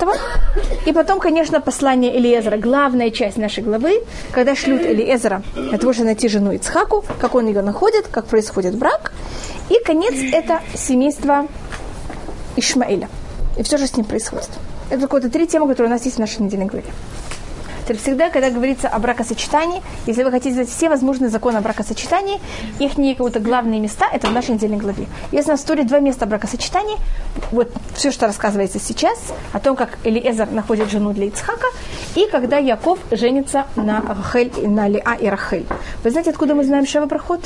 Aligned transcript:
этого. 0.00 0.14
И 0.86 0.92
потом, 0.92 1.20
конечно, 1.20 1.60
послание 1.60 2.16
Элиезера, 2.18 2.56
главная 2.56 3.10
часть 3.10 3.36
нашей 3.36 3.62
главы, 3.62 4.02
когда 4.32 4.54
шлют 4.54 4.82
Элиезера 4.82 5.42
для 5.54 5.78
того, 5.78 5.92
чтобы 5.92 6.06
найти 6.06 6.28
жену 6.28 6.52
Ицхаку, 6.52 7.04
как 7.20 7.34
он 7.34 7.46
ее 7.46 7.62
находит, 7.62 8.08
как 8.08 8.26
происходит 8.26 8.76
брак. 8.76 9.12
И 9.68 9.78
конец– 9.84 10.14
это 10.32 10.60
семейство 10.74 11.46
Ишмаэля. 12.56 13.08
И 13.58 13.62
все, 13.62 13.76
что 13.76 13.86
с 13.86 13.96
ним 13.96 14.06
происходит. 14.06 14.50
Это 14.88 15.02
какая-то 15.02 15.30
три 15.30 15.46
темы, 15.46 15.68
которые 15.68 15.88
у 15.88 15.92
нас 15.92 16.04
есть 16.04 16.16
в 16.16 16.20
нашей 16.20 16.42
недельной 16.42 16.66
главе. 16.66 16.88
Теперь 17.90 18.02
всегда, 18.02 18.30
когда 18.30 18.50
говорится 18.50 18.86
о 18.86 19.00
бракосочетании, 19.00 19.82
если 20.06 20.22
вы 20.22 20.30
хотите 20.30 20.54
знать 20.54 20.68
все 20.68 20.88
возможные 20.88 21.28
законы 21.28 21.56
о 21.56 21.60
бракосочетании, 21.60 22.38
их 22.78 22.96
не 22.96 23.16
какие-то 23.16 23.40
главные 23.40 23.80
места, 23.80 24.06
это 24.12 24.28
в 24.28 24.32
нашей 24.32 24.52
недельной 24.52 24.76
главе. 24.76 25.08
Есть 25.32 25.48
на 25.48 25.54
истории 25.54 25.82
два 25.82 25.98
места 25.98 26.24
бракосочетания. 26.24 26.98
Вот 27.50 27.72
все, 27.94 28.12
что 28.12 28.28
рассказывается 28.28 28.78
сейчас, 28.78 29.18
о 29.52 29.58
том, 29.58 29.74
как 29.74 29.98
Элиезер 30.04 30.48
находит 30.52 30.88
жену 30.88 31.12
для 31.12 31.26
Ицхака, 31.26 31.66
и 32.14 32.28
когда 32.30 32.58
Яков 32.58 33.00
женится 33.10 33.66
на 33.74 34.00
Рахель, 34.02 34.52
на 34.68 34.86
Лиа 34.86 35.16
и 35.16 35.26
Рахель. 35.26 35.66
Вы 36.04 36.10
знаете, 36.12 36.30
откуда 36.30 36.54
мы 36.54 36.62
знаем 36.62 36.86
Шева 36.86 37.06
проход? 37.06 37.40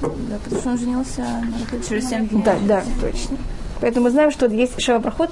Да, 0.00 0.36
потому 0.44 0.60
что 0.60 0.70
он 0.70 0.78
женился 0.78 1.22
на 1.22 1.58
Рахель 1.64 1.88
через 1.88 2.08
7 2.08 2.28
дней. 2.28 2.42
Да, 2.44 2.54
да, 2.68 2.82
точно. 3.00 3.36
Поэтому 3.80 4.04
мы 4.04 4.10
знаем, 4.10 4.30
что 4.30 4.46
есть 4.46 4.80
Шева 4.80 5.00
проход, 5.00 5.30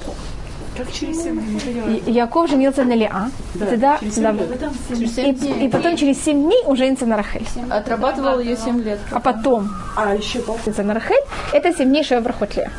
Как 0.77 0.91
через 0.93 1.23
семь 1.23 1.41
дней? 1.41 2.03
И- 2.07 2.11
Яков 2.11 2.51
женился 2.51 2.85
на 2.85 2.95
Лиа, 2.95 3.31
Да, 3.55 3.67
тогда 3.67 3.99
через 4.01 4.17
на- 4.17 4.33
семь 4.33 4.39
лет. 4.41 4.61
Через 4.89 5.15
7 5.15 5.29
и, 5.29 5.33
дней. 5.33 5.67
и 5.67 5.69
потом 5.69 5.97
через 5.97 6.23
7 6.25 6.43
дней 6.43 6.63
он 6.67 6.77
женится 6.77 7.07
на 7.07 7.17
Рахель. 7.17 7.47
Отрабатывал 7.71 8.41
ее 8.41 8.57
7 8.57 8.83
лет. 8.83 8.99
А 9.13 9.21
потом 9.21 9.71
А, 9.97 10.15
еще 10.15 10.41
женится 10.65 10.83
на 10.83 10.95
Рахель, 10.95 11.23
это 11.53 11.73
семнейшая 11.73 12.21
брахот 12.21 12.57
Леа. 12.57 12.71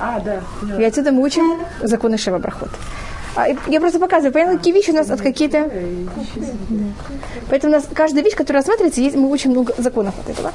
А, 0.00 0.20
да. 0.20 0.40
И 0.78 0.84
отсюда 0.84 1.10
мы 1.12 1.22
учим 1.22 1.58
законы 1.82 2.16
Шева 2.16 2.38
Брахот. 2.38 2.70
А, 3.34 3.48
я 3.66 3.80
просто 3.80 3.98
показываю, 3.98 4.32
понятно, 4.32 4.56
какие 4.56 4.72
вещи 4.72 4.90
у 4.90 4.94
нас 4.94 5.10
от 5.10 5.20
какие-то... 5.20 5.68
Да. 6.70 6.84
Поэтому 7.50 7.72
у 7.72 7.76
нас 7.76 7.86
каждая 7.92 8.22
вещь, 8.24 8.34
которая 8.34 8.62
рассматривается, 8.62 9.00
есть, 9.00 9.16
мы 9.16 9.28
учим 9.30 9.50
много 9.50 9.74
законов 9.78 10.14
от 10.20 10.30
этого. 10.30 10.52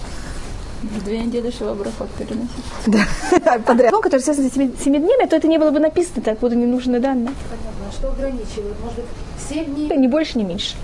Две 1.06 1.20
недели 1.20 1.52
шивобрахот 1.52 2.10
переносить. 2.12 2.50
Да, 2.88 3.06
подряд. 3.66 3.92
Закон, 3.92 4.02
который 4.02 4.22
связан 4.22 4.46
с 4.46 4.48
этими 4.48 4.72
семи 4.84 5.00
днями, 5.00 5.28
то 5.28 5.36
это 5.36 5.48
не 5.48 5.58
было 5.60 5.70
бы 5.72 5.80
написано, 5.80 6.22
так 6.24 6.40
будут 6.40 6.58
ненужные 6.58 7.00
данные. 7.00 7.34
Понятно. 7.50 7.86
А 7.88 7.92
Что 7.92 8.10
ограничивает? 8.12 8.76
Может 8.84 8.96
быть, 8.98 9.06
7 9.50 9.76
дней? 9.76 9.98
Ни 9.98 10.08
больше, 10.08 10.38
ни 10.40 10.44
меньше. 10.44 10.76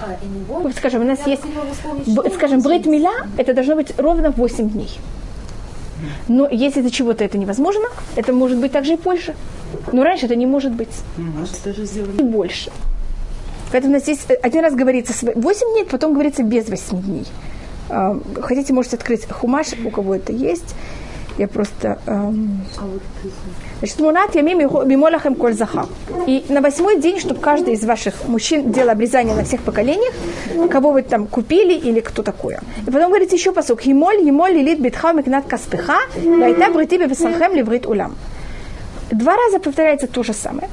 А, 0.00 0.12
и 0.22 0.26
не 0.26 0.44
Вот, 0.44 0.62
больше? 0.62 0.78
скажем, 0.78 1.02
у 1.02 1.04
нас 1.04 1.18
Я 1.24 1.32
есть, 1.32 1.42
не 2.06 2.14
б- 2.14 2.30
скажем, 2.34 2.60
брит 2.60 2.78
есть. 2.78 2.86
миля, 2.86 3.10
это 3.38 3.54
должно 3.54 3.74
быть 3.74 3.92
ровно 3.98 4.30
8 4.30 4.68
дней. 4.70 4.90
Но 6.28 6.46
если 6.48 6.80
до 6.82 6.90
чего-то 6.90 7.24
это 7.24 7.38
невозможно, 7.38 7.86
это 8.14 8.32
может 8.32 8.58
быть 8.58 8.70
также 8.70 8.92
и 8.92 8.96
позже. 8.96 9.34
Но 9.92 10.04
раньше 10.04 10.26
это 10.26 10.36
не 10.36 10.46
может 10.46 10.72
быть. 10.72 10.90
Может, 11.16 11.56
даже 11.64 11.84
сделали. 11.86 12.16
и 12.18 12.22
больше. 12.22 12.70
Поэтому 13.72 13.92
у 13.92 13.94
нас 13.96 14.02
здесь 14.04 14.20
э, 14.28 14.34
один 14.34 14.62
раз 14.62 14.74
говорится 14.74 15.12
с 15.12 15.22
8 15.22 15.72
дней, 15.72 15.84
потом 15.84 16.12
говорится 16.12 16.42
без 16.44 16.68
8 16.68 17.02
дней. 17.02 17.26
Хотите, 18.40 18.72
можете 18.72 18.96
открыть 18.96 19.26
хумаш, 19.30 19.68
у 19.84 19.90
кого 19.90 20.14
это 20.14 20.32
есть. 20.32 20.74
Я 21.38 21.46
просто... 21.46 21.98
Значит, 23.78 24.00
мунат 24.00 24.34
ямим 24.34 24.58
мимолахем 24.88 25.36
коль 25.36 25.54
захар. 25.54 25.86
И 26.26 26.44
на 26.48 26.60
восьмой 26.60 27.00
день, 27.00 27.20
чтобы 27.20 27.40
каждый 27.40 27.74
из 27.74 27.84
ваших 27.84 28.26
мужчин 28.26 28.72
делал 28.72 28.90
обрезание 28.90 29.36
на 29.36 29.44
всех 29.44 29.62
поколениях, 29.62 30.12
кого 30.68 30.90
вы 30.90 31.02
там 31.02 31.28
купили 31.28 31.74
или 31.74 32.00
кто 32.00 32.24
такое. 32.24 32.60
И 32.86 32.90
потом 32.90 33.10
говорится 33.10 33.36
еще 33.36 33.52
посок. 33.52 33.82
Химоль, 33.82 34.20
емоль, 34.26 34.52
лилит, 34.52 34.80
битха, 34.80 35.12
микнат 35.12 35.46
каспиха, 35.46 35.98
вайта 36.16 36.72
брити 36.72 36.96
бевесахем 36.96 37.54
ливрит 37.54 37.86
улам. 37.86 38.16
Два 39.12 39.36
раза 39.36 39.60
повторяется 39.60 40.08
то 40.08 40.24
же 40.24 40.32
самое. 40.32 40.68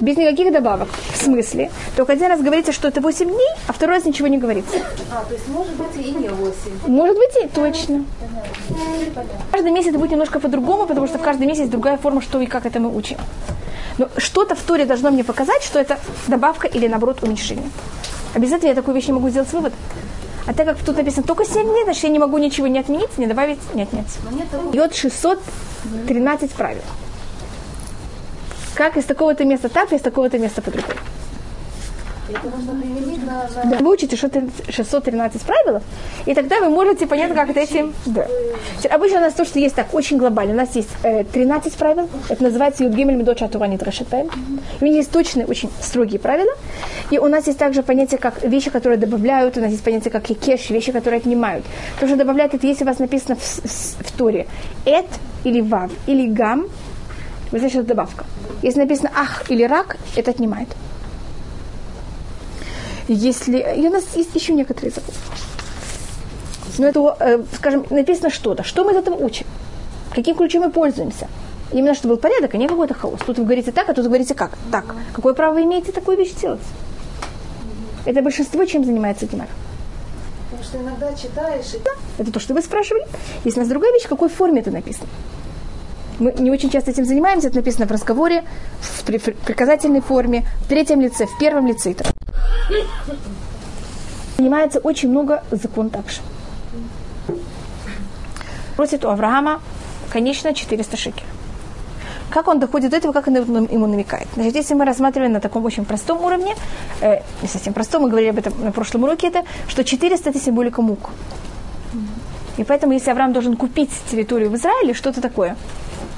Без 0.00 0.16
никаких 0.16 0.52
добавок. 0.52 0.88
В 1.12 1.16
смысле? 1.16 1.70
Только 1.94 2.14
один 2.14 2.28
раз 2.28 2.40
говорится, 2.40 2.72
что 2.72 2.88
это 2.88 3.00
8 3.00 3.28
дней, 3.28 3.48
а 3.66 3.72
второй 3.72 3.96
раз 3.96 4.04
ничего 4.06 4.28
не 4.28 4.38
говорится. 4.38 4.78
А, 5.10 5.24
то 5.24 5.34
есть 5.34 5.46
может 5.48 5.74
быть 5.74 6.06
и 6.06 6.10
не 6.12 6.28
8. 6.28 6.54
Может 6.86 7.16
быть 7.16 7.36
и 7.44 7.48
точно. 7.48 8.04
Каждый 9.52 9.72
месяц 9.72 9.88
это 9.88 9.98
будет 9.98 10.12
немножко 10.12 10.40
по-другому, 10.40 10.86
потому 10.86 11.06
что 11.06 11.18
в 11.18 11.22
каждом 11.22 11.46
месяце 11.46 11.62
есть 11.62 11.72
другая 11.72 11.98
форма, 11.98 12.22
что 12.22 12.40
и 12.40 12.46
как 12.46 12.64
это 12.64 12.80
мы 12.80 12.94
учим. 12.94 13.18
Но 13.98 14.08
что-то 14.16 14.54
в 14.54 14.62
Торе 14.62 14.86
должно 14.86 15.10
мне 15.10 15.22
показать, 15.22 15.62
что 15.62 15.78
это 15.78 15.98
добавка 16.28 16.66
или, 16.66 16.88
наоборот, 16.88 17.22
уменьшение. 17.22 17.68
Обязательно 18.34 18.70
я 18.70 18.74
такую 18.74 18.94
вещь 18.94 19.08
не 19.08 19.12
могу 19.12 19.28
сделать 19.28 19.52
вывод. 19.52 19.74
А 20.46 20.54
так 20.54 20.66
как 20.66 20.78
тут 20.78 20.96
написано 20.96 21.24
только 21.24 21.44
7 21.44 21.62
дней, 21.62 21.84
значит, 21.84 22.04
я 22.04 22.08
не 22.08 22.18
могу 22.18 22.38
ничего 22.38 22.66
не 22.68 22.78
отменить, 22.78 23.18
не 23.18 23.26
добавить, 23.26 23.58
не 23.74 23.82
отнять. 23.82 24.18
Йод 24.72 24.94
613 24.94 26.52
правил. 26.52 26.82
Как 28.74 28.96
из 28.96 29.04
такого-то 29.04 29.44
места 29.44 29.68
так, 29.68 29.92
из 29.92 30.00
такого-то 30.00 30.38
места 30.38 30.62
по-другому. 30.62 30.94
Да. 33.64 33.78
Вы 33.78 33.90
учите 33.90 34.16
613 34.16 35.42
правил, 35.42 35.80
и 36.26 36.34
тогда 36.34 36.60
вы 36.60 36.68
можете 36.70 37.06
понять, 37.08 37.34
как 37.34 37.50
это 37.50 37.58
этим... 37.58 37.92
Да. 38.06 38.24
Обычно 38.88 39.18
у 39.18 39.20
нас 39.22 39.34
то, 39.34 39.44
что 39.44 39.58
есть 39.58 39.74
так, 39.74 39.92
очень 39.92 40.16
глобально. 40.16 40.52
У 40.54 40.56
нас 40.56 40.76
есть 40.76 40.88
э, 41.02 41.24
13 41.24 41.74
правил, 41.74 42.08
это 42.28 42.40
называется 42.44 42.84
Юдгемель 42.84 43.16
Медоча 43.16 43.48
Турани 43.48 43.76
Трешетель. 43.78 44.26
И 44.80 44.84
у 44.84 44.86
них 44.86 44.94
есть 44.96 45.10
точные, 45.10 45.44
очень 45.46 45.70
строгие 45.82 46.20
правила. 46.20 46.52
И 47.10 47.18
у 47.18 47.26
нас 47.26 47.48
есть 47.48 47.58
также 47.58 47.82
понятие, 47.82 48.18
как 48.18 48.44
вещи, 48.44 48.70
которые 48.70 48.96
добавляют, 48.98 49.56
у 49.56 49.60
нас 49.60 49.72
есть 49.72 49.82
понятие, 49.82 50.12
как 50.12 50.22
кеш, 50.22 50.70
вещи, 50.70 50.92
которые 50.92 51.18
отнимают. 51.18 51.64
То, 51.98 52.06
что 52.06 52.14
добавляют, 52.16 52.54
это 52.54 52.64
если 52.64 52.84
у 52.84 52.86
вас 52.86 53.00
написано 53.00 53.34
в, 53.34 53.42
с- 53.44 53.96
в 53.98 54.12
Торе 54.16 54.46
эт 54.84 55.06
или 55.42 55.60
вав 55.60 55.90
или 56.06 56.28
гам, 56.28 56.66
знаете, 57.58 57.74
что 57.74 57.80
это 57.80 57.88
добавка. 57.88 58.24
Если 58.62 58.80
написано 58.80 59.10
ах 59.14 59.50
или 59.50 59.64
рак, 59.64 59.96
это 60.16 60.30
отнимает. 60.30 60.68
Если... 63.08 63.58
И 63.76 63.88
у 63.88 63.90
нас 63.90 64.04
есть 64.14 64.34
еще 64.34 64.52
некоторые 64.52 64.92
законы. 64.92 65.16
Но 66.78 66.86
это, 66.86 67.16
э, 67.20 67.42
скажем, 67.56 67.84
написано 67.90 68.30
что-то. 68.30 68.62
Что 68.62 68.84
мы 68.84 68.92
из 68.92 68.96
этого 68.96 69.16
учим? 69.16 69.46
Каким 70.14 70.36
ключом 70.36 70.62
мы 70.62 70.70
пользуемся? 70.70 71.28
Именно 71.72 71.94
чтобы 71.94 72.14
был 72.14 72.20
порядок, 72.20 72.54
а 72.54 72.56
не 72.56 72.68
какой-то 72.68 72.94
хаос. 72.94 73.20
Тут 73.26 73.38
вы 73.38 73.44
говорите 73.44 73.72
так, 73.72 73.88
а 73.88 73.94
тут 73.94 74.04
вы 74.04 74.10
говорите 74.10 74.34
как. 74.34 74.52
Так. 74.70 74.94
Какое 75.12 75.34
право 75.34 75.54
вы 75.54 75.64
имеете 75.64 75.92
такую 75.92 76.16
вещь 76.16 76.34
делать? 76.34 76.60
Это 78.04 78.22
большинство 78.22 78.64
чем 78.64 78.84
занимается 78.84 79.26
Димар. 79.26 79.48
Потому 80.50 80.64
что 80.64 80.78
иногда 80.78 81.12
читаешь, 81.14 81.74
и 81.74 82.22
Это 82.22 82.32
то, 82.32 82.40
что 82.40 82.54
вы 82.54 82.62
спрашивали. 82.62 83.06
Есть 83.44 83.56
у 83.56 83.60
нас 83.60 83.68
другая 83.68 83.92
вещь, 83.92 84.04
в 84.04 84.08
какой 84.08 84.28
форме 84.28 84.60
это 84.60 84.70
написано. 84.70 85.08
Мы 86.20 86.34
не 86.38 86.50
очень 86.50 86.70
часто 86.70 86.90
этим 86.90 87.06
занимаемся, 87.06 87.48
это 87.48 87.56
написано 87.56 87.86
в 87.86 87.90
разговоре, 87.90 88.44
в 88.80 89.04
при- 89.04 89.16
при- 89.18 89.32
приказательной 89.32 90.02
форме, 90.02 90.44
в 90.64 90.68
третьем 90.68 91.00
лице, 91.00 91.26
в 91.26 91.38
первом 91.38 91.66
лице. 91.66 91.94
Занимается 94.36 94.80
очень 94.80 95.08
много 95.10 95.42
закон 95.50 95.88
также. 95.88 96.20
Просит 98.76 99.04
у 99.04 99.08
Авраама, 99.08 99.60
конечно, 100.12 100.54
400 100.54 100.96
шекелей. 100.96 101.26
Как 102.30 102.48
он 102.48 102.60
доходит 102.60 102.90
до 102.90 102.96
этого, 102.98 103.12
как 103.12 103.28
он 103.28 103.34
ему 103.34 103.86
намекает? 103.86 104.28
Значит, 104.34 104.54
если 104.54 104.74
мы 104.74 104.84
рассматриваем 104.84 105.32
на 105.32 105.40
таком 105.40 105.64
очень 105.64 105.84
простом 105.84 106.22
уровне, 106.22 106.54
э, 107.00 107.22
не 107.42 107.48
совсем 107.48 107.72
простом, 107.72 108.02
мы 108.02 108.08
говорили 108.08 108.30
об 108.30 108.38
этом 108.38 108.52
на 108.62 108.72
прошлом 108.72 109.04
уроке, 109.04 109.28
это, 109.28 109.42
что 109.68 109.84
400 109.84 110.30
это 110.30 110.38
символика 110.38 110.82
мук. 110.82 111.10
И 112.58 112.64
поэтому, 112.64 112.92
если 112.92 113.10
Авраам 113.10 113.32
должен 113.32 113.56
купить 113.56 113.90
территорию 114.10 114.50
в 114.50 114.54
Израиле, 114.54 114.94
что-то 114.94 115.20
такое, 115.20 115.56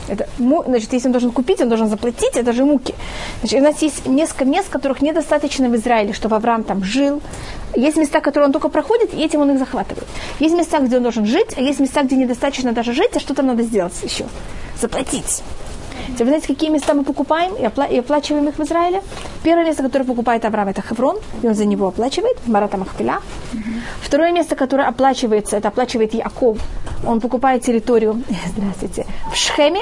это, 0.09 0.29
значит, 0.39 0.93
если 0.93 1.09
он 1.09 1.13
должен 1.13 1.31
купить, 1.31 1.61
он 1.61 1.69
должен 1.69 1.89
заплатить, 1.89 2.35
это 2.35 2.53
же 2.53 2.65
муки. 2.65 2.95
Значит, 3.41 3.61
у 3.61 3.63
нас 3.63 3.83
есть 3.83 4.07
несколько 4.07 4.45
мест, 4.45 4.69
которых 4.69 5.03
недостаточно 5.03 5.69
в 5.69 5.77
Израиле, 5.77 6.13
чтобы 6.13 6.37
Авраам 6.37 6.65
там 6.65 6.83
жил. 6.83 7.23
Есть 7.75 7.97
места, 7.97 8.21
которые 8.21 8.47
он 8.47 8.53
только 8.53 8.69
проходит, 8.69 9.15
и 9.15 9.23
этим 9.23 9.41
он 9.41 9.53
их 9.53 9.59
захватывает. 9.59 10.07
Есть 10.41 10.55
места, 10.55 10.81
где 10.81 10.97
он 10.97 11.03
должен 11.03 11.27
жить, 11.27 11.55
а 11.57 11.61
есть 11.61 11.81
места, 11.81 12.03
где 12.03 12.17
недостаточно 12.17 12.73
даже 12.73 12.93
жить, 12.93 13.11
а 13.15 13.21
что 13.21 13.35
там 13.35 13.47
надо 13.47 13.63
сделать 13.63 13.95
еще? 14.03 14.27
Заплатить. 14.81 15.43
Теперь 16.13 16.27
Вы 16.27 16.31
знаете, 16.31 16.47
какие 16.49 16.71
места 16.71 16.95
мы 16.95 17.05
покупаем 17.05 17.55
и, 17.55 17.63
опла- 17.63 17.91
и 17.91 17.99
оплачиваем 17.99 18.49
их 18.49 18.59
в 18.59 18.63
Израиле? 18.63 19.03
Первое 19.43 19.65
место, 19.65 19.83
которое 19.83 20.05
покупает 20.05 20.45
Авраам, 20.45 20.69
это 20.69 20.83
Хеврон, 20.83 21.17
и 21.43 21.47
он 21.47 21.55
за 21.55 21.65
него 21.65 21.89
оплачивает, 21.89 22.37
Марата 22.47 22.77
Махпиля. 22.77 23.21
Второе 24.03 24.33
место, 24.33 24.55
которое 24.55 24.89
оплачивается, 24.89 25.57
это 25.57 25.69
оплачивает 25.69 26.15
Яков. 26.15 26.59
Он 27.07 27.21
покупает 27.21 27.63
территорию, 27.63 28.23
здравствуйте, 28.57 29.07
в 29.33 29.37
Шхеме 29.37 29.81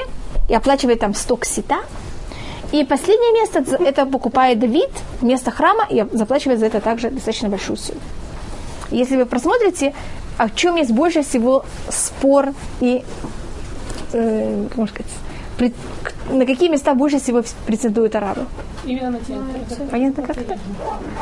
и 0.49 0.55
оплачивает 0.55 0.99
там 0.99 1.13
сток 1.13 1.45
сита. 1.45 1.79
И 2.71 2.85
последнее 2.85 3.33
место, 3.33 3.59
это 3.83 4.05
покупает 4.05 4.59
Давид, 4.59 4.89
место 5.21 5.51
храма, 5.51 5.85
и 5.89 6.05
заплачивает 6.13 6.59
за 6.59 6.67
это 6.67 6.79
также 6.79 7.09
достаточно 7.09 7.49
большую 7.49 7.75
сумму. 7.75 7.99
Если 8.91 9.17
вы 9.17 9.25
просмотрите, 9.25 9.93
о 10.37 10.49
чем 10.49 10.77
есть 10.77 10.91
больше 10.91 11.21
всего 11.23 11.65
спор 11.89 12.53
и, 12.79 13.03
э, 14.13 14.67
можно 14.75 14.93
сказать, 14.93 15.11
на 16.29 16.45
какие 16.45 16.69
места 16.69 16.93
больше 16.95 17.19
всего 17.19 17.43
претендуют 17.65 18.15
арабы? 18.15 18.45
Именно 18.85 19.11
на 19.11 19.19
тему. 19.19 19.43
Понятно 19.91 20.23
как 20.23 20.37
это? 20.37 20.57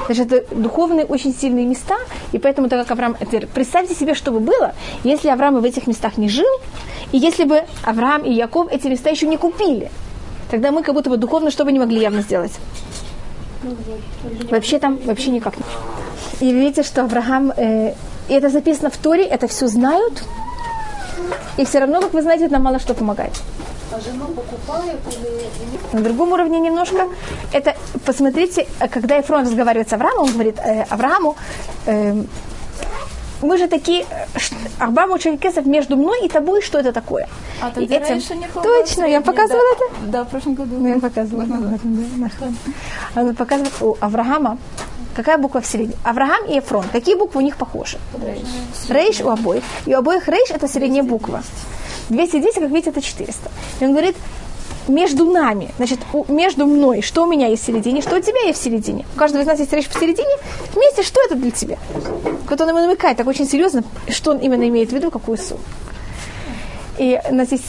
Значит, 0.06 0.31
это 0.31 0.56
духовные 0.56 1.06
очень 1.06 1.33
сильные 1.33 1.65
места, 1.65 1.95
и 2.31 2.39
поэтому, 2.39 2.69
так 2.69 2.80
как 2.80 2.91
Авраам... 2.91 3.18
Представьте 3.53 3.94
себе, 3.94 4.13
что 4.13 4.31
бы 4.31 4.39
было, 4.39 4.74
если 5.03 5.30
Авраам 5.30 5.59
в 5.59 5.65
этих 5.65 5.88
местах 5.88 6.18
не 6.18 6.30
жил, 6.30 6.47
и 7.12 7.18
если 7.18 7.44
бы 7.44 7.63
Авраам 7.83 8.24
и 8.24 8.31
Яков 8.31 8.71
эти 8.71 8.88
места 8.88 9.09
еще 9.09 9.27
не 9.27 9.38
купили. 9.38 9.91
тогда 10.51 10.71
мы 10.71 10.83
как 10.83 10.95
будто 10.95 11.09
бы 11.09 11.18
духовно 11.18 11.51
что 11.51 11.65
бы 11.65 11.71
не 11.71 11.80
могли 11.80 12.00
явно 12.00 12.21
сделать. 12.21 12.53
Вообще 14.50 14.80
там 14.80 14.97
вообще 15.06 15.31
никак 15.31 15.56
не. 15.57 15.63
И 16.39 16.53
видите, 16.53 16.83
что 16.83 17.01
Авраам, 17.01 17.51
э, 17.51 17.94
и 18.30 18.33
это 18.33 18.50
записано 18.50 18.89
в 18.89 18.97
Торе, 18.97 19.25
это 19.25 19.47
все 19.47 19.68
знают, 19.68 20.24
и 21.57 21.65
все 21.65 21.80
равно, 21.80 22.01
как 22.01 22.13
вы 22.13 22.21
знаете, 22.21 22.45
это 22.45 22.53
нам 22.53 22.63
мало 22.63 22.80
что 22.80 22.94
помогает. 22.94 23.33
А 23.91 24.00
жену 24.00 24.27
покупают 24.27 25.00
или... 25.07 25.97
На 25.97 26.01
другом 26.01 26.31
уровне 26.31 26.59
немножко. 26.59 27.07
Это, 27.51 27.75
посмотрите, 28.06 28.68
когда 28.91 29.18
Ефрон 29.18 29.45
разговаривает 29.45 29.89
с 29.89 29.94
Авраамом, 29.94 30.25
он 30.25 30.31
говорит 30.33 30.59
э, 30.59 30.86
Аврааму, 30.89 31.36
э, 31.88 32.24
мы 33.41 33.57
же 33.57 33.68
такие, 33.68 34.06
э, 34.09 34.25
Арбам 34.80 35.18
Кесов 35.18 35.65
между 35.65 35.95
мной 35.95 36.25
и 36.25 36.30
тобой, 36.30 36.62
что 36.62 36.77
это 36.80 36.91
такое? 36.91 37.27
А 37.62 37.71
И 37.80 37.86
этим- 37.86 38.03
раньше 38.03 38.36
не 38.36 38.47
Точно, 38.47 39.06
я 39.06 39.21
показывала 39.21 39.63
да. 39.63 39.86
это? 39.86 40.12
Да, 40.12 40.24
в 40.24 40.30
прошлом 40.30 40.53
году. 40.56 40.75
Ну, 40.80 40.88
я 40.88 41.00
показывала. 41.00 41.45
Да, 41.45 41.57
да. 41.57 43.21
Она 43.21 43.33
показывает 43.33 43.74
у 43.81 43.97
Авраама, 44.00 44.57
какая 45.15 45.38
буква 45.38 45.62
в 45.62 45.65
середине. 45.65 45.95
Авраам 46.03 46.45
и 46.47 46.56
Ефрон, 46.56 46.86
какие 46.91 47.15
буквы 47.15 47.41
у 47.41 47.44
них 47.44 47.56
похожи? 47.57 47.97
Рейш 48.89 49.21
у 49.21 49.30
обоих. 49.30 49.63
И 49.86 49.95
у 49.95 49.97
обоих 49.97 50.27
рейш 50.27 50.51
это 50.51 50.68
средняя 50.68 51.03
буква. 51.03 51.41
210, 52.09 52.56
как 52.56 52.69
видите, 52.69 52.89
это 52.89 53.01
400. 53.01 53.51
И 53.79 53.85
он 53.85 53.91
говорит, 53.91 54.15
между 54.88 55.25
нами, 55.25 55.71
значит, 55.77 56.00
между 56.27 56.65
мной, 56.65 57.01
что 57.01 57.23
у 57.23 57.27
меня 57.27 57.47
есть 57.47 57.63
в 57.63 57.65
середине, 57.65 58.01
что 58.01 58.17
у 58.17 58.21
тебя 58.21 58.41
есть 58.47 58.59
в 58.59 58.63
середине. 58.63 59.06
У 59.15 59.19
каждого 59.19 59.41
из 59.41 59.47
нас 59.47 59.59
есть 59.59 59.71
речь 59.71 59.88
посередине. 59.88 60.35
Вместе, 60.73 61.03
что 61.03 61.21
это 61.23 61.35
для 61.35 61.51
тебя? 61.51 61.77
Вот 62.50 62.59
он 62.59 62.69
ему 62.69 62.79
намекает, 62.79 63.17
так 63.17 63.27
очень 63.27 63.47
серьезно, 63.47 63.83
что 64.09 64.31
он 64.31 64.39
именно 64.39 64.67
имеет 64.67 64.89
в 64.89 64.94
виду, 64.94 65.11
какую 65.11 65.38
сумму. 65.38 65.61
И 66.97 67.17
у 67.29 67.33
нас 67.33 67.51
есть 67.51 67.63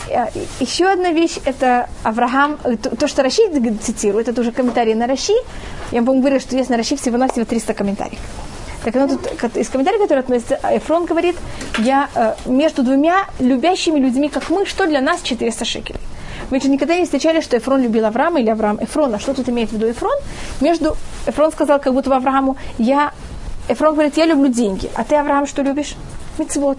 еще 0.58 0.86
одна 0.88 1.12
вещь, 1.12 1.36
это 1.44 1.88
Авраам, 2.02 2.58
э, 2.64 2.76
то, 2.76 2.96
то, 2.96 3.06
что 3.06 3.22
Раши 3.22 3.42
цитирует, 3.80 4.28
это 4.28 4.40
уже 4.40 4.50
комментарии 4.50 4.94
на 4.94 5.06
Раши. 5.06 5.34
Я 5.92 6.02
вам 6.02 6.18
говорила, 6.18 6.40
что 6.40 6.56
есть 6.56 6.68
на 6.68 6.76
Раши 6.76 6.96
всего-навсего 6.96 7.44
300 7.44 7.74
комментариев. 7.74 8.18
Так 8.84 8.96
оно 8.96 9.08
тут, 9.08 9.26
как- 9.38 9.56
из 9.56 9.68
комментариев, 9.68 10.00
которые 10.00 10.20
относятся, 10.20 10.58
а 10.62 10.76
Эфрон 10.76 11.04
говорит, 11.04 11.36
я 11.78 12.08
э, 12.14 12.34
между 12.46 12.82
двумя 12.82 13.26
любящими 13.38 13.98
людьми, 13.98 14.28
как 14.28 14.48
мы, 14.50 14.64
что 14.66 14.86
для 14.86 15.00
нас 15.00 15.20
400 15.22 15.64
шекелей. 15.64 16.00
Мы 16.50 16.60
же 16.60 16.68
никогда 16.68 16.96
не 16.96 17.04
встречали, 17.04 17.40
что 17.40 17.56
Эфрон 17.56 17.82
любил 17.82 18.06
Авраама 18.06 18.40
или 18.40 18.50
Авраам 18.50 18.82
Эфрона. 18.82 19.18
Что 19.20 19.34
тут 19.34 19.48
имеет 19.48 19.70
в 19.70 19.74
виду 19.74 19.90
Эфрон? 19.90 20.16
Между 20.60 20.96
Эфрон 21.26 21.52
сказал 21.52 21.78
как 21.78 21.92
будто 21.92 22.14
Аврааму, 22.14 22.56
я... 22.78 23.12
Эфрон 23.68 23.92
говорит, 23.92 24.16
я 24.16 24.26
люблю 24.26 24.48
деньги. 24.48 24.90
А 24.94 25.04
ты, 25.04 25.14
Авраам, 25.14 25.46
что 25.46 25.62
любишь? 25.62 25.94
Мецвод. 26.38 26.78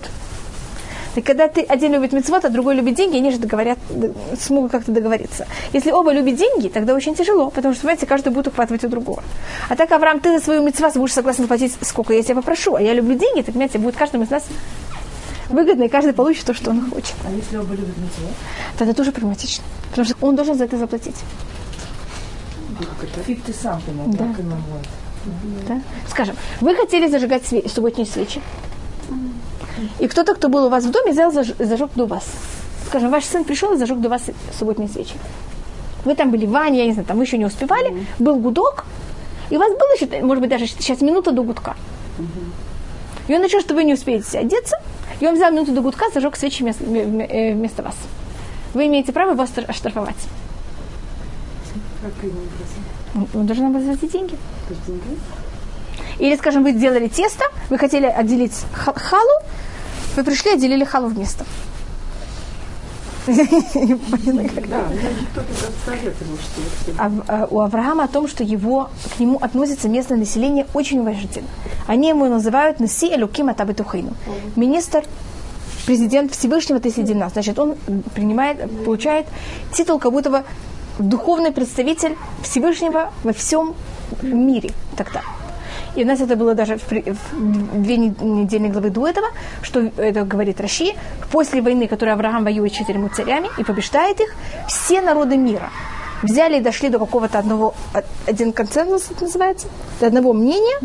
И 1.16 1.22
когда 1.22 1.48
ты 1.48 1.62
один 1.62 1.92
любит 1.94 2.14
мецвод, 2.14 2.46
а 2.46 2.50
другой 2.50 2.76
любит 2.76 2.96
деньги, 2.96 3.18
они 3.18 3.32
же 3.32 3.38
договорят, 3.38 3.78
смогут 4.40 4.72
как-то 4.72 4.92
договориться. 4.92 5.46
Если 5.74 5.92
оба 5.92 6.14
любят 6.14 6.36
деньги, 6.38 6.70
тогда 6.70 6.94
очень 6.94 7.16
тяжело, 7.16 7.50
потому 7.50 7.74
что, 7.74 7.82
понимаете, 7.84 8.06
каждый 8.06 8.32
будет 8.32 8.48
ухватывать 8.48 8.84
у 8.86 8.88
другого. 8.88 9.22
А 9.70 9.76
так, 9.76 9.92
Авраам, 9.92 10.20
ты 10.22 10.38
за 10.38 10.44
свою 10.44 10.64
мецвод 10.64 10.96
будешь 10.96 11.14
согласен 11.14 11.48
платить, 11.48 11.74
сколько 11.82 12.14
я 12.14 12.24
тебя 12.24 12.36
попрошу, 12.36 12.76
а 12.76 12.82
я 12.82 12.94
люблю 12.94 13.16
деньги, 13.18 13.42
так, 13.42 13.48
понимаете, 13.54 13.78
будет 13.78 13.98
каждому 13.98 14.24
из 14.24 14.30
нас 14.30 14.46
выгодно, 15.50 15.84
и 15.84 15.90
каждый 15.90 16.14
получит 16.14 16.46
то, 16.46 16.54
что 16.54 16.70
он 16.72 16.90
хочет. 16.90 17.14
А 17.26 17.32
если 17.32 17.58
оба 17.58 17.74
любят 17.74 17.98
митцвот? 17.98 18.32
Тогда 18.78 18.94
тоже 18.94 19.12
проблематично, 19.12 19.66
потому 19.90 20.06
что 20.08 20.16
он 20.22 20.36
должен 20.38 20.56
за 20.56 20.64
это 20.64 20.78
заплатить. 20.78 21.18
Фиг 23.26 23.44
ты 23.44 23.54
сам 23.54 23.82
понял, 23.82 24.06
Да. 24.08 24.24
будет. 24.26 24.46
Да? 25.68 25.82
Скажем, 26.10 26.36
вы 26.62 26.74
хотели 26.76 27.08
зажигать 27.08 27.44
све- 27.44 27.68
субботние 27.70 28.08
свечи, 28.08 28.42
и 30.00 30.08
кто-то, 30.08 30.34
кто 30.36 30.50
был 30.50 30.66
у 30.66 30.70
вас 30.70 30.84
в 30.86 30.92
доме, 30.92 31.12
взял, 31.12 31.32
заж- 31.32 31.56
зажег 31.64 31.90
до 31.96 32.06
вас. 32.06 32.26
Скажем, 32.88 33.10
ваш 33.12 33.24
сын 33.26 33.44
пришел 33.44 33.74
и 33.74 33.78
зажег 33.78 34.00
до 34.00 34.10
вас 34.10 34.24
субботние 34.58 34.90
свечи. 34.90 35.16
Вы 36.06 36.16
там 36.16 36.32
были, 36.32 36.46
Ваня, 36.46 36.80
я 36.80 36.86
не 36.86 36.94
знаю, 36.94 37.06
там 37.08 37.18
вы 37.18 37.24
еще 37.24 37.38
не 37.38 37.46
успевали, 37.46 38.06
был 38.20 38.36
гудок, 38.38 38.86
и 39.50 39.56
у 39.56 39.60
вас 39.60 39.70
было, 39.72 39.98
считай, 40.00 40.22
может 40.22 40.42
быть, 40.42 40.50
даже 40.50 40.68
сейчас 40.68 41.02
минута 41.02 41.32
до 41.32 41.44
гудка. 41.44 41.76
И 43.28 43.36
он 43.36 43.44
решил, 43.44 43.62
что 43.62 43.76
вы 43.76 43.84
не 43.84 43.94
успеете 43.94 44.40
одеться, 44.40 44.76
и 45.20 45.28
он 45.28 45.36
взял 45.36 45.52
минуту 45.52 45.72
до 45.74 45.82
гудка, 45.82 46.06
зажег 46.14 46.36
свечи 46.36 46.64
вместо, 46.64 46.84
э, 46.84 47.54
вместо 47.54 47.84
вас. 47.84 47.96
Вы 48.74 48.88
имеете 48.88 49.12
право 49.14 49.32
его 49.32 49.44
оштраф- 49.44 49.70
оштрафовать. 49.70 50.16
Он- 53.34 53.46
должен 53.46 53.66
вам 53.66 53.74
возвратить 53.74 54.12
деньги. 54.12 54.36
То 54.68 54.74
есть 54.74 54.86
деньги? 54.88 55.02
Или, 56.20 56.36
скажем, 56.36 56.64
вы 56.64 56.72
сделали 56.74 57.08
тесто, 57.08 57.46
вы 57.70 57.78
хотели 57.78 58.06
отделить 58.06 58.54
ха- 58.74 58.94
халу, 58.94 59.30
вы 60.16 60.24
пришли, 60.24 60.54
отделили 60.54 60.84
халу 60.84 61.08
вместо. 61.08 61.46
А 66.98 67.12
а 67.28 67.48
у 67.50 67.60
Авраама 67.60 68.06
о 68.06 68.08
том, 68.08 68.28
что 68.28 68.44
его, 68.44 68.90
к 69.16 69.20
нему 69.20 69.38
относится 69.40 69.88
местное 69.90 70.18
население 70.18 70.66
очень 70.74 71.00
уважительно. 71.00 71.48
Они 71.88 72.10
ему 72.10 72.26
называют 72.26 72.80
Наси 72.80 73.14
Элуким 73.14 73.50
Атабетухейну. 73.50 74.14
Министр, 74.56 75.04
президент 75.86 76.32
Всевышнего 76.34 76.80
ты 76.80 76.90
среди 76.90 77.14
нас. 77.14 77.34
Значит, 77.34 77.60
он 77.60 77.76
принимает, 78.16 78.58
получает 78.86 79.28
титул 79.72 80.00
как 80.00 80.12
будто 80.12 80.30
бы 80.30 80.44
духовный 81.00 81.52
представитель 81.52 82.16
Всевышнего 82.44 83.12
во 83.24 83.34
всем 83.34 83.76
мире 84.22 84.72
тогда. 84.98 85.22
И 85.96 86.04
у 86.04 86.08
нас 86.08 86.22
это 86.22 86.36
было 86.36 86.56
даже 86.56 86.78
в, 86.78 86.92
в 86.92 87.82
две 87.84 87.98
не- 87.98 88.16
недельные 88.20 88.72
главы 88.72 88.90
до 88.90 89.08
этого, 89.08 89.28
что 89.62 89.80
это 89.98 90.24
говорит 90.24 90.62
Раши. 90.62 90.94
После 91.32 91.62
войны, 91.62 91.88
которую 91.88 92.14
Авраам 92.14 92.44
воюет 92.44 92.74
с 92.74 92.76
четырьмя 92.78 93.10
царями 93.10 93.50
и 93.58 93.64
побеждает 93.64 94.20
их, 94.22 94.34
все 94.68 95.02
народы 95.02 95.38
мира 95.38 95.70
взяли 96.24 96.58
и 96.58 96.62
дошли 96.62 96.90
до 96.90 97.00
какого-то 97.00 97.40
одного, 97.40 97.74
один 98.28 98.54
консенсус 98.54 99.10
это 99.12 99.24
называется, 99.24 99.68
до 100.00 100.08
одного 100.08 100.34
мнения, 100.34 100.78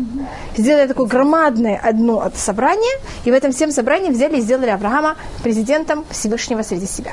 сделали 0.55 0.87
такое 0.87 1.05
громадное 1.05 1.79
одно 1.81 2.31
собрание, 2.35 2.99
и 3.23 3.31
в 3.31 3.33
этом 3.33 3.51
всем 3.51 3.71
собрании 3.71 4.09
взяли 4.09 4.37
и 4.37 4.41
сделали 4.41 4.69
Авраама 4.69 5.15
президентом 5.43 6.05
Всевышнего 6.09 6.63
среди 6.63 6.87
себя. 6.87 7.11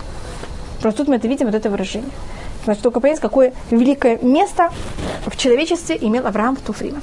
Просто 0.80 0.98
тут 0.98 1.08
мы 1.08 1.16
это 1.16 1.28
видим, 1.28 1.46
вот 1.46 1.54
это 1.54 1.70
выражение. 1.70 2.10
Значит, 2.64 2.82
только 2.82 3.00
понять, 3.00 3.20
какое 3.20 3.52
великое 3.70 4.18
место 4.22 4.70
в 5.26 5.36
человечестве 5.36 5.98
имел 6.00 6.26
Авраам 6.26 6.56
в 6.56 6.60
то 6.60 6.72
время. 6.72 7.00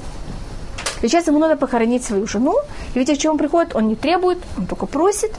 Сейчас 1.02 1.26
ему 1.26 1.38
надо 1.38 1.56
похоронить 1.56 2.04
свою 2.04 2.26
жену, 2.26 2.54
и 2.94 2.98
видите, 2.98 3.18
к 3.18 3.20
чему 3.20 3.32
он 3.32 3.38
приходит? 3.38 3.74
Он 3.74 3.88
не 3.88 3.96
требует, 3.96 4.38
он 4.56 4.66
только 4.66 4.86
просит, 4.86 5.32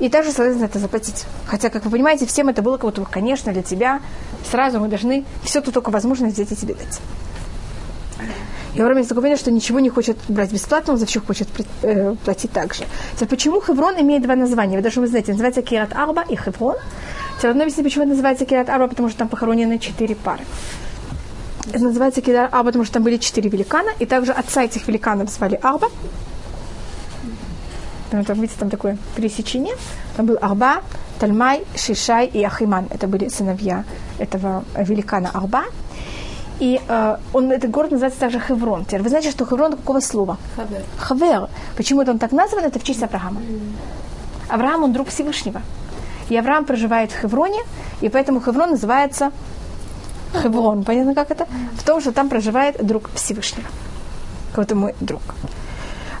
и 0.00 0.08
также 0.08 0.32
соответственно 0.32 0.66
это 0.66 0.78
заплатить. 0.78 1.24
Хотя, 1.46 1.68
как 1.70 1.84
вы 1.84 1.90
понимаете, 1.90 2.26
всем 2.26 2.48
это 2.48 2.62
было 2.62 2.76
как 2.76 2.90
будто, 2.90 3.04
конечно, 3.04 3.52
для 3.52 3.62
тебя 3.62 4.00
сразу 4.50 4.80
мы 4.80 4.88
должны 4.88 5.24
все 5.44 5.60
тут 5.60 5.74
только 5.74 5.90
возможно 5.90 6.28
взять 6.28 6.50
и 6.50 6.56
тебе 6.56 6.74
дать. 6.74 7.00
И 8.74 8.80
Авраам 8.80 8.98
есть 8.98 9.10
такое 9.10 9.36
что 9.36 9.50
ничего 9.50 9.80
не 9.80 9.90
хочет 9.90 10.16
брать 10.28 10.50
бесплатно, 10.50 10.94
он 10.94 10.98
за 10.98 11.04
все 11.04 11.20
хочет 11.20 11.46
э, 11.82 12.14
платить 12.24 12.52
так 12.52 12.72
же. 12.72 12.84
Теперь, 13.14 13.28
почему 13.28 13.60
Хеврон 13.60 14.00
имеет 14.00 14.22
два 14.22 14.34
названия? 14.34 14.76
Вы 14.76 14.82
должны 14.82 15.06
знаете, 15.06 15.32
называется 15.32 15.60
Кират 15.60 15.92
Арба 15.94 16.22
и 16.22 16.36
Хеврон. 16.36 16.76
Все 17.38 17.48
равно 17.48 17.62
объяснить, 17.62 17.84
почему 17.84 18.06
называется 18.06 18.46
Кират 18.46 18.70
Арба, 18.70 18.88
потому 18.88 19.10
что 19.10 19.18
там 19.18 19.28
похоронены 19.28 19.78
четыре 19.78 20.14
пары. 20.14 20.42
Это 21.68 21.84
называется 21.84 22.20
Кидар 22.20 22.48
Арба, 22.50 22.64
потому 22.64 22.84
что 22.84 22.94
там 22.94 23.04
были 23.04 23.16
четыре 23.18 23.48
великана, 23.48 23.90
и 23.98 24.06
также 24.06 24.32
отца 24.32 24.64
этих 24.64 24.88
великанов 24.88 25.30
звали 25.30 25.58
Арба. 25.62 25.88
Там, 28.10 28.24
там, 28.24 28.40
видите, 28.40 28.58
там 28.58 28.68
такое 28.68 28.98
пересечение. 29.16 29.74
Там 30.16 30.26
был 30.26 30.36
Арба, 30.40 30.82
Тальмай, 31.18 31.64
Шишай 31.76 32.26
и 32.26 32.44
Ахиман. 32.44 32.88
Это 32.90 33.06
были 33.06 33.28
сыновья 33.28 33.84
этого 34.18 34.64
великана 34.76 35.30
Арба. 35.32 35.64
И 36.58 36.80
э, 36.86 37.16
он, 37.32 37.50
этот 37.50 37.70
город 37.70 37.90
называется 37.92 38.20
также 38.20 38.38
Хеврон. 38.38 38.84
Теперь 38.84 39.02
вы 39.02 39.08
знаете, 39.08 39.30
что 39.30 39.44
Хеврон 39.44 39.72
какого 39.72 40.00
слова? 40.00 40.36
Хавер. 40.56 40.82
Хавер. 40.98 41.48
Почему 41.76 42.02
это 42.02 42.10
он 42.10 42.18
так 42.18 42.32
назван? 42.32 42.64
Это 42.64 42.78
в 42.78 42.84
честь 42.84 43.02
Авраама. 43.02 43.40
Авраам, 44.48 44.84
он 44.84 44.92
друг 44.92 45.08
Всевышнего. 45.08 45.62
И 46.28 46.36
Авраам 46.36 46.64
проживает 46.64 47.10
в 47.10 47.20
Хевроне, 47.20 47.60
и 48.00 48.08
поэтому 48.08 48.40
Хеврон 48.40 48.70
называется 48.70 49.32
Хеврон. 50.42 50.84
Понятно, 50.84 51.14
как 51.14 51.30
это? 51.30 51.46
В 51.76 51.82
том, 51.82 52.00
что 52.00 52.12
там 52.12 52.28
проживает 52.28 52.84
друг 52.86 53.10
Всевышнего. 53.14 53.68
Вот 54.56 54.72
мой 54.72 54.94
друг. 55.00 55.22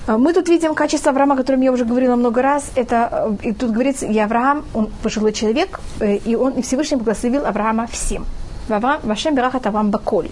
А, 0.06 0.18
Мы 0.18 0.32
тут 0.32 0.48
видим 0.48 0.74
качество 0.74 1.10
Авраама, 1.10 1.34
о 1.34 1.36
котором 1.36 1.62
я 1.62 1.72
уже 1.72 1.84
говорила 1.84 2.16
много 2.16 2.42
раз. 2.42 2.70
Это, 2.74 3.28
э, 3.42 3.48
и 3.48 3.52
тут 3.52 3.70
говорится, 3.70 4.06
и 4.06 4.18
Авраам, 4.18 4.64
он 4.74 4.90
пожилой 5.02 5.32
человек, 5.32 5.80
э, 6.00 6.16
и 6.16 6.34
он 6.34 6.52
и 6.52 6.62
Всевышний 6.62 6.96
благословил 6.96 7.46
Авраама 7.46 7.86
всем. 7.86 8.24
Вашем 8.68 9.34
Берахат 9.34 9.66
Авраам 9.66 9.90
Баколь. 9.90 10.28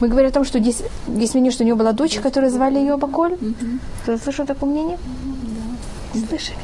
Мы 0.00 0.08
говорим 0.08 0.30
о 0.30 0.32
том, 0.32 0.44
что 0.44 0.58
здесь, 0.58 0.82
здесь 1.08 1.34
мнение, 1.34 1.52
что 1.52 1.64
у 1.64 1.66
него 1.66 1.78
была 1.78 1.92
дочь, 1.92 2.18
которую 2.20 2.50
звали 2.50 2.78
ее 2.78 2.96
Баколь. 2.96 3.36
Кто-то 4.02 4.22
слышал 4.22 4.46
такое 4.46 4.70
мнение? 4.70 4.98
Слышали? 6.28 6.58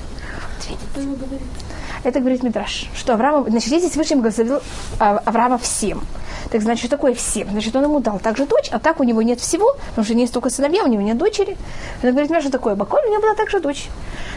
Вот 0.59 0.69
видите. 0.69 1.72
Это 2.05 2.19
говорит 2.19 2.43
Мидраш, 2.43 2.89
что 2.97 3.15
Авраам, 3.15 3.49
значит, 3.49 3.69
здесь 3.69 3.89
Всевышний 3.89 4.17
благословил 4.17 4.61
а, 4.99 5.19
Авраама 5.25 5.59
всем. 5.59 6.03
Так 6.51 6.61
значит, 6.61 6.81
что 6.81 6.97
такое 6.97 7.15
всем? 7.15 7.49
Значит, 7.51 7.77
он 7.77 7.85
ему 7.85 8.01
дал 8.01 8.19
также 8.19 8.45
дочь, 8.45 8.69
а 8.73 8.81
так 8.81 8.99
у 8.99 9.05
него 9.05 9.23
нет 9.23 9.39
всего, 9.41 9.77
потому 9.91 10.05
что 10.05 10.15
не 10.15 10.23
есть 10.23 10.35
только 10.35 10.51
сыновья, 10.51 10.83
у 10.83 10.89
него 10.89 11.03
нет 11.03 11.17
дочери. 11.17 11.57
Он 12.03 12.11
говорит, 12.11 12.31
Мидраш, 12.31 12.43
что 12.43 12.53
такое? 12.53 12.75
Баколь, 12.75 13.03
у 13.07 13.11
него 13.11 13.23
была 13.23 13.35
также 13.35 13.61
дочь. 13.61 13.89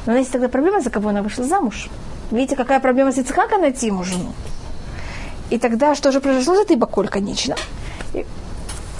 Но 0.05 0.13
у 0.13 0.15
нас 0.15 0.21
есть 0.21 0.31
тогда 0.31 0.47
проблема, 0.47 0.81
за 0.81 0.91
кого 0.91 1.09
она 1.09 1.23
вышла 1.23 1.43
замуж. 1.43 1.89
Видите, 2.29 2.55
какая 2.55 2.79
проблема 2.79 3.11
с 3.11 3.17
Ицхака 3.17 3.57
найти 3.57 3.87
ему 3.87 4.03
жену? 4.03 4.33
И 5.49 5.57
тогда 5.57 5.95
что 5.95 6.11
же 6.11 6.21
произошло 6.21 6.55
с 6.55 6.59
этой 6.59 6.75
Баколь, 6.75 7.07
конечно? 7.07 7.55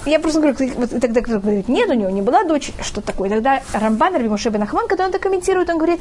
Я 0.06 0.20
просто 0.20 0.40
говорю, 0.40 0.56
вот 0.76 0.90
тогда 1.00 1.20
кто 1.20 1.40
говорит, 1.40 1.68
нет, 1.68 1.90
у 1.90 1.94
него 1.94 2.10
не 2.10 2.22
была 2.22 2.44
дочь, 2.44 2.70
что 2.80 3.00
такое. 3.00 3.28
Тогда 3.28 3.60
Рамбан, 3.72 4.14
Рабимуше 4.14 4.50
Бен 4.50 4.62
Ахман, 4.62 4.86
когда 4.86 5.04
он 5.04 5.10
это 5.10 5.18
комментирует, 5.18 5.68
он 5.68 5.78
говорит, 5.78 6.00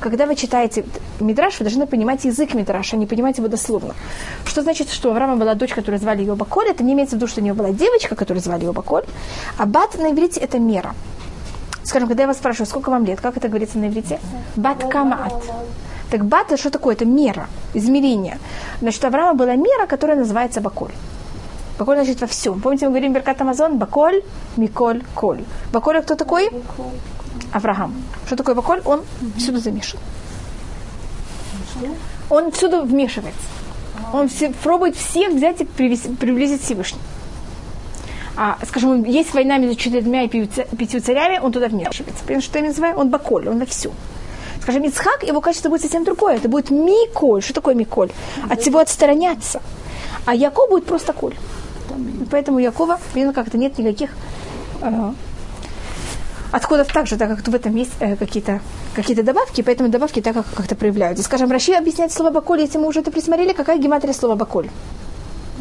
когда 0.00 0.26
вы 0.26 0.36
читаете 0.36 0.84
Мидраш, 1.20 1.58
вы 1.58 1.64
должны 1.64 1.86
понимать 1.86 2.24
язык 2.24 2.54
Мидраша, 2.54 2.96
а 2.96 2.98
не 2.98 3.06
понимать 3.06 3.38
его 3.38 3.48
дословно. 3.48 3.94
Что 4.44 4.62
значит, 4.62 4.90
что 4.90 5.08
у 5.08 5.12
Авраама 5.12 5.36
была 5.36 5.54
дочь, 5.54 5.72
которую 5.72 6.00
звали 6.00 6.20
ее 6.20 6.34
Баколь? 6.34 6.68
Это 6.68 6.84
не 6.84 6.92
имеется 6.92 7.16
в 7.16 7.18
виду, 7.18 7.26
что 7.26 7.40
у 7.40 7.44
нее 7.44 7.54
была 7.54 7.70
девочка, 7.70 8.14
которую 8.14 8.42
звали 8.42 8.64
ее 8.64 8.72
Баколь. 8.72 9.04
А 9.58 9.66
бат 9.66 9.98
на 9.98 10.10
иврите 10.10 10.40
это 10.40 10.58
мера. 10.58 10.94
Скажем, 11.84 12.08
когда 12.08 12.22
я 12.22 12.26
вас 12.28 12.38
спрашиваю, 12.38 12.66
сколько 12.66 12.90
вам 12.90 13.04
лет, 13.04 13.20
как 13.20 13.36
это 13.36 13.48
говорится 13.48 13.78
на 13.78 13.88
иврите? 13.88 14.18
Бат 14.56 14.88
камаат. 14.88 15.34
Так 16.10 16.24
бат 16.24 16.46
это 16.46 16.56
что 16.56 16.70
такое? 16.70 16.94
Это 16.94 17.04
мера, 17.04 17.48
измерение. 17.74 18.38
Значит, 18.80 19.04
у 19.04 19.06
Авраама 19.08 19.34
была 19.34 19.54
мера, 19.56 19.86
которая 19.86 20.16
называется 20.16 20.60
Баколь. 20.60 20.92
Баколь 21.78 21.96
значит 21.96 22.20
во 22.20 22.26
всем. 22.26 22.60
Помните, 22.60 22.86
мы 22.86 22.92
говорим 22.92 23.12
Беркат 23.12 23.40
Амазон? 23.40 23.78
Баколь, 23.78 24.22
Миколь, 24.56 25.02
Коль. 25.14 25.44
Баколь 25.72 26.00
кто 26.02 26.14
такой? 26.14 26.50
Авраам. 27.54 27.94
Что 28.26 28.36
такое 28.36 28.54
Баколь? 28.54 28.82
Он 28.84 29.02
всюду 29.38 29.58
замешан. 29.60 30.00
Он 32.30 32.50
всюду 32.50 32.82
вмешивается. 32.82 33.40
Он 34.12 34.28
все, 34.28 34.50
пробует 34.50 34.96
всех 34.96 35.32
взять 35.32 35.60
и 35.60 35.64
привез- 35.64 36.16
приблизить 36.16 36.60
к 36.60 36.64
Всевышнему. 36.64 37.02
А, 38.36 38.58
скажем, 38.66 39.04
есть 39.04 39.32
война 39.34 39.58
между 39.58 39.76
четырьмя 39.76 40.24
и 40.24 40.28
пятью 40.28 40.48
ца- 40.48 40.76
пятью 40.76 41.00
царями, 41.00 41.38
он 41.38 41.52
туда 41.52 41.68
вмешивается. 41.68 42.24
Понимаете, 42.24 42.46
что 42.46 42.58
я 42.58 42.64
называю? 42.64 42.96
Он 42.96 43.08
баколь, 43.10 43.48
он 43.48 43.60
во 43.60 43.66
всю. 43.66 43.92
Скажем, 44.62 44.82
Ицхак, 44.82 45.22
его 45.22 45.40
качество 45.40 45.68
будет 45.68 45.82
совсем 45.82 46.04
другое. 46.04 46.36
Это 46.36 46.48
будет 46.48 46.70
миколь. 46.70 47.42
Что 47.42 47.54
такое 47.54 47.74
миколь? 47.74 48.10
От 48.50 48.60
всего 48.62 48.80
отстраняться. 48.80 49.60
А 50.26 50.34
Яков 50.34 50.70
будет 50.70 50.86
просто 50.86 51.12
коль. 51.12 51.34
Поэтому 52.30 52.58
Якова, 52.58 52.98
примерно 53.12 53.34
как-то 53.34 53.58
нет 53.58 53.78
никаких 53.78 54.10
э, 54.80 55.12
отходов 56.54 56.92
также, 56.92 57.16
так 57.16 57.28
как 57.28 57.46
в 57.46 57.54
этом 57.54 57.74
есть 57.74 57.92
э, 57.98 58.14
какие-то 58.16 58.60
какие 58.94 59.16
добавки, 59.16 59.62
поэтому 59.62 59.88
добавки 59.88 60.20
так 60.20 60.34
как 60.34 60.46
как-то 60.54 60.76
проявляются. 60.76 61.24
Скажем, 61.24 61.50
Раши 61.50 61.72
объясняет 61.72 62.12
слово 62.12 62.30
баколь, 62.30 62.60
если 62.60 62.78
мы 62.78 62.86
уже 62.86 63.00
это 63.00 63.10
присмотрели, 63.10 63.52
какая 63.52 63.78
гематрия 63.78 64.12
слова 64.12 64.36
баколь? 64.36 64.70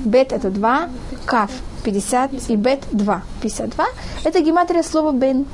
Бет 0.05 0.31
это 0.31 0.51
2, 0.51 0.89
каф 1.25 1.49
50 1.83 2.49
и 2.49 2.55
бет 2.55 2.81
2, 2.91 3.21
52. 3.41 3.85
Это 4.23 4.39
гематрия 4.41 4.83
слова 4.83 5.11
бен. 5.11 5.45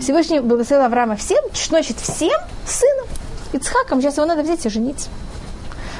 Всевышний 0.00 0.40
благословил 0.40 0.84
Авраама 0.84 1.14
всем, 1.14 1.38
что 1.52 1.68
значит 1.68 1.98
всем 2.00 2.40
сыном. 2.66 3.06
Ицхаком, 3.52 4.00
сейчас 4.00 4.16
его 4.16 4.26
надо 4.26 4.42
взять 4.42 4.66
и 4.66 4.68
женить. 4.68 5.08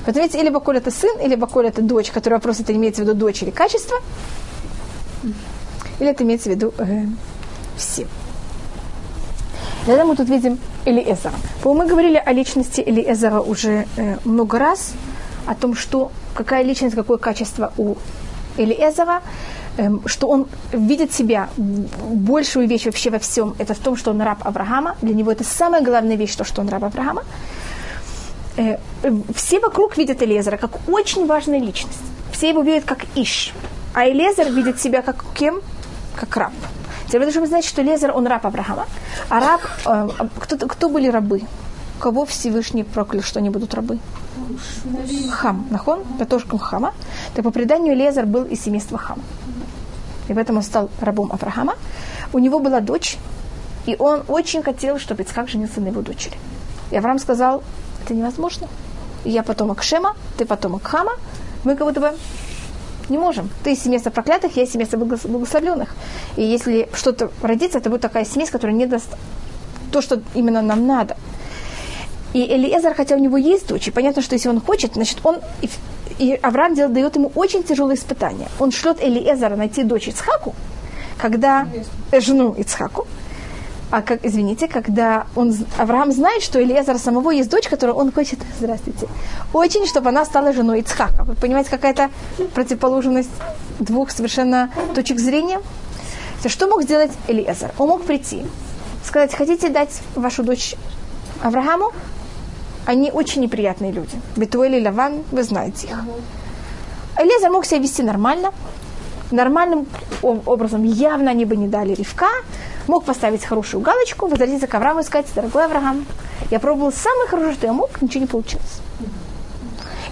Поэтому 0.05 0.25
видите, 0.25 0.43
или 0.43 0.50
Баколь 0.50 0.79
это 0.79 0.91
сын, 0.91 1.21
или 1.21 1.37
Баколь 1.37 1.69
это 1.69 1.81
дочь, 1.83 2.11
который 2.11 2.35
вопрос 2.35 2.59
это 2.59 2.73
имеется 2.73 3.03
в 3.03 3.05
виду 3.07 3.17
дочь 3.17 3.43
или 3.43 3.50
качество, 3.50 3.97
или 6.00 6.11
это 6.11 6.25
имеется 6.25 6.50
в 6.50 6.53
виду 6.53 6.75
э, 6.79 7.05
все. 7.76 8.07
Тогда 9.87 10.05
мы 10.07 10.17
тут 10.17 10.31
видим 10.31 10.59
Элиэзера. 10.87 11.35
Мы 11.64 11.87
говорили 11.87 12.17
о 12.17 12.33
личности 12.33 12.83
Элиэзера 12.85 13.41
уже 13.41 13.87
э, 13.97 14.17
много 14.25 14.59
раз, 14.59 14.95
о 15.47 15.55
том, 15.55 15.75
что 15.75 16.11
какая 16.35 16.64
личность, 16.64 16.95
какое 16.95 17.19
качество 17.19 17.71
у 17.76 17.97
Элиэзера, 18.57 19.21
э, 19.76 19.91
что 20.07 20.29
он 20.29 20.47
видит 20.73 21.12
себя, 21.12 21.50
большую 21.57 22.67
вещь 22.67 22.87
вообще 22.87 23.11
во 23.11 23.19
всем, 23.19 23.55
это 23.59 23.75
в 23.75 23.79
том, 23.79 23.97
что 23.97 24.11
он 24.12 24.23
раб 24.23 24.38
Авраама. 24.47 24.97
Для 25.03 25.14
него 25.14 25.31
это 25.31 25.45
самая 25.45 25.83
главная 25.83 26.17
вещь, 26.17 26.35
то, 26.35 26.45
что 26.45 26.62
он 26.62 26.71
раб 26.71 26.85
Авраама. 26.85 27.23
Э, 28.57 28.79
все 29.35 29.61
вокруг 29.61 29.99
видят 29.99 30.23
Элезера 30.23 30.57
как 30.57 30.88
очень 30.88 31.26
важная 31.26 31.59
личность. 31.59 31.99
Все 32.33 32.49
его 32.49 32.62
видят 32.62 32.85
как 32.85 33.05
Иш. 33.17 33.53
А 33.93 34.09
Элезер 34.09 34.50
видит 34.50 34.81
себя 34.81 35.03
как 35.03 35.25
кем? 35.35 35.61
Как 36.17 36.35
раб. 36.37 36.53
Теперь 37.06 37.20
вы 37.20 37.26
должны 37.26 37.46
знать, 37.46 37.64
что 37.64 37.82
Элезер, 37.82 38.12
он 38.14 38.26
раб 38.26 38.46
Авраама. 38.46 38.87
А 39.28 39.40
раб, 39.40 39.61
э, 39.87 40.08
кто, 40.38 40.56
кто 40.66 40.88
были 40.88 41.08
рабы? 41.08 41.42
Кого 41.99 42.25
Всевышний 42.25 42.84
проклял, 42.84 43.23
что 43.23 43.38
они 43.38 43.50
будут 43.50 43.75
рабы? 43.75 43.99
Хам. 45.30 45.66
Нахон? 45.70 46.04
Татошком 46.18 46.58
Хама. 46.58 46.92
Так 47.34 47.44
по 47.44 47.50
преданию 47.50 47.94
Элезер 47.94 48.26
был 48.26 48.44
из 48.44 48.62
семейства 48.62 48.99
Хама. 48.99 49.23
И 50.28 50.34
поэтому 50.34 50.58
он 50.58 50.64
стал 50.64 50.90
рабом 51.00 51.32
Авраама. 51.32 51.75
У 52.32 52.38
него 52.38 52.58
была 52.58 52.80
дочь, 52.80 53.18
и 53.87 53.96
он 53.99 54.25
очень 54.28 54.62
хотел, 54.62 54.99
чтобы 54.99 55.23
Ицхак 55.23 55.49
женился 55.49 55.80
на 55.80 55.88
его 55.88 56.00
дочери. 56.00 56.37
И 56.90 56.96
Авраам 56.96 57.18
сказал, 57.18 57.62
это 58.04 58.14
невозможно. 58.14 58.68
Я 59.25 59.42
потомок 59.42 59.82
Шема, 59.82 60.16
ты 60.37 60.44
потомок 60.44 60.82
Хама. 60.87 61.12
Мы 61.64 61.76
как 61.76 61.87
будто 61.87 62.00
бы 62.00 62.12
не 63.11 63.18
можем. 63.18 63.50
Ты 63.62 63.73
из 63.73 63.82
семейства 63.82 64.11
проклятых, 64.11 64.56
я 64.56 64.64
из 64.64 64.73
семейства 64.73 64.96
благословленных. 64.96 65.94
И 66.37 66.42
если 66.42 66.88
что-то 66.94 67.30
родится, 67.42 67.78
это 67.78 67.90
будет 67.90 68.02
такая 68.02 68.25
смесь, 68.25 68.50
которая 68.50 68.76
не 68.76 68.87
даст 68.87 69.08
то, 69.90 70.02
что 70.02 70.20
именно 70.34 70.62
нам 70.62 70.87
надо. 70.87 71.16
И 72.32 72.42
Элиезер, 72.42 72.94
хотя 72.94 73.14
у 73.14 73.18
него 73.18 73.37
есть 73.37 73.68
дочь, 73.68 73.87
и 73.87 73.90
понятно, 73.92 74.20
что 74.20 74.34
если 74.34 74.49
он 74.49 74.61
хочет, 74.61 74.94
значит, 74.94 75.18
он... 75.23 75.38
И 76.18 76.38
Авраам 76.42 76.75
делает, 76.75 76.94
дает 76.94 77.16
ему 77.16 77.30
очень 77.34 77.62
тяжелое 77.62 77.94
испытание. 77.94 78.49
Он 78.58 78.73
шлет 78.73 78.99
Элиезера 79.00 79.56
найти 79.56 79.84
дочь 79.84 80.08
Ицхаку, 80.08 80.54
когда... 81.16 81.66
Э, 82.11 82.20
жену 82.20 82.54
Ицхаку, 82.58 83.06
а 83.94 84.02
как, 84.02 84.26
извините, 84.26 84.66
когда 84.66 85.28
он, 85.36 85.54
Авраам 85.78 86.10
знает, 86.10 86.42
что 86.42 86.60
Элиезера 86.60 86.98
самого 86.98 87.30
есть 87.30 87.48
дочь, 87.48 87.68
которую 87.68 87.94
он 87.94 88.10
хочет, 88.10 88.40
здравствуйте, 88.58 89.06
очень, 89.52 89.86
чтобы 89.86 90.08
она 90.08 90.24
стала 90.24 90.52
женой 90.52 90.80
Ицхака. 90.80 91.22
Вы 91.22 91.36
понимаете, 91.36 91.70
какая-то 91.70 92.10
противоположность 92.54 93.30
двух 93.78 94.10
совершенно 94.10 94.68
точек 94.96 95.20
зрения? 95.20 95.60
Что 96.44 96.66
мог 96.66 96.82
сделать 96.82 97.12
Элиезер? 97.28 97.70
Он 97.78 97.90
мог 97.90 98.02
прийти, 98.02 98.42
сказать, 99.04 99.32
хотите 99.32 99.68
дать 99.68 100.00
вашу 100.16 100.42
дочь 100.42 100.74
Аврааму? 101.40 101.92
Они 102.86 103.12
очень 103.12 103.42
неприятные 103.42 103.92
люди. 103.92 104.20
Бетуэль 104.34 104.74
и 104.74 104.84
Лаван, 104.84 105.22
вы 105.30 105.44
знаете 105.44 105.86
их. 105.86 105.98
Элиезер 107.16 107.48
мог 107.48 107.64
себя 107.64 107.78
вести 107.78 108.02
нормально, 108.02 108.52
нормальным 109.30 109.86
образом 110.20 110.82
явно 110.82 111.30
они 111.30 111.44
бы 111.44 111.54
не 111.54 111.68
дали 111.68 111.94
Ривка, 111.94 112.26
мог 112.88 113.05
поставить 113.05 113.45
хорошую 113.45 113.81
галочку, 113.81 114.26
возвратиться 114.26 114.67
к 114.67 114.75
Аврааму 114.75 115.00
и 115.00 115.03
сказать, 115.05 115.26
дорогой 115.35 115.64
Авраам, 115.64 116.07
я 116.50 116.61
пробовал 116.61 116.93
самое 116.93 117.29
хорошее, 117.29 117.55
что 117.55 117.67
я 117.67 117.73
мог, 117.73 118.00
ничего 118.03 118.21
не 118.21 118.26
получилось. 118.26 118.81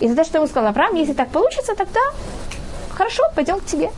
И 0.00 0.09
тогда 0.09 0.25
что 0.25 0.38
ему 0.38 0.47
сказал 0.47 0.71
Авраам, 0.71 0.95
если 0.95 1.12
так 1.12 1.31
получится, 1.31 1.75
тогда 1.75 2.00
хорошо, 2.91 3.23
пойдем 3.35 3.61
к 3.61 3.67
тебе. 3.67 3.91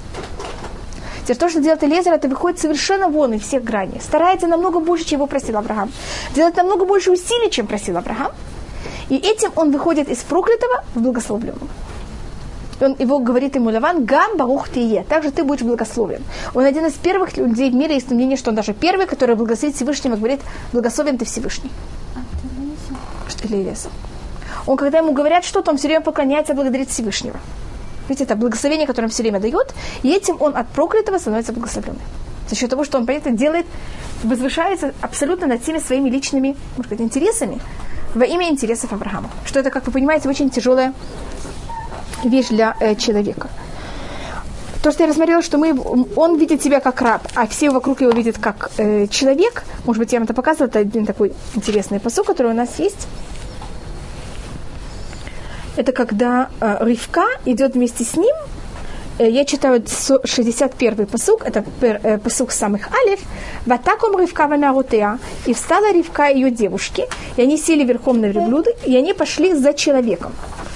Теперь 1.22 1.36
то, 1.36 1.48
что 1.48 1.60
делает 1.60 1.82
Элезер, 1.82 2.12
это 2.12 2.28
выходит 2.28 2.58
совершенно 2.58 3.08
вон 3.08 3.32
из 3.32 3.42
всех 3.42 3.64
граней. 3.64 4.00
Старается 4.00 4.46
намного 4.46 4.80
больше, 4.80 5.06
чем 5.06 5.20
его 5.20 5.26
просил 5.26 5.56
Авраам. 5.56 5.90
Делает 6.34 6.56
намного 6.56 6.84
больше 6.84 7.10
усилий, 7.10 7.50
чем 7.50 7.66
просил 7.66 7.96
Авраам. 7.96 8.32
И 9.08 9.16
этим 9.16 9.50
он 9.56 9.70
выходит 9.70 10.10
из 10.10 10.18
проклятого 10.18 10.84
в 10.94 11.00
благословленного 11.00 11.66
он 12.84 12.96
его 12.98 13.18
говорит 13.18 13.54
ему 13.54 13.70
Лаван, 13.70 14.04
гам 14.04 14.36
барух 14.36 14.68
тие, 14.68 15.04
также 15.04 15.30
ты 15.30 15.44
будешь 15.44 15.62
благословен. 15.62 16.22
Он 16.54 16.64
один 16.64 16.86
из 16.86 16.92
первых 16.94 17.36
людей 17.36 17.70
в 17.70 17.74
мире, 17.74 17.94
есть 17.94 18.10
мнение, 18.10 18.36
что 18.36 18.50
он 18.50 18.56
даже 18.56 18.72
первый, 18.72 19.06
который 19.06 19.36
благословит 19.36 19.76
Всевышнего, 19.76 20.16
говорит, 20.16 20.40
благословен 20.72 21.18
ты 21.18 21.24
Всевышний. 21.24 21.70
Что 23.28 23.48
или 23.48 23.56
Елеса. 23.56 23.88
Он, 24.66 24.76
когда 24.76 24.98
ему 24.98 25.12
говорят 25.12 25.44
что-то, 25.44 25.70
он 25.70 25.76
все 25.76 25.88
время 25.88 26.02
поклоняется 26.02 26.54
благодарит 26.54 26.88
Всевышнего. 26.90 27.38
Видите, 28.08 28.24
это 28.24 28.36
благословение, 28.36 28.86
которое 28.86 29.06
он 29.06 29.10
все 29.10 29.22
время 29.22 29.40
дает, 29.40 29.74
и 30.02 30.10
этим 30.10 30.36
он 30.40 30.56
от 30.56 30.68
проклятого 30.68 31.18
становится 31.18 31.52
благословленным. 31.52 32.02
За 32.48 32.56
счет 32.56 32.70
того, 32.70 32.84
что 32.84 32.98
он, 32.98 33.06
понятно, 33.06 33.30
делает, 33.30 33.66
возвышается 34.22 34.92
абсолютно 35.00 35.46
над 35.46 35.62
всеми 35.62 35.78
своими 35.78 36.10
личными, 36.10 36.56
может 36.76 36.90
быть, 36.90 37.00
интересами 37.00 37.60
во 38.14 38.24
имя 38.24 38.48
интересов 38.48 38.92
Авраама. 38.92 39.30
Что 39.44 39.60
это, 39.60 39.70
как 39.70 39.86
вы 39.86 39.92
понимаете, 39.92 40.28
очень 40.28 40.50
тяжелая 40.50 40.94
вещь 42.24 42.48
для 42.48 42.76
э, 42.80 42.94
человека. 42.94 43.48
То, 44.82 44.92
что 44.92 45.04
я 45.04 45.08
рассмотрела, 45.08 45.42
что 45.42 45.56
мы, 45.56 45.74
он 46.14 46.38
видит 46.38 46.62
себя 46.62 46.78
как 46.80 47.00
раб, 47.00 47.26
а 47.34 47.46
все 47.46 47.70
вокруг 47.70 48.02
его 48.02 48.12
видят 48.12 48.36
как 48.38 48.70
э, 48.76 49.06
человек. 49.06 49.64
Может 49.86 49.98
быть, 49.98 50.12
я 50.12 50.18
вам 50.18 50.24
это 50.24 50.34
показывала. 50.34 50.68
Это 50.68 50.80
один 50.80 51.06
такой 51.06 51.32
интересный 51.54 52.00
посыл, 52.00 52.22
который 52.24 52.52
у 52.52 52.54
нас 52.54 52.78
есть. 52.78 53.06
Это 55.76 55.92
когда 55.92 56.50
э, 56.60 56.76
Ривка 56.80 57.24
идет 57.46 57.74
вместе 57.74 58.04
с 58.04 58.16
ним. 58.16 58.34
Э, 59.18 59.28
я 59.28 59.44
читаю 59.44 59.80
61-й 59.80 61.06
посук, 61.06 61.44
это 61.44 61.64
э, 61.80 62.18
посук 62.18 62.52
самых 62.52 62.88
алиф. 62.92 63.20
«Ватаком 63.66 64.20
Ривка 64.20 64.46
ванарутеа». 64.46 65.18
И 65.46 65.54
встала 65.54 65.92
Ривка 65.92 66.28
ее 66.28 66.50
девушки, 66.50 67.06
и 67.36 67.42
они 67.42 67.56
сели 67.56 67.84
верхом 67.84 68.20
на 68.20 68.26
верблюды, 68.26 68.74
и 68.84 68.96
они 68.96 69.14
пошли 69.14 69.54
за 69.54 69.72
человеком. 69.72 70.32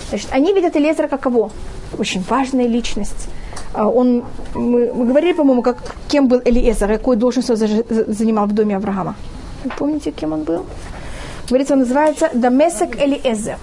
Значит, 0.08 0.28
они 0.30 0.52
видят 0.52 0.76
Элезера 0.76 1.08
как 1.08 1.20
кого? 1.20 1.50
Очень 1.98 2.22
важная 2.28 2.66
личность. 2.66 3.28
А 3.74 3.86
он, 3.86 4.24
мы, 4.54 4.92
мы 4.92 5.06
говорили, 5.06 5.32
по-моему, 5.32 5.62
как, 5.62 5.78
кем 6.08 6.28
был 6.28 6.40
Элиезер, 6.44 6.88
какую 6.88 7.16
должность 7.16 7.50
он 7.50 7.56
занимал 7.56 8.46
в 8.46 8.52
доме 8.52 8.76
Авраама. 8.76 9.14
Вы 9.64 9.70
помните, 9.76 10.10
кем 10.10 10.32
он 10.32 10.44
был? 10.44 10.64
Говорится, 11.48 11.74
он 11.74 11.80
называется 11.80 12.30
Дамесек 12.32 12.96
Элиезер. 12.96 13.58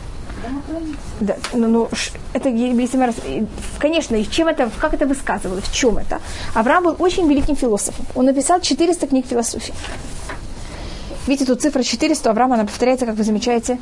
Да, 1.19 1.37
ну, 1.53 1.67
ну, 1.67 1.89
это, 2.33 2.49
если 2.49 2.97
мы 2.97 3.05
раз- 3.07 3.15
конечно, 3.79 4.15
и 4.15 4.25
чем 4.29 4.47
это, 4.47 4.69
как 4.79 4.93
это 4.93 5.07
высказывалось, 5.07 5.63
в 5.63 5.73
чем 5.73 5.97
это? 5.97 6.19
Авраам 6.53 6.83
был 6.83 6.95
очень 6.99 7.27
великим 7.27 7.55
философом. 7.55 8.05
Он 8.15 8.25
написал 8.25 8.59
400 8.59 9.07
книг 9.07 9.25
философии. 9.25 9.73
Видите, 11.25 11.45
тут 11.45 11.61
цифра 11.61 11.81
400 11.81 12.29
Авраама, 12.29 12.55
она 12.55 12.65
повторяется, 12.65 13.05
как 13.05 13.15
вы 13.15 13.23
замечаете, 13.23 13.79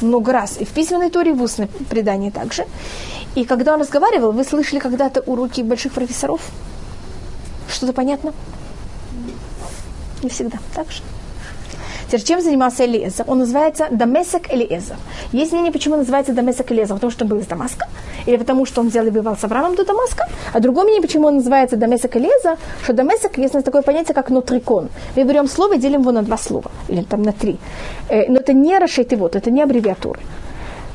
много 0.00 0.32
раз. 0.32 0.56
И 0.60 0.64
в 0.64 0.70
письменной 0.70 1.10
торе, 1.10 1.30
и 1.30 1.34
в 1.34 1.42
устном 1.42 1.68
предании 1.88 2.30
также. 2.30 2.66
И 3.34 3.44
когда 3.44 3.74
он 3.74 3.80
разговаривал, 3.80 4.32
вы 4.32 4.44
слышали 4.44 4.78
когда-то 4.78 5.20
уроки 5.20 5.62
больших 5.62 5.92
профессоров? 5.92 6.40
Что-то 7.68 7.92
понятно? 7.92 8.32
Не 10.22 10.28
всегда. 10.28 10.58
Так 10.74 10.90
же. 10.90 11.02
Теперь, 12.14 12.26
чем 12.28 12.40
занимался 12.40 12.86
Элиезер? 12.86 13.24
Он 13.26 13.38
называется 13.38 13.88
Дамесек 13.90 14.54
Элиезер. 14.54 14.94
Есть 15.32 15.50
мнение, 15.50 15.72
почему 15.72 15.96
называется 15.96 16.32
Дамесек 16.32 16.70
Элиезер? 16.70 16.94
Потому 16.94 17.10
что 17.10 17.24
он 17.24 17.30
был 17.30 17.38
из 17.38 17.46
Дамаска, 17.46 17.88
или 18.24 18.36
потому 18.36 18.66
что 18.66 18.82
он 18.82 18.88
взял 18.88 19.04
и 19.04 19.10
воевал 19.10 19.36
с 19.36 19.42
Авраамом 19.42 19.74
до 19.74 19.84
Дамаска. 19.84 20.28
А 20.52 20.60
другое 20.60 20.84
мнение, 20.84 21.02
почему 21.02 21.26
он 21.26 21.34
называется 21.38 21.76
Дамесек 21.76 22.16
Элиезер, 22.16 22.56
что 22.84 22.92
Дамесек, 22.92 23.36
есть 23.36 23.64
такое 23.64 23.82
понятие, 23.82 24.14
как 24.14 24.30
нотрикон. 24.30 24.90
Мы 25.16 25.24
берем 25.24 25.48
слово 25.48 25.74
и 25.74 25.78
делим 25.78 26.02
его 26.02 26.12
на 26.12 26.22
два 26.22 26.38
слова, 26.38 26.70
или 26.86 27.02
там 27.02 27.22
на 27.22 27.32
три. 27.32 27.58
Э, 28.08 28.30
но 28.30 28.38
это 28.38 28.52
не 28.52 28.78
вот, 29.16 29.34
это 29.34 29.50
не 29.50 29.62
аббревиатуры. 29.62 30.20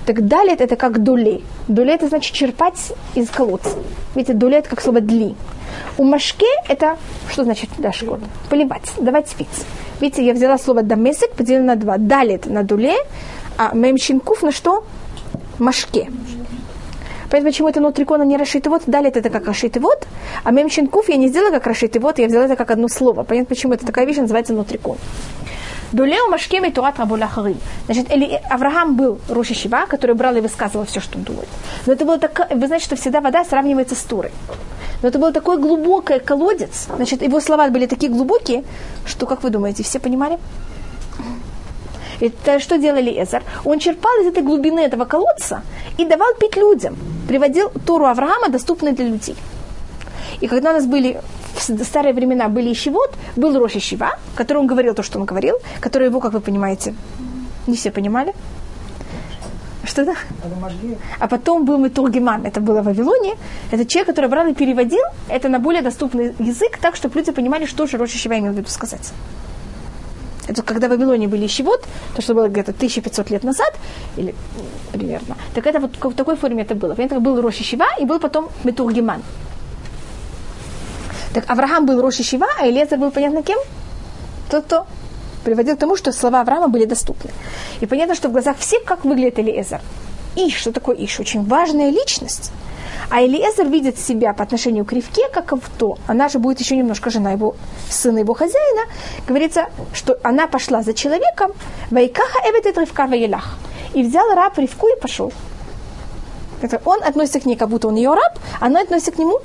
Так 0.05 0.25
далее 0.25 0.55
это 0.55 0.77
как 0.77 1.03
дуле. 1.03 1.41
Дуле 1.67 1.95
это 1.95 2.07
значит 2.07 2.33
черпать 2.33 2.93
из 3.15 3.29
колодца. 3.29 3.71
Видите, 4.15 4.33
дуле 4.33 4.59
это 4.59 4.69
как 4.69 4.79
слово 4.79 5.01
дли. 5.01 5.35
У 5.97 6.03
машке 6.03 6.47
это, 6.67 6.97
что 7.29 7.43
значит 7.43 7.69
дашкот? 7.77 8.19
Поливать, 8.49 8.91
давать 8.97 9.29
спиц. 9.29 9.47
Видите, 9.99 10.25
я 10.25 10.33
взяла 10.33 10.57
слово 10.57 10.81
дамесек, 10.81 11.31
поделила 11.33 11.63
на 11.63 11.75
два. 11.75 11.97
Далит 11.97 12.45
на 12.45 12.63
дуле, 12.63 12.95
а 13.57 13.73
мемщинкув 13.73 14.43
на 14.43 14.51
что? 14.51 14.85
Машке. 15.57 16.09
Поэтому 17.29 17.51
почему 17.51 17.69
это 17.69 17.79
нутрикона 17.79 18.23
не 18.23 18.37
расшитый 18.37 18.71
вот, 18.71 18.83
далее 18.87 19.11
это 19.11 19.29
как 19.29 19.45
расшитый 19.45 19.81
вот, 19.81 20.07
а 20.43 20.51
мемщинкув 20.51 21.09
я 21.09 21.17
не 21.17 21.27
сделала 21.27 21.51
как 21.51 21.67
расшитый 21.67 22.01
вот, 22.01 22.17
я 22.17 22.27
взяла 22.27 22.45
это 22.45 22.55
как 22.55 22.71
одно 22.71 22.87
слово. 22.87 23.23
Понятно, 23.23 23.47
почему 23.49 23.73
это 23.73 23.85
такая 23.85 24.05
вещь 24.05 24.17
называется 24.17 24.53
нутрикон. 24.53 24.97
Дулео 25.91 26.27
Машкеми 26.29 26.69
Турат 26.69 26.99
Рабуля 26.99 27.27
Харим. 27.27 27.57
Значит, 27.85 28.11
или 28.11 28.39
Авраам 28.49 28.95
был 28.95 29.19
Роши 29.27 29.55
Шива, 29.55 29.85
который 29.87 30.15
брал 30.15 30.35
и 30.35 30.41
высказывал 30.41 30.85
все, 30.85 30.99
что 30.99 31.17
он 31.17 31.23
думает. 31.23 31.47
Но 31.85 31.93
это 31.93 32.05
было 32.05 32.19
так, 32.19 32.47
вы 32.51 32.67
знаете, 32.67 32.85
что 32.85 32.95
всегда 32.95 33.21
вода 33.21 33.43
сравнивается 33.43 33.95
с 33.95 34.01
Турой. 34.01 34.31
Но 35.01 35.09
это 35.09 35.19
был 35.19 35.31
такой 35.31 35.57
глубокий 35.57 36.19
колодец. 36.19 36.87
Значит, 36.95 37.21
его 37.21 37.39
слова 37.39 37.69
были 37.69 37.85
такие 37.85 38.11
глубокие, 38.11 38.63
что, 39.05 39.25
как 39.25 39.43
вы 39.43 39.49
думаете, 39.49 39.83
все 39.83 39.99
понимали? 39.99 40.37
Это 42.19 42.59
что 42.59 42.77
делали 42.77 43.23
Эзар? 43.23 43.43
Он 43.63 43.79
черпал 43.79 44.11
из 44.21 44.27
этой 44.27 44.43
глубины 44.43 44.81
этого 44.81 45.05
колодца 45.05 45.61
и 45.97 46.05
давал 46.05 46.33
пить 46.39 46.57
людям. 46.57 46.97
Приводил 47.27 47.71
Туру 47.85 48.05
Авраама, 48.05 48.49
доступной 48.49 48.91
для 48.91 49.05
людей. 49.05 49.35
И 50.41 50.47
когда 50.47 50.71
у 50.71 50.73
нас 50.73 50.85
были 50.85 51.21
в 51.55 51.83
старые 51.83 52.13
времена 52.13 52.47
были 52.47 52.71
ищевод, 52.71 53.13
был 53.35 53.57
Рош 53.57 53.75
Ищева, 53.75 54.11
который 54.35 54.59
он 54.59 54.67
говорил 54.67 54.93
то, 54.93 55.03
что 55.03 55.19
он 55.19 55.25
говорил, 55.25 55.55
который 55.81 56.07
его, 56.07 56.19
как 56.19 56.33
вы 56.33 56.39
понимаете, 56.39 56.93
не 57.67 57.75
все 57.75 57.91
понимали. 57.91 58.33
Что 59.89 60.05
да? 60.05 60.13
А 61.19 61.27
потом 61.27 61.65
был 61.65 61.79
Метургиман, 61.79 62.45
это 62.45 62.61
было 62.61 62.81
в 62.81 62.85
Вавилоне. 62.85 63.35
Это 63.71 63.85
человек, 63.85 64.07
который 64.09 64.29
брал 64.29 64.45
и 64.47 64.53
переводил 64.53 65.01
это 65.29 65.49
на 65.49 65.57
более 65.59 65.81
доступный 65.81 66.35
язык, 66.37 66.77
так, 66.77 66.95
чтобы 66.95 67.15
люди 67.17 67.31
понимали, 67.31 67.65
что 67.65 67.87
же 67.87 67.97
Рош 67.97 68.13
Ищева 68.13 68.37
имел 68.37 68.53
в 68.53 68.55
виду 68.55 68.69
сказать. 68.69 69.11
Это 70.47 70.61
когда 70.61 70.87
в 70.87 70.91
Вавилоне 70.91 71.27
были 71.27 71.47
ищевод, 71.47 71.83
то, 72.15 72.21
что 72.21 72.35
было 72.35 72.49
где-то 72.49 72.71
1500 72.71 73.31
лет 73.31 73.43
назад, 73.43 73.73
или 74.17 74.35
примерно, 74.93 75.35
так 75.55 75.65
это 75.65 75.79
вот 75.79 75.95
в 75.95 76.15
такой 76.15 76.35
форме 76.35 76.61
это 76.61 76.75
было. 76.75 76.93
Понятно, 76.93 77.19
был 77.19 77.41
Рош 77.41 77.55
Ищева 77.59 77.87
и 77.99 78.05
был 78.05 78.19
потом 78.19 78.49
Метургиман. 78.63 79.23
Так 81.33 81.45
Авраам 81.47 81.87
был 81.87 82.01
Роши 82.01 82.23
Шива, 82.23 82.47
а 82.59 82.67
Элезер 82.67 82.99
был, 82.99 83.11
понятно, 83.11 83.41
кем? 83.41 83.57
Тот, 84.51 84.65
кто 84.65 84.87
приводил 85.43 85.75
к 85.75 85.79
тому, 85.79 85.95
что 85.95 86.11
слова 86.11 86.41
Авраама 86.41 86.67
были 86.67 86.85
доступны. 86.85 87.31
И 87.81 87.85
понятно, 87.85 88.15
что 88.15 88.29
в 88.29 88.31
глазах 88.31 88.57
всех, 88.57 88.83
как 88.83 89.05
выглядит 89.05 89.39
Элиезер. 89.39 89.81
Иш, 90.35 90.55
что 90.55 90.71
такое 90.71 90.95
Иш? 90.95 91.19
Очень 91.19 91.45
важная 91.45 91.89
личность. 91.89 92.51
А 93.09 93.21
Элиезер 93.21 93.67
видит 93.67 93.97
себя 93.97 94.33
по 94.33 94.43
отношению 94.43 94.85
к 94.85 94.93
Ривке 94.93 95.27
как 95.33 95.53
авто. 95.53 95.97
Она 96.07 96.29
же 96.29 96.39
будет 96.39 96.59
еще 96.59 96.75
немножко 96.75 97.09
жена 97.09 97.31
его, 97.31 97.55
сына 97.89 98.19
его 98.19 98.33
хозяина. 98.33 98.81
Говорится, 99.27 99.69
что 99.93 100.17
она 100.23 100.47
пошла 100.47 100.81
за 100.81 100.93
человеком, 100.93 101.51
вайкаха 101.89 102.39
эвет 102.49 102.77
Ривка 102.77 103.07
ваелах. 103.07 103.57
И 103.93 104.03
взял 104.03 104.33
раб 104.35 104.57
Ривку 104.57 104.87
и 104.87 104.99
пошел. 104.99 105.33
Это 106.61 106.81
он 106.85 107.01
относится 107.03 107.39
к 107.39 107.45
ней, 107.45 107.55
как 107.55 107.69
будто 107.69 107.87
он 107.87 107.95
ее 107.95 108.13
раб, 108.13 108.37
а 108.59 108.67
она 108.67 108.81
относится 108.81 109.11
к 109.11 109.17
нему 109.17 109.39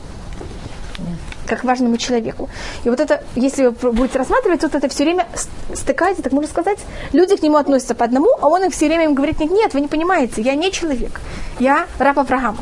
как 1.47 1.65
важному 1.65 1.97
человеку. 1.97 2.49
И 2.85 2.91
вот 2.91 3.01
это, 3.01 3.23
если 3.35 3.67
вы 3.67 3.93
будете 3.93 4.19
рассматривать, 4.19 4.63
вот 4.63 4.75
это 4.75 4.89
все 4.89 5.05
время 5.05 5.27
стыкается, 5.75 6.23
так 6.23 6.33
можно 6.33 6.51
сказать, 6.51 6.79
люди 7.13 7.37
к 7.37 7.43
нему 7.43 7.57
относятся 7.57 7.95
по 7.95 8.05
одному, 8.05 8.29
а 8.41 8.49
он 8.49 8.65
им 8.65 8.71
все 8.71 8.87
время 8.87 9.05
им 9.05 9.15
говорит, 9.15 9.41
нет, 9.41 9.51
нет, 9.51 9.75
вы 9.75 9.81
не 9.81 9.89
понимаете, 9.89 10.43
я 10.43 10.55
не 10.55 10.71
человек, 10.71 11.21
я 11.59 11.87
раб 11.99 12.19
Авраама. 12.19 12.59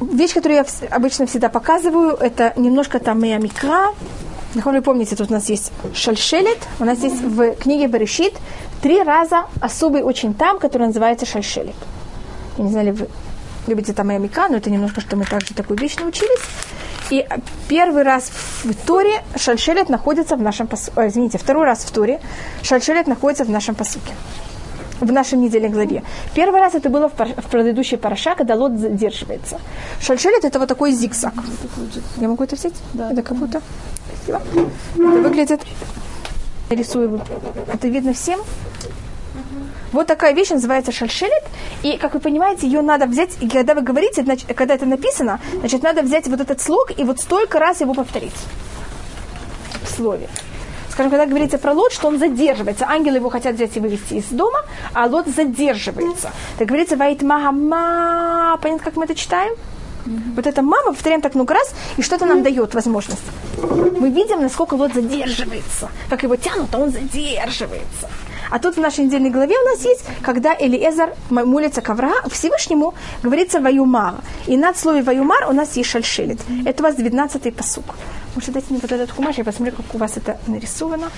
Вещь, 0.00 0.34
которую 0.34 0.58
я 0.58 0.66
обычно 0.90 1.26
всегда 1.26 1.48
показываю, 1.48 2.16
это 2.16 2.52
немножко 2.56 2.98
там 2.98 3.20
моя 3.20 3.38
микра. 3.38 3.94
Вы 4.54 4.82
помните, 4.82 5.16
тут 5.16 5.30
у 5.30 5.32
нас 5.32 5.48
есть 5.48 5.72
шальшелет, 5.94 6.58
у 6.78 6.84
нас 6.84 6.98
есть 7.00 7.20
в 7.20 7.54
книге 7.56 7.86
Берешит 7.86 8.34
три 8.82 9.02
раза 9.02 9.46
особый 9.60 10.02
очень 10.02 10.34
там, 10.34 10.58
который 10.58 10.88
называется 10.88 11.26
шальшелет. 11.26 11.74
Я 12.56 12.64
не 12.64 12.70
знаю, 12.70 12.94
вы 12.94 13.08
любите 13.66 13.92
там 13.92 14.10
Амика, 14.10 14.48
но 14.48 14.56
это 14.56 14.70
немножко, 14.70 15.00
что 15.00 15.16
мы 15.16 15.24
также 15.24 15.54
такую 15.54 15.78
вещь 15.78 15.96
научились. 15.96 16.40
И 17.10 17.26
первый 17.68 18.02
раз 18.02 18.30
в 18.62 18.74
Торе 18.86 19.22
Шальшелет 19.36 19.88
находится 19.88 20.36
в 20.36 20.42
нашем 20.42 20.66
посуке. 20.66 21.08
Извините, 21.08 21.38
второй 21.38 21.64
раз 21.64 21.84
в 21.84 21.90
Торе 21.90 22.20
Шальшелет 22.62 23.06
находится 23.06 23.44
в 23.44 23.50
нашем 23.50 23.74
посуке. 23.74 24.14
В 25.00 25.12
нашей 25.12 25.36
недельной 25.36 25.68
главе. 25.68 26.02
Первый 26.34 26.60
раз 26.60 26.74
это 26.74 26.88
было 26.88 27.08
в, 27.08 27.12
пар... 27.12 27.28
в 27.36 27.46
предыдущей 27.50 27.96
параша, 27.96 28.34
когда 28.36 28.54
лот 28.54 28.78
задерживается. 28.78 29.60
Шальшелет 30.00 30.44
это 30.44 30.58
вот 30.58 30.68
такой 30.68 30.92
зигзаг. 30.92 31.34
Я 32.16 32.28
могу 32.28 32.44
это 32.44 32.56
взять? 32.56 32.74
Да. 32.94 33.10
Это 33.12 33.22
как 33.22 33.36
будто. 33.36 33.60
Спасибо. 34.24 34.42
Это 34.94 35.28
выглядит. 35.28 35.60
Я 36.70 36.76
рисую. 36.76 37.20
Это 37.72 37.88
видно 37.88 38.14
всем? 38.14 38.40
Вот 39.92 40.06
такая 40.06 40.34
вещь 40.34 40.50
называется 40.50 40.92
шальшелет. 40.92 41.44
И, 41.82 41.96
как 41.98 42.14
вы 42.14 42.20
понимаете, 42.20 42.66
ее 42.66 42.82
надо 42.82 43.06
взять, 43.06 43.30
и 43.40 43.48
когда 43.48 43.74
вы 43.74 43.82
говорите, 43.82 44.22
значит, 44.22 44.46
когда 44.54 44.74
это 44.74 44.86
написано, 44.86 45.40
значит, 45.60 45.82
надо 45.82 46.02
взять 46.02 46.26
вот 46.28 46.40
этот 46.40 46.60
слог 46.60 46.90
и 46.96 47.04
вот 47.04 47.20
столько 47.20 47.58
раз 47.58 47.80
его 47.80 47.94
повторить 47.94 48.32
в 49.82 49.88
слове. 49.88 50.28
Скажем, 50.90 51.10
когда 51.10 51.26
говорится 51.26 51.58
про 51.58 51.72
Лот, 51.72 51.92
что 51.92 52.06
он 52.06 52.18
задерживается. 52.20 52.86
Ангелы 52.88 53.16
его 53.16 53.28
хотят 53.28 53.56
взять 53.56 53.76
и 53.76 53.80
вывести 53.80 54.14
из 54.14 54.26
дома, 54.26 54.60
а 54.92 55.06
Лот 55.06 55.26
задерживается. 55.26 56.30
Так 56.56 56.68
говорится, 56.68 56.96
ваит 56.96 57.20
мама. 57.22 58.56
Понятно, 58.62 58.84
как 58.84 58.96
мы 58.96 59.04
это 59.04 59.16
читаем? 59.16 59.54
Mm-hmm. 60.06 60.34
Вот 60.36 60.46
это 60.46 60.62
мама, 60.62 60.92
повторяем 60.92 61.20
так 61.20 61.34
много 61.34 61.54
раз, 61.54 61.74
и 61.96 62.02
что-то 62.02 62.26
нам 62.26 62.44
дает 62.44 62.74
возможность. 62.74 63.22
Мы 63.60 64.10
видим, 64.10 64.40
насколько 64.40 64.74
Лот 64.74 64.94
задерживается. 64.94 65.88
Как 66.08 66.22
его 66.22 66.36
тянут, 66.36 66.72
а 66.72 66.78
он 66.78 66.90
задерживается. 66.90 68.08
А 68.54 68.60
тут 68.60 68.76
в 68.76 68.80
нашей 68.80 69.06
недельной 69.06 69.30
главе 69.30 69.56
у 69.58 69.64
нас 69.64 69.84
есть, 69.84 70.04
когда 70.22 70.54
Элиезер 70.56 71.16
молится 71.28 71.80
к 71.80 71.90
Аврааму, 71.90 72.28
Всевышнему, 72.30 72.94
говорится 73.20 73.58
«Ваюмар». 73.58 74.14
И 74.46 74.56
над 74.56 74.78
словом 74.78 75.02
«Ваюмар» 75.02 75.50
у 75.50 75.52
нас 75.52 75.76
есть 75.76 75.90
шальшелет. 75.90 76.38
Это 76.64 76.80
у 76.80 76.86
вас 76.86 76.94
12-й 76.94 77.50
посук. 77.50 77.84
Может, 78.36 78.52
дайте 78.52 78.68
мне 78.70 78.78
вот 78.80 78.92
этот 78.92 79.10
кумаш, 79.10 79.38
я 79.38 79.44
посмотрю, 79.44 79.74
как 79.74 79.92
у 79.92 79.98
вас 79.98 80.16
это 80.16 80.38
нарисовано. 80.46 81.10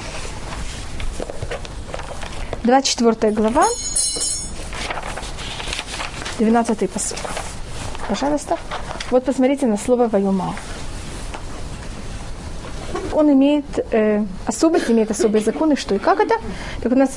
24 2.64 3.32
глава, 3.32 3.66
12 6.38 6.90
посук. 6.90 7.18
Пожалуйста. 8.08 8.56
Вот 9.10 9.26
посмотрите 9.26 9.66
на 9.66 9.76
слово 9.76 10.08
«Ваюмар» 10.08 10.54
он 13.16 13.32
имеет 13.32 13.64
э, 13.92 14.24
особость, 14.46 14.90
имеет 14.90 15.10
особые 15.10 15.42
законы, 15.42 15.76
что 15.76 15.94
и 15.94 15.98
как 15.98 16.20
это. 16.20 16.34
Так 16.82 16.92
у 16.92 16.94
нас, 16.94 17.10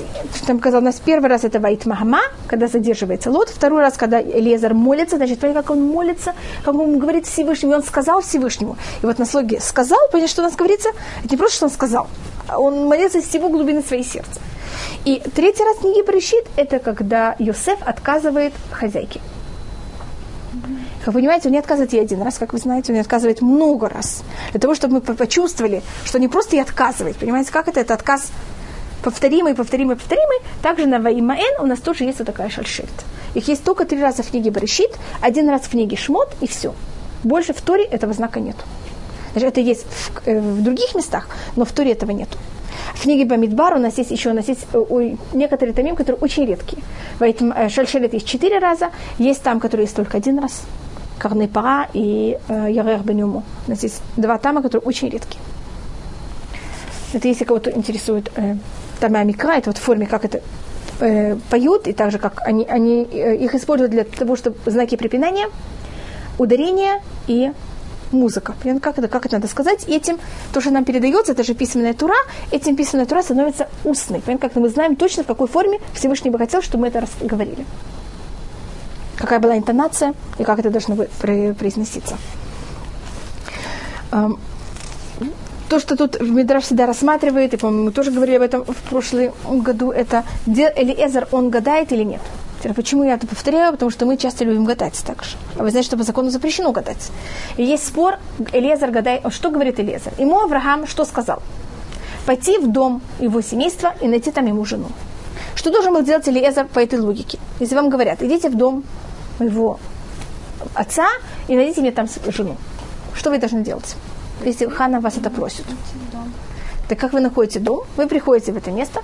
там 0.48 0.60
сказал, 0.60 0.82
у 0.82 0.86
нас 0.86 1.02
первый 1.04 1.30
раз 1.30 1.44
это 1.44 1.60
Ваит 1.60 1.86
Махама, 1.86 2.22
когда 2.48 2.68
задерживается 2.68 3.30
лот, 3.30 3.50
второй 3.50 3.82
раз, 3.82 3.98
когда 3.98 4.22
Элезар 4.22 4.74
молится, 4.74 5.18
значит, 5.18 5.40
смотрите, 5.40 5.62
как 5.62 5.72
он 5.72 5.84
молится, 5.84 6.34
как 6.64 6.76
он 6.76 7.00
говорит 7.00 7.26
Всевышнему, 7.26 7.74
и 7.74 7.76
он 7.76 7.84
сказал 7.84 8.22
Всевышнему. 8.22 8.78
И 9.04 9.06
вот 9.06 9.20
на 9.20 9.26
слоге 9.26 9.60
сказал, 9.60 10.00
понимаете, 10.12 10.32
что 10.32 10.42
у 10.42 10.46
нас 10.46 10.56
говорится? 10.56 10.90
Это 11.24 11.32
не 11.32 11.38
просто, 11.38 11.58
что 11.58 11.66
он 11.66 11.72
сказал, 11.72 12.08
а 12.48 12.60
он 12.60 12.86
молится 12.86 13.20
из 13.20 13.26
всего 13.26 13.50
глубины 13.50 13.82
своей 13.82 14.04
сердца. 14.04 14.40
И 15.06 15.22
третий 15.36 15.64
раз 15.64 15.78
книги 15.80 16.06
Берешит– 16.08 16.46
это 16.56 16.80
когда 16.80 17.36
Йосеф 17.40 17.80
отказывает 17.86 18.54
хозяйке. 18.72 19.20
Вы 21.06 21.14
понимаете, 21.14 21.48
он 21.48 21.54
не 21.54 21.60
отказывает 21.60 21.94
ей 21.94 22.02
один 22.02 22.22
раз, 22.22 22.38
как 22.38 22.54
вы 22.54 22.60
знаете, 22.60 22.92
он 22.92 22.96
не 22.96 23.02
отказывает 23.02 23.42
много 23.42 23.90
раз. 23.90 24.24
Для 24.52 24.60
того, 24.60 24.76
чтобы 24.76 24.96
мы 24.96 25.02
по- 25.02 25.14
почувствовали, 25.14 25.82
что 26.06 26.20
не 26.20 26.28
просто 26.28 26.56
ей 26.56 26.62
отказывает. 26.62 27.18
Понимаете, 27.18 27.52
как 27.52 27.68
это? 27.68 27.80
Это 27.80 27.94
отказ 27.94 28.32
повторимый, 29.04 29.56
повторимый, 29.56 29.96
повторимый. 29.96 30.38
Также 30.62 30.86
на 30.86 31.00
Ваимаэн 31.00 31.62
у 31.62 31.66
нас 31.66 31.80
тоже 31.80 32.04
есть 32.04 32.20
вот 32.20 32.26
такая 32.26 32.50
шальшельт. 32.50 32.90
Их 33.34 33.48
есть 33.48 33.64
только 33.64 33.86
три 33.86 34.02
раза 34.02 34.24
в 34.24 34.30
книге 34.30 34.52
Баришит, 34.52 34.92
один 35.22 35.50
раз 35.50 35.62
в 35.62 35.70
книге 35.70 35.96
Шмот 35.96 36.36
и 36.42 36.48
все. 36.48 36.74
Больше 37.24 37.54
в 37.54 37.62
Торе 37.62 37.86
этого 37.86 38.14
знака 38.14 38.40
нет. 38.40 38.56
Значит, 39.34 39.50
это 39.50 39.62
есть 39.62 39.86
в, 39.86 40.28
э, 40.28 40.40
в 40.40 40.64
других 40.64 40.96
местах, 40.96 41.28
но 41.56 41.66
в 41.66 41.72
Торе 41.72 41.92
этого 41.92 42.12
нет. 42.12 42.30
В 42.96 43.04
книге 43.04 43.26
Бамидбар 43.26 43.76
у 43.76 43.80
нас 43.80 43.98
есть 43.98 44.12
еще 44.12 44.32
у 44.32 44.34
нас 44.34 44.48
есть 44.48 44.66
э, 44.74 44.78
ой, 44.78 45.18
некоторые 45.34 45.74
тамим, 45.74 45.96
которые 45.96 46.20
очень 46.20 46.46
редкие. 46.46 46.82
В 47.20 47.24
этом 47.24 47.52
э, 47.52 47.70
шальшелет 47.70 48.14
есть 48.14 48.26
четыре 48.26 48.60
раза, 48.60 48.90
есть 49.18 49.44
там, 49.44 49.60
которые 49.60 49.86
есть 49.86 49.96
только 49.96 50.18
один 50.18 50.40
раз. 50.40 50.64
Карнепара 51.20 51.88
и 51.94 52.38
э, 52.48 52.68
Ярер 52.72 53.02
Бенюмо. 53.02 53.44
У 53.68 53.70
нас 53.70 53.84
есть 53.84 54.02
два 54.18 54.38
тама, 54.38 54.62
которые 54.62 54.82
очень 54.88 55.10
редкие. 55.10 55.42
Это 57.14 57.28
если 57.28 57.44
кого-то 57.44 57.72
интересует 57.72 58.32
э, 58.36 58.56
тама 59.00 59.24
микра, 59.24 59.58
это 59.58 59.70
вот 59.70 59.78
в 59.78 59.82
форме, 59.82 60.08
как 60.08 60.26
это 60.26 60.42
э, 61.00 61.36
поют, 61.50 61.88
и 61.88 61.94
также 61.94 62.18
как 62.20 62.42
они, 62.46 62.66
они 62.66 63.08
э, 63.12 63.36
их 63.36 63.54
используют 63.56 63.92
для 63.92 64.04
того, 64.04 64.36
чтобы 64.36 64.58
знаки 64.66 64.96
препинания, 64.96 65.48
ударения 66.38 67.02
и 67.28 67.52
музыка. 68.12 68.56
Как 68.82 68.98
это, 68.98 69.08
как 69.08 69.26
это 69.26 69.36
надо 69.36 69.48
сказать? 69.48 69.88
Этим, 69.88 70.20
то, 70.54 70.62
что 70.62 70.72
нам 70.72 70.86
передается, 70.86 71.34
это 71.34 71.44
же 71.44 71.54
письменная 71.54 71.94
тура, 71.94 72.16
этим 72.52 72.76
письменная 72.76 73.06
тура 73.06 73.22
становится 73.22 73.70
устной. 73.84 74.22
Понятно, 74.22 74.50
как 74.50 74.58
мы 74.58 74.70
знаем 74.70 74.96
точно, 74.96 75.24
в 75.24 75.28
какой 75.28 75.48
форме 75.48 75.80
Всевышний 75.94 76.30
бы 76.30 76.38
хотел, 76.38 76.62
чтобы 76.62 76.82
мы 76.82 76.88
это 76.88 77.06
говорили. 77.22 77.66
Какая 79.20 79.40
была 79.40 79.58
интонация 79.58 80.14
и 80.38 80.44
как 80.44 80.60
это 80.60 80.70
должно 80.70 80.96
произноситься. 81.20 82.18
Ам, 84.12 84.40
то, 85.68 85.80
что 85.80 85.96
тут 85.96 86.20
Мидраш 86.20 86.64
всегда 86.64 86.88
рассматривает, 86.88 87.54
и, 87.54 87.58
по-моему, 87.58 87.86
мы 87.86 87.92
тоже 87.92 88.12
говорили 88.12 88.38
об 88.38 88.42
этом 88.42 88.64
в 88.64 88.90
прошлом 88.90 89.32
году, 89.62 89.92
это 89.92 90.24
Элиэзер, 90.48 91.28
он 91.32 91.50
гадает 91.52 91.92
или 91.92 92.04
нет. 92.04 92.22
Почему 92.76 93.04
я 93.04 93.14
это 93.14 93.28
повторяю? 93.28 93.74
Потому 93.74 93.92
что 93.92 94.06
мы 94.06 94.18
часто 94.18 94.46
любим 94.46 94.66
гадать 94.66 95.02
также. 95.06 95.38
А 95.58 95.64
вы 95.64 95.70
знаете, 95.70 95.88
что 95.88 95.98
по 95.98 96.04
закону 96.04 96.30
запрещено 96.30 96.72
гадать. 96.72 97.12
И 97.58 97.64
есть 97.64 97.88
спор, 97.88 98.16
Элиэзер 98.52 98.90
гадает, 98.90 99.22
что 99.32 99.52
говорит 99.52 99.80
Элиэзер? 99.80 100.14
Ему 100.18 100.40
Авраам 100.40 100.88
что 100.88 101.06
сказал? 101.06 101.42
Пойти 102.26 102.58
в 102.58 102.72
дом 102.72 103.02
его 103.20 103.42
семейства 103.42 103.94
и 104.02 104.08
найти 104.08 104.32
там 104.32 104.48
ему 104.48 104.66
жену. 104.66 104.88
Что 105.56 105.72
должен 105.72 105.94
был 105.94 106.04
делать 106.04 106.28
Элиэзер 106.28 106.66
по 106.66 106.80
этой 106.80 107.00
логике? 107.00 107.38
Если 107.60 107.76
вам 107.76 107.90
говорят, 107.90 108.24
идите 108.24 108.50
в 108.50 108.56
дом 108.56 108.84
моего 109.39 109.80
отца 110.73 111.08
и 111.47 111.56
найдите 111.56 111.82
мне 111.82 111.91
там 111.91 112.08
жену. 112.28 112.58
Что 113.13 113.30
вы 113.30 113.38
должны 113.38 113.63
делать? 113.63 113.95
Если 114.43 114.67
Хана 114.67 114.99
вас 114.99 115.17
это 115.17 115.30
просит. 115.30 115.65
Так 116.88 116.99
как 116.99 117.13
вы 117.13 117.19
находите 117.19 117.60
дом, 117.60 117.84
вы 117.97 118.08
приходите 118.08 118.52
в 118.52 118.58
это 118.58 118.71
место, 118.71 119.02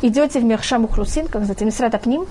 идете 0.00 0.40
в 0.40 0.44
Мехшаму 0.44 0.88
Хрусин, 0.88 1.26
как 1.26 1.40
называется, 1.40 1.64
Мисрат 1.64 1.94
Апним, 1.94 2.26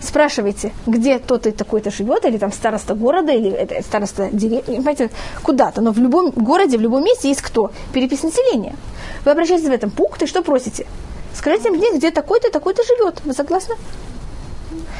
спрашиваете, 0.00 0.72
где 0.86 1.18
тот 1.18 1.46
и 1.46 1.50
такой-то 1.50 1.90
живет, 1.90 2.24
или 2.24 2.38
там 2.38 2.52
староста 2.52 2.94
города, 2.94 3.32
или 3.32 3.50
это 3.50 3.82
староста 3.82 4.28
деревни, 4.32 4.76
понимаете, 4.76 5.10
куда-то. 5.42 5.80
Но 5.80 5.92
в 5.92 5.98
любом 5.98 6.30
городе, 6.30 6.78
в 6.78 6.80
любом 6.80 7.04
месте 7.04 7.28
есть 7.28 7.42
кто? 7.42 7.72
Перепись 7.92 8.22
населения. 8.22 8.76
Вы 9.24 9.32
обращаетесь 9.32 9.68
в 9.68 9.72
этом 9.72 9.90
пункт, 9.90 10.22
и 10.22 10.26
что 10.26 10.42
просите? 10.42 10.86
Скажите 11.34 11.70
мне, 11.70 11.96
где 11.96 12.10
такой-то, 12.10 12.50
такой-то 12.50 12.82
живет. 12.84 13.20
Вы 13.24 13.32
согласны? 13.32 13.74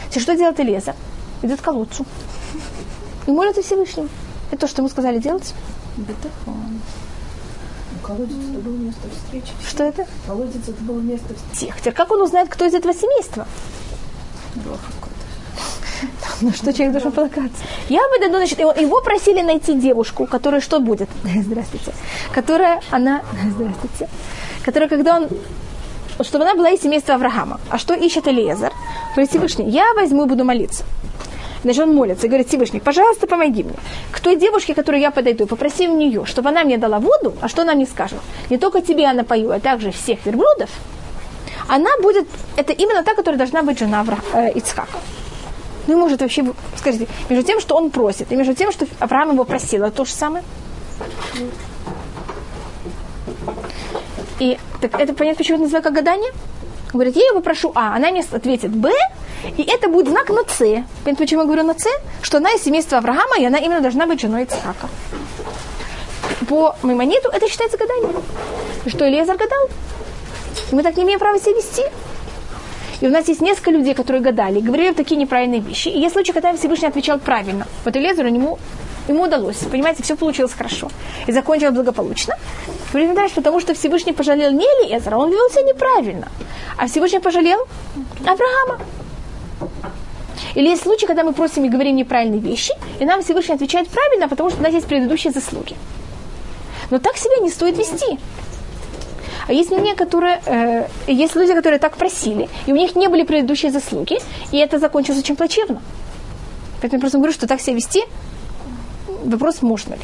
Теперь 0.08 0.22
Что 0.22 0.36
делает 0.36 0.60
Элеза? 0.60 0.94
Идет 1.42 1.60
к 1.60 1.64
колодцу. 1.64 2.04
И 3.26 3.30
молится 3.30 3.62
Всевышнему. 3.62 4.08
Это 4.50 4.62
то, 4.62 4.68
что 4.68 4.82
ему 4.82 4.88
сказали 4.88 5.18
делать. 5.18 5.54
Бетахон. 5.96 6.80
Ну, 7.92 8.06
Колодец 8.06 8.36
это 8.36 8.60
было 8.60 8.76
место 8.76 9.00
встречи. 9.10 9.52
Что 9.66 9.84
это? 9.84 10.06
Колодец 10.26 10.68
это 10.68 10.82
было 10.82 11.00
место 11.00 11.34
встречи. 11.34 11.74
Теперь 11.78 11.92
как 11.92 12.10
он 12.10 12.22
узнает, 12.22 12.48
кто 12.48 12.64
из 12.64 12.74
этого 12.74 12.94
семейства? 12.94 13.46
Ну 16.40 16.52
что 16.52 16.72
человек 16.72 16.92
должен 16.92 17.12
полагаться? 17.12 17.62
Я 17.88 18.00
бы 18.00 18.26
ну, 18.26 18.36
значит, 18.36 18.58
его, 18.58 18.72
его 18.72 19.02
просили 19.02 19.42
найти 19.42 19.74
девушку, 19.74 20.26
которая 20.26 20.60
что 20.60 20.80
будет? 20.80 21.08
Здравствуйте. 21.24 21.92
Которая, 22.32 22.80
она, 22.90 23.22
здравствуйте. 23.54 24.08
Которая, 24.64 24.88
когда 24.88 25.16
он, 25.16 25.28
чтобы 26.22 26.44
она 26.44 26.54
была 26.54 26.70
из 26.70 26.80
семейства 26.80 27.14
Авраама. 27.14 27.60
А 27.68 27.78
что 27.78 27.94
ищет 27.94 28.26
Элиезер? 28.26 28.72
Всевышний, 29.28 29.68
я 29.68 29.92
возьму 29.94 30.24
и 30.24 30.28
буду 30.28 30.44
молиться. 30.44 30.84
Значит, 31.62 31.82
он 31.82 31.94
молится 31.94 32.26
и 32.26 32.28
говорит, 32.28 32.48
Всевышний, 32.48 32.80
пожалуйста, 32.80 33.26
помоги 33.26 33.62
мне. 33.62 33.74
К 34.10 34.20
той 34.20 34.36
девушке, 34.36 34.72
к 34.72 34.76
которой 34.76 35.00
я 35.00 35.10
подойду, 35.10 35.46
попроси 35.46 35.88
у 35.88 35.96
нее, 35.96 36.24
чтобы 36.24 36.48
она 36.48 36.64
мне 36.64 36.78
дала 36.78 36.98
воду, 36.98 37.34
а 37.40 37.48
что 37.48 37.62
она 37.62 37.74
мне 37.74 37.86
скажет? 37.86 38.18
Не 38.48 38.56
только 38.56 38.80
тебе 38.80 39.02
я 39.02 39.12
напою, 39.12 39.50
а 39.50 39.60
также 39.60 39.90
всех 39.90 40.24
верблюдов. 40.24 40.70
Она 41.68 41.90
будет, 42.02 42.26
это 42.56 42.72
именно 42.72 43.02
та, 43.04 43.14
которая 43.14 43.38
должна 43.38 43.62
быть 43.62 43.78
жена 43.78 44.00
Авра, 44.00 44.18
э, 44.32 44.52
Ицхака. 44.54 44.98
Ну, 45.86 45.94
и 45.94 45.96
может 45.96 46.20
вообще, 46.20 46.44
скажите, 46.76 47.06
между 47.28 47.46
тем, 47.46 47.60
что 47.60 47.76
он 47.76 47.90
просит, 47.90 48.32
и 48.32 48.36
между 48.36 48.54
тем, 48.54 48.72
что 48.72 48.86
Авраам 48.98 49.32
его 49.32 49.44
просил, 49.44 49.84
это 49.84 49.96
то 49.98 50.04
же 50.04 50.12
самое? 50.12 50.44
И 54.38 54.58
так 54.80 54.98
это 54.98 55.12
понятно, 55.12 55.38
почему 55.38 55.56
это 55.56 55.64
называют 55.64 55.84
как 55.84 55.94
гадание? 55.94 56.32
Говорит, 56.92 57.16
я 57.16 57.26
его 57.26 57.40
прошу 57.40 57.72
А, 57.74 57.94
она 57.94 58.10
мне 58.10 58.24
ответит 58.30 58.70
Б, 58.70 58.92
и 59.56 59.62
это 59.62 59.88
будет 59.88 60.08
знак 60.08 60.28
на 60.30 60.42
С. 60.48 60.58
Понятно, 60.58 61.16
почему 61.16 61.40
я 61.40 61.46
говорю 61.46 61.62
на 61.62 61.78
С? 61.78 61.86
Что 62.22 62.38
она 62.38 62.52
из 62.52 62.62
семейства 62.62 62.98
Авраама, 62.98 63.38
и 63.38 63.44
она 63.44 63.58
именно 63.58 63.80
должна 63.80 64.06
быть 64.06 64.20
женой 64.20 64.42
Ицхака. 64.42 64.88
По 66.48 66.76
Маймониту 66.82 67.28
это 67.28 67.48
считается 67.48 67.78
гаданием. 67.78 68.22
Что 68.86 69.08
Элиезер 69.08 69.36
гадал? 69.36 69.68
Мы 70.72 70.82
так 70.82 70.96
не 70.96 71.04
имеем 71.04 71.18
права 71.18 71.38
себя 71.38 71.52
вести. 71.52 71.82
И 73.00 73.06
у 73.06 73.10
нас 73.10 73.28
есть 73.28 73.40
несколько 73.40 73.70
людей, 73.70 73.94
которые 73.94 74.20
гадали, 74.20 74.60
говорили 74.60 74.92
такие 74.92 75.16
неправильные 75.16 75.60
вещи. 75.60 75.88
И 75.88 75.98
есть 75.98 76.12
случаи, 76.12 76.32
когда 76.32 76.54
Всевышний 76.54 76.88
отвечал 76.88 77.18
правильно. 77.18 77.66
Вот 77.84 77.96
Элезеру 77.96 78.28
ему, 78.28 78.58
ему 79.08 79.22
удалось. 79.22 79.56
Понимаете, 79.56 80.02
все 80.02 80.16
получилось 80.16 80.52
хорошо. 80.52 80.90
И 81.26 81.32
закончилось 81.32 81.74
благополучно. 81.74 82.34
Говорит, 82.92 83.12
знаешь, 83.12 83.32
потому 83.32 83.60
что 83.60 83.72
Всевышний 83.74 84.12
пожалел 84.12 84.50
не 84.50 84.64
Элезера, 84.64 85.16
он 85.16 85.30
вел 85.30 85.48
себя 85.50 85.62
неправильно. 85.62 86.28
А 86.76 86.86
Всевышний 86.86 87.20
пожалел 87.20 87.66
Авраама. 88.20 88.80
Или 90.54 90.68
есть 90.68 90.82
случаи, 90.82 91.06
когда 91.06 91.22
мы 91.22 91.32
просим 91.32 91.64
и 91.64 91.68
говорим 91.68 91.96
неправильные 91.96 92.40
вещи, 92.40 92.72
и 92.98 93.04
нам 93.04 93.22
Всевышний 93.22 93.54
отвечает 93.54 93.88
правильно, 93.88 94.28
потому 94.28 94.50
что 94.50 94.58
у 94.58 94.62
нас 94.62 94.72
есть 94.72 94.86
предыдущие 94.86 95.32
заслуги. 95.32 95.76
Но 96.90 96.98
так 96.98 97.16
себя 97.16 97.36
не 97.40 97.50
стоит 97.50 97.78
вести. 97.78 98.18
А 99.46 99.52
есть 99.52 99.70
мнение, 99.70 99.94
которые, 99.94 100.40
э, 100.46 100.86
есть 101.06 101.36
люди, 101.36 101.54
которые 101.54 101.78
так 101.78 101.96
просили, 101.96 102.48
и 102.66 102.72
у 102.72 102.76
них 102.76 102.96
не 102.96 103.08
были 103.08 103.24
предыдущие 103.24 103.70
заслуги, 103.70 104.18
и 104.52 104.58
это 104.58 104.78
закончилось 104.78 105.20
очень 105.20 105.36
плачевно. 105.36 105.80
Поэтому 106.80 106.98
я 106.98 107.00
просто 107.00 107.18
говорю, 107.18 107.32
что 107.32 107.46
так 107.46 107.60
себя 107.60 107.76
вести, 107.76 108.02
вопрос 109.24 109.62
можно 109.62 109.94
ли. 109.94 110.02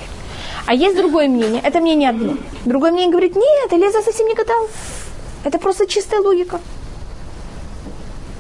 А 0.67 0.75
есть 0.75 0.97
другое 0.97 1.29
мнение, 1.29 1.61
это 1.63 1.81
мнение 1.81 2.11
одно. 2.11 2.37
Другое 2.65 2.91
мнение 2.91 3.11
говорит, 3.11 3.37
нет, 3.37 3.73
Элиза 3.73 4.03
совсем 4.03 4.27
не 4.27 4.35
гадал. 4.35 4.69
Это 5.45 5.59
просто 5.59 5.87
чистая 5.87 6.21
логика. 6.21 6.61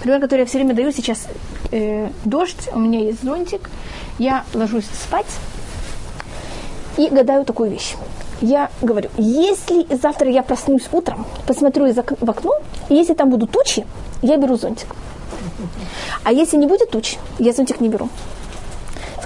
Пример, 0.02 0.20
который 0.20 0.40
я 0.40 0.46
все 0.46 0.58
время 0.58 0.74
даю 0.74 0.92
сейчас, 0.92 1.26
э, 1.72 2.08
дождь, 2.24 2.68
у 2.72 2.78
меня 2.78 3.00
есть 3.00 3.22
зонтик, 3.22 3.70
я 4.18 4.44
ложусь 4.54 4.86
спать 4.86 5.26
и 6.96 7.08
гадаю 7.08 7.44
такую 7.44 7.70
вещь 7.70 7.94
я 8.40 8.70
говорю, 8.82 9.10
если 9.16 9.86
завтра 9.96 10.30
я 10.30 10.42
проснусь 10.42 10.88
утром, 10.92 11.26
посмотрю 11.46 11.86
из 11.86 11.96
ок- 11.98 12.20
в 12.20 12.30
окно, 12.30 12.52
и 12.88 12.94
если 12.94 13.14
там 13.14 13.30
будут 13.30 13.50
тучи, 13.50 13.86
я 14.22 14.36
беру 14.36 14.56
зонтик. 14.56 14.88
А 16.24 16.32
если 16.32 16.56
не 16.56 16.66
будет 16.66 16.90
туч, 16.90 17.16
я 17.38 17.52
зонтик 17.52 17.80
не 17.80 17.88
беру. 17.88 18.08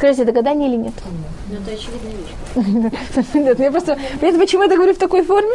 Скажите, 0.01 0.23
это 0.23 0.33
гадание 0.33 0.71
или 0.71 0.77
нет? 0.77 0.95
Ну, 1.51 1.57
это 1.57 1.73
очевидная 1.73 2.13
вещь. 2.17 3.27
Нет, 3.35 3.61
я 3.61 3.71
просто... 3.71 3.99
Понимаете, 4.15 4.39
почему 4.39 4.63
я 4.63 4.69
это 4.69 4.77
говорю 4.77 4.95
в 4.95 4.97
такой 4.97 5.23
форме? 5.23 5.53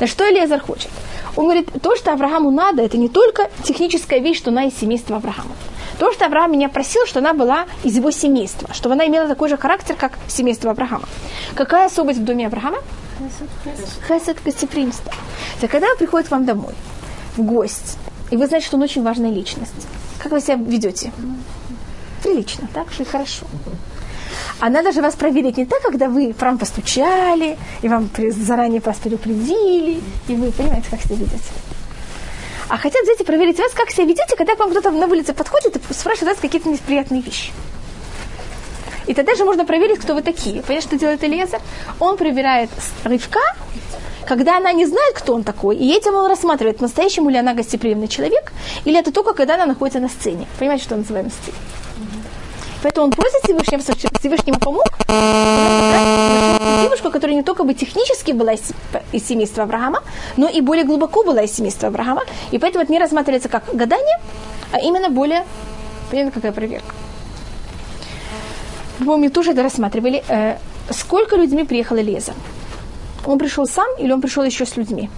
Да 0.00 0.08
что 0.08 0.28
Элиазар 0.28 0.58
хочет? 0.58 0.88
Он 1.36 1.44
говорит, 1.44 1.68
то, 1.80 1.94
что 1.94 2.12
Аврааму 2.12 2.50
надо, 2.50 2.82
это 2.82 2.98
не 2.98 3.08
только 3.08 3.48
техническая 3.62 4.18
вещь, 4.18 4.38
что 4.38 4.50
она 4.50 4.64
из 4.64 4.76
семейства 4.76 5.18
Авраама. 5.18 5.52
То, 6.00 6.12
что 6.12 6.26
Авраам 6.26 6.50
меня 6.50 6.68
просил, 6.68 7.06
что 7.06 7.20
она 7.20 7.34
была 7.34 7.66
из 7.84 7.94
его 7.94 8.10
семейства, 8.10 8.74
чтобы 8.74 8.96
она 8.96 9.06
имела 9.06 9.28
такой 9.28 9.48
же 9.48 9.56
характер, 9.56 9.94
как 9.94 10.18
семейство 10.26 10.72
Авраама. 10.72 11.08
Какая 11.54 11.86
особость 11.86 12.18
в 12.18 12.24
доме 12.24 12.48
Авраама? 12.48 12.78
Хесед 14.08 14.38
гостеприимство. 14.44 15.12
Так 15.60 15.70
когда 15.70 15.86
он 15.86 15.96
приходит 15.98 16.26
к 16.26 16.32
вам 16.32 16.46
домой, 16.46 16.74
в 17.36 17.42
гость, 17.42 17.96
и 18.32 18.36
вы 18.36 18.48
знаете, 18.48 18.66
что 18.66 18.76
он 18.76 18.82
очень 18.82 19.04
важная 19.04 19.30
личность, 19.30 19.86
как 20.18 20.32
вы 20.32 20.40
себя 20.40 20.56
ведете? 20.56 21.12
Прилично, 22.24 22.66
так 22.72 22.90
же 22.90 23.02
и 23.02 23.06
хорошо. 23.06 23.44
Она 24.58 24.82
даже 24.82 25.02
вас 25.02 25.14
проверит 25.14 25.58
не 25.58 25.66
так, 25.66 25.82
когда 25.82 26.08
вы 26.08 26.32
прям 26.32 26.56
постучали, 26.56 27.58
и 27.82 27.88
вам 27.88 28.08
заранее 28.30 28.80
вас 28.80 28.96
предупредили, 28.96 30.00
и 30.28 30.34
вы 30.34 30.50
понимаете, 30.50 30.86
как 30.90 31.02
себя 31.02 31.16
ведете. 31.16 31.52
А 32.70 32.78
хотят, 32.78 33.04
знаете, 33.04 33.24
проверить 33.24 33.58
вас, 33.58 33.72
как 33.72 33.90
себя 33.90 34.06
ведете, 34.06 34.36
когда 34.38 34.54
к 34.54 34.58
вам 34.58 34.70
кто-то 34.70 34.90
на 34.90 35.06
улице 35.06 35.34
подходит 35.34 35.76
и 35.76 35.92
спрашивает 35.92 36.34
вас 36.34 36.38
какие-то 36.40 36.70
неприятные 36.70 37.20
вещи. 37.20 37.52
И 39.06 39.12
тогда 39.12 39.34
же 39.34 39.44
можно 39.44 39.66
проверить, 39.66 39.98
кто 39.98 40.14
вы 40.14 40.22
такие. 40.22 40.62
Понимаешь, 40.62 40.84
что 40.84 40.98
делает 40.98 41.22
Элиезер? 41.22 41.60
Он 42.00 42.16
проверяет 42.16 42.70
рывка, 43.04 43.42
когда 44.26 44.56
она 44.56 44.72
не 44.72 44.86
знает, 44.86 45.14
кто 45.14 45.34
он 45.34 45.44
такой, 45.44 45.76
и 45.76 45.92
этим 45.92 46.14
он 46.14 46.26
рассматривает, 46.26 46.80
настоящему 46.80 47.28
ли 47.28 47.36
она 47.36 47.52
гостеприимный 47.52 48.08
человек, 48.08 48.50
или 48.86 48.98
это 48.98 49.12
только 49.12 49.34
когда 49.34 49.56
она 49.56 49.66
находится 49.66 50.00
на 50.00 50.08
сцене. 50.08 50.46
Понимаете, 50.58 50.84
что 50.84 50.96
называем 50.96 51.30
сценой? 51.30 51.58
Поэтому 52.84 53.06
он 53.06 53.12
просит 53.12 53.40
Всевышнего, 53.44 53.80
Всевышнему 54.20 54.58
помог 54.58 54.84
девушку, 56.82 57.10
которая 57.10 57.34
не 57.34 57.42
только 57.42 57.64
бы 57.64 57.72
технически 57.72 58.32
была 58.32 58.52
из, 58.52 58.72
из 59.10 59.26
семейства 59.26 59.62
Авраама, 59.62 60.02
но 60.36 60.48
и 60.48 60.60
более 60.60 60.84
глубоко 60.84 61.24
была 61.24 61.40
из 61.40 61.52
семейства 61.52 61.88
Авраама. 61.88 62.24
И 62.50 62.58
поэтому 62.58 62.84
это 62.84 62.92
не 62.92 62.98
рассматривается 62.98 63.48
как 63.48 63.74
гадание, 63.74 64.20
а 64.70 64.80
именно 64.80 65.08
более, 65.08 65.46
понятно, 66.10 66.30
какая 66.30 66.52
проверка. 66.52 66.94
Помню, 69.02 69.30
тоже 69.30 69.52
это 69.52 69.62
рассматривали. 69.62 70.22
Э, 70.28 70.58
сколько 70.90 71.36
людьми 71.36 71.64
приехал 71.64 71.96
Леза? 71.96 72.34
Он 73.24 73.38
пришел 73.38 73.64
сам 73.64 73.88
или 73.98 74.12
он 74.12 74.20
пришел 74.20 74.44
еще 74.44 74.66
с 74.66 74.76
людьми? 74.76 75.08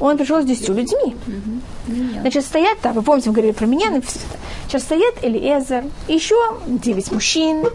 Он 0.00 0.18
пришел 0.18 0.42
с 0.42 0.44
десятью 0.44 0.74
людьми. 0.74 1.14
Значит, 1.86 2.44
стоят 2.44 2.80
там, 2.80 2.94
вы 2.94 3.02
помните, 3.02 3.28
мы 3.30 3.34
говорили 3.34 3.52
про 3.52 3.66
меня, 3.66 4.00
сейчас 4.66 4.82
стоят 4.82 5.14
Элиезер, 5.22 5.84
еще 6.08 6.36
девять 6.66 7.12
мужчин 7.12 7.66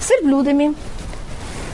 с 0.00 0.10
верблюдами. 0.10 0.74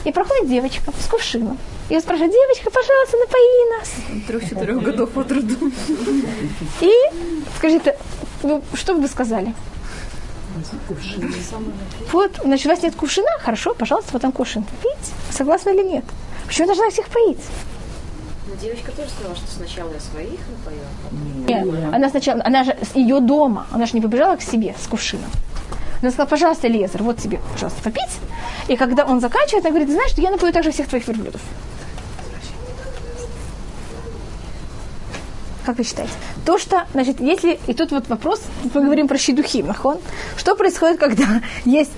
И 0.03 0.11
проходит 0.11 0.49
девочка 0.49 0.91
с 0.99 1.07
кувшином. 1.07 1.57
И 1.89 1.95
он 1.95 2.01
спрашивает, 2.01 2.31
девочка, 2.31 2.71
пожалуйста, 2.71 3.17
напои 3.17 3.79
нас. 3.79 4.25
Трех-четырех 4.27 4.81
годов 4.81 5.17
от 5.17 5.31
роду. 5.31 5.71
И 6.81 6.91
скажите, 7.57 7.97
вы, 8.41 8.61
что 8.73 8.93
бы 8.95 9.01
вы 9.01 9.07
сказали? 9.07 9.53
Вот, 12.11 12.31
значит, 12.43 12.65
у 12.65 12.69
вас 12.69 12.81
нет 12.81 12.95
кувшина? 12.95 13.27
Хорошо, 13.41 13.73
пожалуйста, 13.73 14.11
вот 14.13 14.21
там 14.21 14.31
кувшин. 14.31 14.63
Пить? 14.81 15.13
Согласны 15.31 15.71
или 15.71 15.83
нет? 15.83 16.05
Почему 16.47 16.67
я 16.67 16.75
должна 16.75 16.89
всех 16.89 17.07
поить? 17.07 17.39
Девочка 18.61 18.91
тоже 18.91 19.09
сказала, 19.09 19.35
что 19.35 19.47
сначала 19.51 19.91
я 19.93 19.99
своих 19.99 20.39
напоила. 20.49 20.87
Нет, 21.47 21.93
она 21.93 22.09
сначала, 22.09 22.41
она 22.43 22.63
же 22.63 22.77
с 22.81 22.95
ее 22.95 23.19
дома, 23.19 23.67
она 23.71 23.85
же 23.85 23.93
не 23.93 24.01
побежала 24.01 24.35
к 24.35 24.41
себе 24.41 24.75
с 24.81 24.87
кувшином. 24.87 25.29
Она 26.01 26.11
сказала, 26.11 26.29
пожалуйста, 26.29 26.67
Лезер, 26.67 27.03
вот 27.03 27.17
тебе, 27.17 27.39
пожалуйста, 27.51 27.81
попить. 27.81 28.19
И 28.67 28.75
когда 28.75 29.05
он 29.05 29.19
заканчивает, 29.19 29.65
она 29.65 29.71
говорит, 29.71 29.89
знаешь, 29.89 30.11
что 30.11 30.21
я 30.21 30.31
напою 30.31 30.53
также 30.53 30.71
всех 30.71 30.87
твоих 30.87 31.07
верблюдов. 31.07 31.41
Как 35.65 35.77
вы 35.79 35.83
считаете? 35.83 36.13
То, 36.45 36.59
что, 36.59 36.85
значит, 36.93 37.19
если, 37.19 37.59
и 37.65 37.73
тут 37.73 37.91
вот 37.91 38.07
вопрос, 38.07 38.41
мы 38.73 38.83
говорим 38.83 39.07
про 39.07 39.17
щедухим, 39.17 39.65
нахон, 39.65 39.97
что 40.37 40.55
происходит, 40.55 40.99
когда 40.99 41.41
есть 41.65 41.91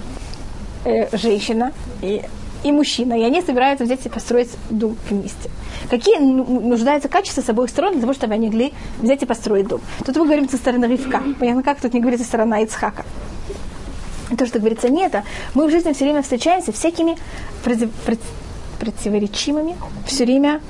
э, 0.86 1.16
женщина 1.18 1.74
и, 2.02 2.24
и 2.64 2.72
мужчина, 2.72 3.14
и 3.14 3.24
они 3.24 3.42
собираются 3.42 3.86
взять 3.86 4.06
и 4.06 4.10
построить 4.10 4.50
дом 4.70 4.98
вместе. 5.10 5.50
Какие 5.90 6.18
ну, 6.18 6.62
нуждаются 6.62 7.10
качества 7.10 7.42
с 7.42 7.50
обоих 7.50 7.70
сторон 7.70 7.94
для 7.94 8.02
того, 8.02 8.14
чтобы 8.14 8.34
они 8.34 8.48
могли 8.48 8.74
взять 9.00 9.24
и 9.24 9.26
построить 9.26 9.68
дом? 9.68 9.82
Тут 10.06 10.16
мы 10.18 10.26
говорим 10.26 10.50
со 10.50 10.58
стороны 10.58 10.86
Ривка. 10.86 11.22
Понятно, 11.40 11.64
как 11.64 11.80
тут 11.80 11.94
не 11.94 12.00
говорится 12.00 12.24
со 12.24 12.30
стороны 12.30 12.64
Ицхака. 12.64 13.06
То, 14.38 14.46
что 14.46 14.60
говорится 14.60 14.90
не 14.90 15.04
это, 15.04 15.24
мы 15.54 15.68
в 15.68 15.72
жизни 15.72 15.94
все 15.94 16.04
время 16.04 16.22
встречаемся 16.22 16.74
всякими 16.74 17.18
против, 17.64 17.90
противоречимыми, 18.80 19.78
все 20.06 20.26
время, 20.26 20.62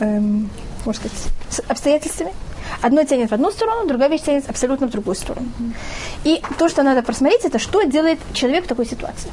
эм, 0.00 0.50
можно 0.84 1.08
сказать, 1.08 1.68
обстоятельствами. 1.68 2.32
Одно 2.82 3.04
тянет 3.04 3.30
в 3.30 3.34
одну 3.34 3.50
сторону, 3.50 3.86
другая 3.86 4.08
вещь 4.08 4.22
тянет 4.22 4.48
абсолютно 4.50 4.88
в 4.88 4.90
другую 4.90 5.14
сторону. 5.14 5.46
И 6.24 6.42
то, 6.58 6.68
что 6.68 6.82
надо 6.82 7.02
просмотреть, 7.02 7.44
это 7.44 7.58
что 7.58 7.82
делает 7.84 8.18
человек 8.32 8.64
в 8.64 8.68
такой 8.68 8.86
ситуации. 8.86 9.30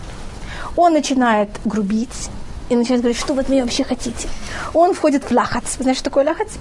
Он 0.78 0.94
начинает 0.94 1.50
грубить 1.66 2.30
и 2.70 2.76
начинает 2.76 3.02
говорить, 3.02 3.20
что 3.20 3.34
вы 3.34 3.42
от 3.42 3.50
меня 3.50 3.64
вообще 3.64 3.84
хотите. 3.84 4.28
Он 4.74 4.94
входит 4.94 5.24
в 5.26 5.32
лахац. 5.32 5.78
Знаешь, 5.78 5.98
что 5.98 6.06
такое 6.06 6.26
лахац? 6.26 6.52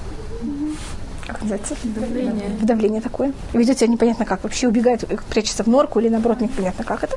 как 1.41 1.43
называется? 1.43 1.77
Давление. 1.85 2.49
В 2.61 2.65
давление 2.65 3.01
такое. 3.01 3.33
Ведет 3.53 3.79
себя 3.79 3.89
непонятно 3.89 4.25
как. 4.25 4.43
Вообще 4.43 4.69
убегает, 4.69 5.05
прячется 5.31 5.63
в 5.63 5.67
норку 5.69 6.01
или 6.01 6.09
наоборот 6.09 6.41
непонятно 6.41 6.85
как 6.85 7.05
это. 7.05 7.17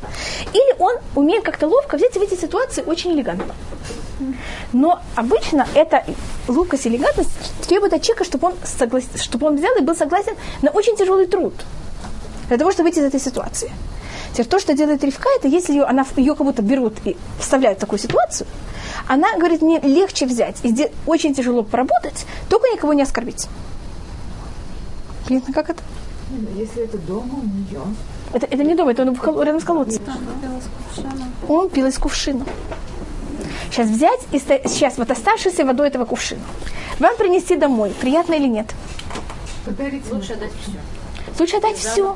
Или 0.53 0.75
он 0.79 0.97
умеет 1.15 1.43
как-то 1.43 1.67
ловко 1.67 1.97
взять 1.97 2.13
в 2.13 2.21
эти 2.21 2.39
ситуации 2.39 2.83
очень 2.83 3.11
элегантно. 3.11 3.53
Но 4.71 5.01
обычно 5.15 5.67
эта 5.73 6.05
ловкость 6.47 6.85
и 6.85 6.89
элегантность 6.89 7.31
требует 7.67 7.93
от 7.93 8.01
человека, 8.01 8.23
чтобы 8.23 8.47
он, 8.49 8.53
соглас... 8.63 9.03
чтобы 9.15 9.47
он 9.47 9.57
взял 9.57 9.75
и 9.77 9.81
был 9.81 9.95
согласен 9.95 10.33
на 10.61 10.69
очень 10.71 10.95
тяжелый 10.95 11.27
труд. 11.27 11.53
Для 12.47 12.57
того, 12.57 12.71
чтобы 12.71 12.89
выйти 12.89 12.99
из 12.99 13.05
этой 13.05 13.19
ситуации. 13.19 13.71
Теперь 14.33 14.47
то, 14.47 14.59
что 14.59 14.73
делает 14.73 15.03
Ривка, 15.03 15.29
это 15.37 15.47
если 15.47 15.73
ее, 15.73 15.83
она, 15.83 16.05
ее 16.15 16.33
как 16.35 16.45
будто 16.45 16.63
берут 16.63 16.95
и 17.05 17.15
вставляют 17.39 17.77
в 17.77 17.81
такую 17.81 17.99
ситуацию, 17.99 18.47
она 19.07 19.37
говорит, 19.37 19.61
мне 19.61 19.79
легче 19.79 20.25
взять 20.25 20.57
и 20.63 20.89
очень 21.05 21.35
тяжело 21.35 21.63
поработать, 21.63 22.25
только 22.49 22.67
никого 22.73 22.93
не 22.93 23.03
оскорбить. 23.03 23.47
Понятно, 25.27 25.53
как 25.53 25.69
это? 25.69 25.83
Если 26.55 26.83
это 26.83 26.97
дома 26.97 27.41
у 27.41 27.45
нее. 27.45 27.81
Это, 28.33 28.47
это 28.47 28.63
не 28.63 28.73
дома, 28.73 28.91
это 28.91 29.03
он 29.03 29.13
в, 29.13 29.43
рядом 29.43 29.61
с 29.61 29.63
колодцем. 29.63 30.01
Он 31.47 31.69
пил 31.69 31.85
из 31.85 31.99
кувшина. 31.99 32.45
Сейчас 33.69 33.87
взять 33.87 34.21
и 34.31 34.39
сейчас 34.39 34.97
вот 34.97 35.11
оставшейся 35.11 35.63
водой 35.63 35.87
этого 35.87 36.05
кувшина. 36.05 36.41
Вам 36.99 37.15
принести 37.17 37.55
домой. 37.55 37.93
Приятно 38.01 38.33
или 38.33 38.47
нет? 38.47 38.67
Подарить 39.65 40.11
Лучше 40.11 40.33
отдать 40.33 40.51
все. 40.61 41.39
Лучше 41.39 41.57
отдать 41.57 41.77
все. 41.77 42.15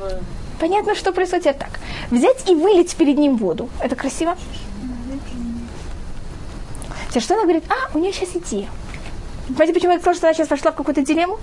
Понятно, 0.59 0.95
что 0.95 1.11
происходит 1.11 1.59
так. 1.59 1.79
Взять 2.09 2.49
и 2.49 2.55
вылить 2.55 2.95
перед 2.95 3.17
ним 3.17 3.37
воду. 3.37 3.69
Это 3.79 3.95
красиво? 3.95 4.35
Теперь 7.09 7.23
что 7.23 7.35
она 7.35 7.43
говорит? 7.43 7.63
А, 7.69 7.95
у 7.95 7.99
нее 7.99 8.11
сейчас 8.11 8.29
идея. 8.35 8.67
Понимаете, 9.47 9.73
почему 9.73 9.93
я 9.93 9.99
сказала, 9.99 10.15
что 10.15 10.27
она 10.27 10.33
сейчас 10.33 10.49
вошла 10.49 10.71
в 10.71 10.75
какую-то 10.75 11.01
дилемму? 11.01 11.39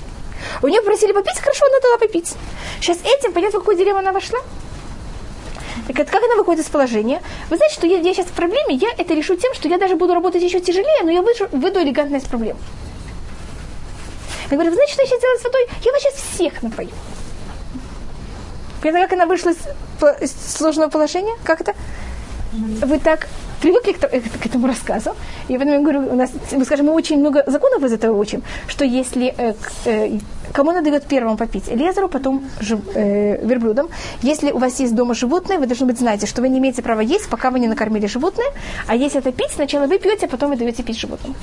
У 0.63 0.69
нее 0.69 0.83
просили 0.83 1.13
попить, 1.13 1.39
хорошо, 1.39 1.65
она 1.67 1.81
дала 1.81 1.99
попить. 1.99 2.35
Сейчас 2.81 2.99
этим, 3.03 3.33
понятно, 3.33 3.59
в 3.59 3.63
какую 3.63 3.79
деревню 3.79 4.01
она 4.01 4.13
вошла? 4.13 4.41
Так 5.87 5.97
как 5.97 6.23
она 6.23 6.37
выходит 6.37 6.65
из 6.65 6.71
положения? 6.71 7.23
Вы 7.51 7.57
знаете, 7.57 7.75
что 7.75 7.87
я, 7.87 7.99
я 7.99 8.15
сейчас 8.15 8.27
в 8.27 8.33
проблеме, 8.33 8.75
я 8.75 8.91
это 8.97 9.15
решу 9.15 9.37
тем, 9.37 9.55
что 9.55 9.69
я 9.69 9.79
даже 9.79 9.97
буду 9.97 10.15
работать 10.15 10.43
еще 10.43 10.61
тяжелее, 10.61 11.03
но 11.03 11.11
я 11.11 11.23
выйду, 11.23 11.49
выйду 11.53 11.81
элегантно 11.81 12.17
из 12.17 12.25
проблем. 12.25 12.57
Я 14.51 14.57
говорю, 14.57 14.71
вы 14.71 14.77
знаете, 14.77 14.93
что 14.93 15.03
я 15.03 15.09
сейчас 15.09 15.21
делаю 15.21 15.39
с 15.39 15.45
водой? 15.45 15.67
Я 15.83 15.93
вас 15.93 16.03
сейчас 16.03 16.15
всех 16.15 16.63
напою. 16.63 16.91
Понятно, 18.85 19.09
как 19.09 19.13
она 19.15 19.27
вышла 19.27 19.51
из, 20.21 20.57
сложного 20.57 20.91
положения? 20.91 21.35
Как 21.43 21.63
это? 21.63 21.73
Вы 22.53 22.99
так 22.99 23.29
привыкли 23.63 23.93
к, 23.93 24.01
к 24.43 24.47
этому 24.47 24.67
рассказу. 24.67 25.17
И 25.49 25.57
поэтому 25.57 25.73
я 25.73 25.81
говорю, 25.81 26.13
у 26.13 26.15
нас, 26.15 26.31
мы 26.53 26.67
скажем, 26.67 26.87
мы 26.87 26.93
очень 26.93 27.19
много 27.19 27.43
законов 27.47 27.83
из 27.83 27.93
этого 27.93 28.15
учим, 28.19 28.43
что 28.69 28.85
если 28.85 29.35
э, 29.39 29.55
э, 29.87 30.19
кому 30.53 30.73
надо 30.73 30.91
дает 30.91 31.05
первому 31.05 31.39
попить? 31.39 31.69
Лезеру, 31.69 32.09
потом 32.09 32.45
жив, 32.61 32.81
э, 32.95 33.47
верблюдам. 33.47 33.89
Если 34.23 34.53
у 34.53 34.59
вас 34.59 34.81
есть 34.81 34.95
дома 34.95 35.15
животные, 35.15 35.59
вы 35.59 35.67
должны 35.67 35.87
быть 35.87 35.99
знаете, 35.99 36.27
что 36.27 36.43
вы 36.43 36.51
не 36.51 36.59
имеете 36.59 36.83
права 36.83 37.01
есть, 37.01 37.31
пока 37.31 37.51
вы 37.51 37.61
не 37.61 37.69
накормили 37.69 38.07
животное. 38.07 38.53
А 38.87 38.95
если 38.95 39.19
это 39.19 39.33
пить, 39.33 39.53
сначала 39.55 39.87
вы 39.87 39.99
пьете, 39.99 40.27
а 40.27 40.29
потом 40.29 40.51
вы 40.51 40.57
даете 40.57 40.83
пить 40.83 41.01
животным. 41.01 41.35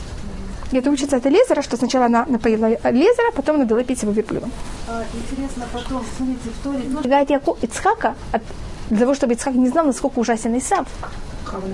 Это 0.71 0.89
учится 0.89 1.17
от 1.17 1.25
Лезера, 1.25 1.61
что 1.61 1.77
сначала 1.77 2.05
она 2.05 2.25
напоила 2.25 2.67
Лезера, 2.91 3.29
а 3.29 3.35
потом 3.35 3.55
она 3.55 3.65
дала 3.65 3.83
пить 3.83 4.01
его 4.01 4.11
верблюдом. 4.11 4.51
А, 4.87 5.03
интересно 5.13 5.65
потом, 5.73 6.03
смотрите, 6.17 6.49
в 6.49 6.63
Торе... 6.63 6.83
Говорит 7.03 7.29
Яку 7.29 7.57
Ицхака, 7.61 8.15
от, 8.31 8.41
для 8.89 8.99
того, 8.99 9.13
чтобы 9.13 9.33
Ицхак 9.33 9.55
не 9.55 9.69
знал, 9.69 9.85
насколько 9.85 10.19
ужасен 10.19 10.57
Исав. 10.57 10.87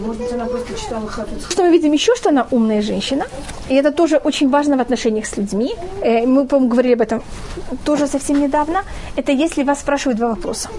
Может 0.06 0.22
быть, 0.22 0.34
она 0.34 0.46
просто 0.46 0.74
читала 0.74 1.08
Хафиц. 1.08 1.50
Что 1.50 1.64
мы 1.64 1.72
видим 1.72 1.94
еще, 1.94 2.16
что 2.16 2.30
она 2.30 2.48
умная 2.52 2.82
женщина. 2.82 3.26
И 3.70 3.76
это 3.76 3.92
тоже 3.92 4.18
очень 4.18 4.50
важно 4.50 4.78
в 4.78 4.82
отношениях 4.82 5.28
с 5.28 5.38
людьми. 5.38 5.76
Э, 6.02 6.26
мы, 6.26 6.46
по-моему, 6.48 6.70
говорили 6.70 6.94
об 6.94 7.02
этом 7.02 7.22
тоже 7.86 8.08
совсем 8.08 8.42
недавно. 8.42 8.84
Это 9.16 9.32
если 9.32 9.64
вас 9.64 9.80
спрашивают 9.80 10.18
два 10.18 10.30
вопроса. 10.30 10.70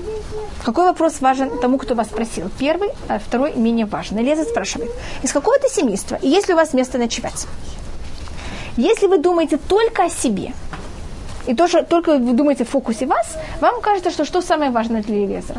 Какой 0.64 0.84
вопрос 0.84 1.20
важен 1.20 1.50
тому, 1.60 1.78
кто 1.78 1.94
вас 1.94 2.08
спросил? 2.08 2.50
Первый, 2.58 2.90
а 3.08 3.18
второй 3.18 3.54
менее 3.54 3.86
важный. 3.86 4.22
Леза 4.22 4.44
спрашивает, 4.44 4.90
из 5.22 5.32
какого 5.32 5.58
то 5.58 5.68
семейства? 5.68 6.18
И 6.20 6.28
есть 6.28 6.48
ли 6.48 6.54
у 6.54 6.56
вас 6.56 6.74
место 6.74 6.98
ночевать? 6.98 7.46
Если 8.78 9.08
вы 9.08 9.18
думаете 9.18 9.58
только 9.58 10.04
о 10.04 10.08
себе, 10.08 10.52
и 11.48 11.54
тоже, 11.54 11.82
только 11.82 12.16
вы 12.18 12.32
думаете 12.32 12.64
в 12.64 12.68
фокусе 12.68 13.06
вас, 13.06 13.36
вам 13.60 13.80
кажется, 13.80 14.10
что 14.12 14.24
что 14.24 14.40
самое 14.40 14.70
важное 14.70 15.02
для? 15.02 15.56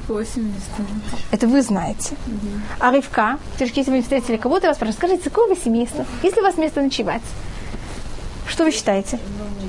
Какого 0.00 0.24
семейства? 0.24 0.84
Это 1.30 1.46
вы 1.46 1.60
знаете. 1.60 2.14
Угу. 2.26 2.48
А 2.80 2.90
Ривка, 2.90 3.38
если 3.80 3.90
вы 3.90 4.00
встретили 4.00 4.38
кого-то, 4.38 4.68
вас 4.68 4.76
спрашивают, 4.76 4.96
скажите, 4.96 5.30
какого 5.30 5.48
вы 5.48 5.56
семейства? 5.56 6.06
Есть 6.22 6.36
ли 6.36 6.42
у 6.42 6.44
вас 6.44 6.56
место 6.56 6.80
ночевать? 6.80 7.22
Что 8.48 8.64
вы 8.64 8.70
считаете? 8.70 9.18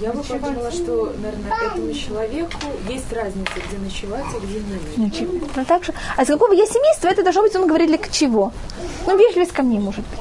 Я 0.02 0.12
бы 0.12 0.24
подумала, 0.24 0.72
что, 0.72 1.14
наверное, 1.22 1.72
этому 1.72 1.94
человеку 1.94 2.60
есть 2.90 3.14
разница, 3.14 3.54
где 3.68 3.78
ночевать 3.78 4.26
и 4.36 4.46
где 4.46 4.60
не 4.60 5.06
ночевать. 5.06 5.42
Ну, 5.56 5.66
так 5.66 5.84
же. 5.86 5.94
А 6.18 6.24
из 6.24 6.28
какого 6.28 6.52
есть 6.54 6.74
семейства, 6.74 7.08
это 7.08 7.24
должно 7.24 7.44
быть, 7.44 7.56
он 7.56 7.68
говорит, 7.68 7.88
для 7.88 7.98
чего? 7.98 8.52
Ну, 9.08 9.18
вежливость 9.18 9.54
ко 9.54 9.64
мне, 9.64 9.80
может 9.80 10.02
быть. 10.02 10.20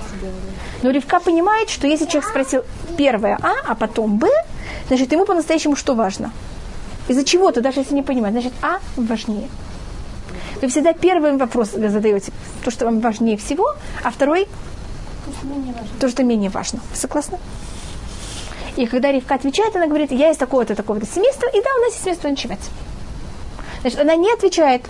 Но 0.82 0.90
Ривка 0.90 1.20
понимает, 1.20 1.70
что 1.70 1.86
если 1.86 2.06
человек 2.06 2.28
спросил 2.28 2.62
первое 2.96 3.38
А, 3.40 3.54
а 3.66 3.74
потом 3.74 4.18
Б, 4.18 4.28
значит, 4.88 5.10
ему 5.12 5.24
по-настоящему 5.24 5.76
что 5.76 5.94
важно? 5.94 6.32
Из-за 7.08 7.24
чего-то, 7.24 7.60
даже 7.60 7.80
если 7.80 7.94
не 7.94 8.02
понимает, 8.02 8.34
значит, 8.34 8.52
А 8.62 8.78
важнее. 8.96 9.48
Вы 10.60 10.68
всегда 10.68 10.92
первый 10.92 11.36
вопрос 11.36 11.70
задаете, 11.70 12.32
то, 12.64 12.70
что 12.70 12.84
вам 12.84 13.00
важнее 13.00 13.36
всего, 13.36 13.74
а 14.04 14.10
второй 14.10 14.46
то, 16.00 16.08
что 16.08 16.22
менее 16.22 16.50
важно. 16.50 16.80
Вы 16.90 16.96
согласны? 16.96 17.38
И 18.76 18.86
когда 18.86 19.12
Ривка 19.12 19.34
отвечает, 19.34 19.76
она 19.76 19.86
говорит, 19.86 20.12
я 20.12 20.30
из 20.30 20.36
такого-то, 20.36 20.74
такого-то 20.74 21.06
семейства, 21.06 21.46
и 21.48 21.60
да, 21.60 21.68
у 21.78 21.80
нас 21.82 21.94
есть 21.94 22.06
место 22.06 22.28
ночевать. 22.28 22.70
Значит, 23.82 24.00
она 24.00 24.16
не 24.16 24.32
отвечает, 24.32 24.82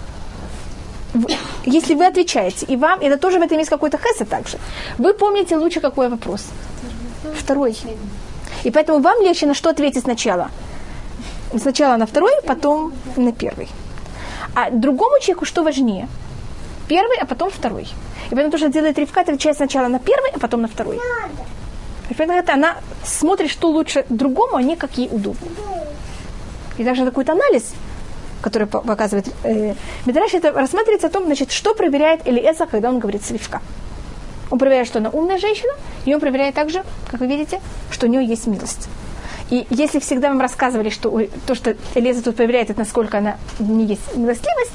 если 1.64 1.94
вы 1.94 2.06
отвечаете, 2.06 2.66
и 2.66 2.76
вам, 2.76 3.00
это 3.00 3.18
тоже 3.18 3.38
в 3.38 3.42
этом 3.42 3.58
есть 3.58 3.70
какой-то 3.70 3.98
хеса 3.98 4.24
также, 4.24 4.58
вы 4.98 5.14
помните 5.14 5.56
лучше 5.56 5.80
какой 5.80 6.08
вопрос? 6.08 6.44
Второй. 7.38 7.76
И 8.64 8.70
поэтому 8.70 9.00
вам 9.00 9.20
легче 9.22 9.46
на 9.46 9.54
что 9.54 9.70
ответить 9.70 10.02
сначала. 10.02 10.50
Сначала 11.56 11.96
на 11.96 12.06
второй, 12.06 12.32
потом 12.46 12.92
на 13.16 13.32
первый. 13.32 13.68
А 14.54 14.70
другому 14.70 15.18
человеку 15.20 15.44
что 15.44 15.62
важнее? 15.62 16.08
Первый, 16.88 17.18
а 17.18 17.26
потом 17.26 17.50
второй. 17.50 17.88
И 18.30 18.34
поэтому 18.34 18.50
то, 18.50 18.58
что 18.58 18.68
делает 18.68 18.98
Ривка, 18.98 19.20
отвечает 19.20 19.56
сначала 19.56 19.88
на 19.88 19.98
первый, 19.98 20.30
а 20.34 20.38
потом 20.38 20.62
на 20.62 20.68
второй. 20.68 20.98
Это 22.18 22.54
она 22.54 22.76
смотрит, 23.04 23.50
что 23.50 23.70
лучше 23.70 24.04
другому, 24.08 24.56
а 24.56 24.62
не 24.62 24.76
как 24.76 24.98
ей 24.98 25.08
удобно. 25.10 25.48
И 26.78 26.84
также 26.84 27.04
какой-то 27.04 27.32
анализ, 27.32 27.74
который 28.40 28.66
показывает 28.66 29.28
э, 29.44 29.74
Медраш, 30.06 30.34
это 30.34 30.52
рассматривается 30.52 31.06
о 31.06 31.10
том, 31.10 31.24
значит, 31.24 31.52
что 31.52 31.74
проверяет 31.74 32.26
Элиэса, 32.26 32.66
когда 32.66 32.88
он 32.88 32.98
говорит 32.98 33.22
с 33.24 33.30
Ривка. 33.30 33.60
Он 34.50 34.58
проверяет, 34.58 34.86
что 34.86 34.98
она 34.98 35.10
умная 35.10 35.38
женщина, 35.38 35.72
и 36.04 36.14
он 36.14 36.20
проверяет 36.20 36.54
также, 36.54 36.82
как 37.10 37.20
вы 37.20 37.26
видите, 37.26 37.60
что 37.90 38.06
у 38.06 38.08
нее 38.08 38.24
есть 38.24 38.46
милость. 38.46 38.88
И 39.52 39.66
если 39.68 39.98
всегда 39.98 40.28
вам 40.28 40.40
рассказывали, 40.40 40.88
что 40.88 41.14
то, 41.46 41.54
что 41.54 41.76
Элиза 41.94 42.24
тут 42.24 42.36
проверяет, 42.36 42.70
это 42.70 42.78
насколько 42.78 43.18
она 43.18 43.36
не 43.58 43.84
есть 43.84 44.16
милостливость, 44.16 44.72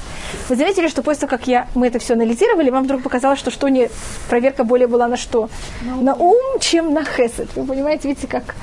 вы 0.48 0.54
заметили, 0.54 0.86
что 0.86 1.02
после 1.02 1.22
того, 1.22 1.36
как 1.36 1.48
я, 1.48 1.66
мы 1.74 1.88
это 1.88 1.98
все 1.98 2.14
анализировали, 2.14 2.70
вам 2.70 2.84
вдруг 2.84 3.02
показалось, 3.02 3.40
что, 3.40 3.50
что 3.50 3.66
не, 3.68 3.90
проверка 4.30 4.62
более 4.62 4.86
была 4.86 5.08
на 5.08 5.16
что? 5.16 5.50
На, 5.82 5.96
на 5.96 6.14
ум, 6.14 6.60
чем 6.60 6.94
на 6.94 7.04
хесед. 7.04 7.48
Вы 7.56 7.66
понимаете, 7.66 8.06
видите, 8.06 8.28
как 8.28 8.54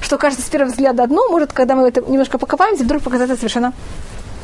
что 0.00 0.16
кажется 0.16 0.46
с 0.46 0.48
первого 0.48 0.70
взгляда 0.70 1.02
одно, 1.02 1.28
может, 1.28 1.52
когда 1.52 1.74
мы 1.74 1.86
это 1.86 2.00
немножко 2.00 2.38
покопаемся, 2.38 2.84
вдруг 2.84 3.02
показаться 3.02 3.36
совершенно 3.36 3.74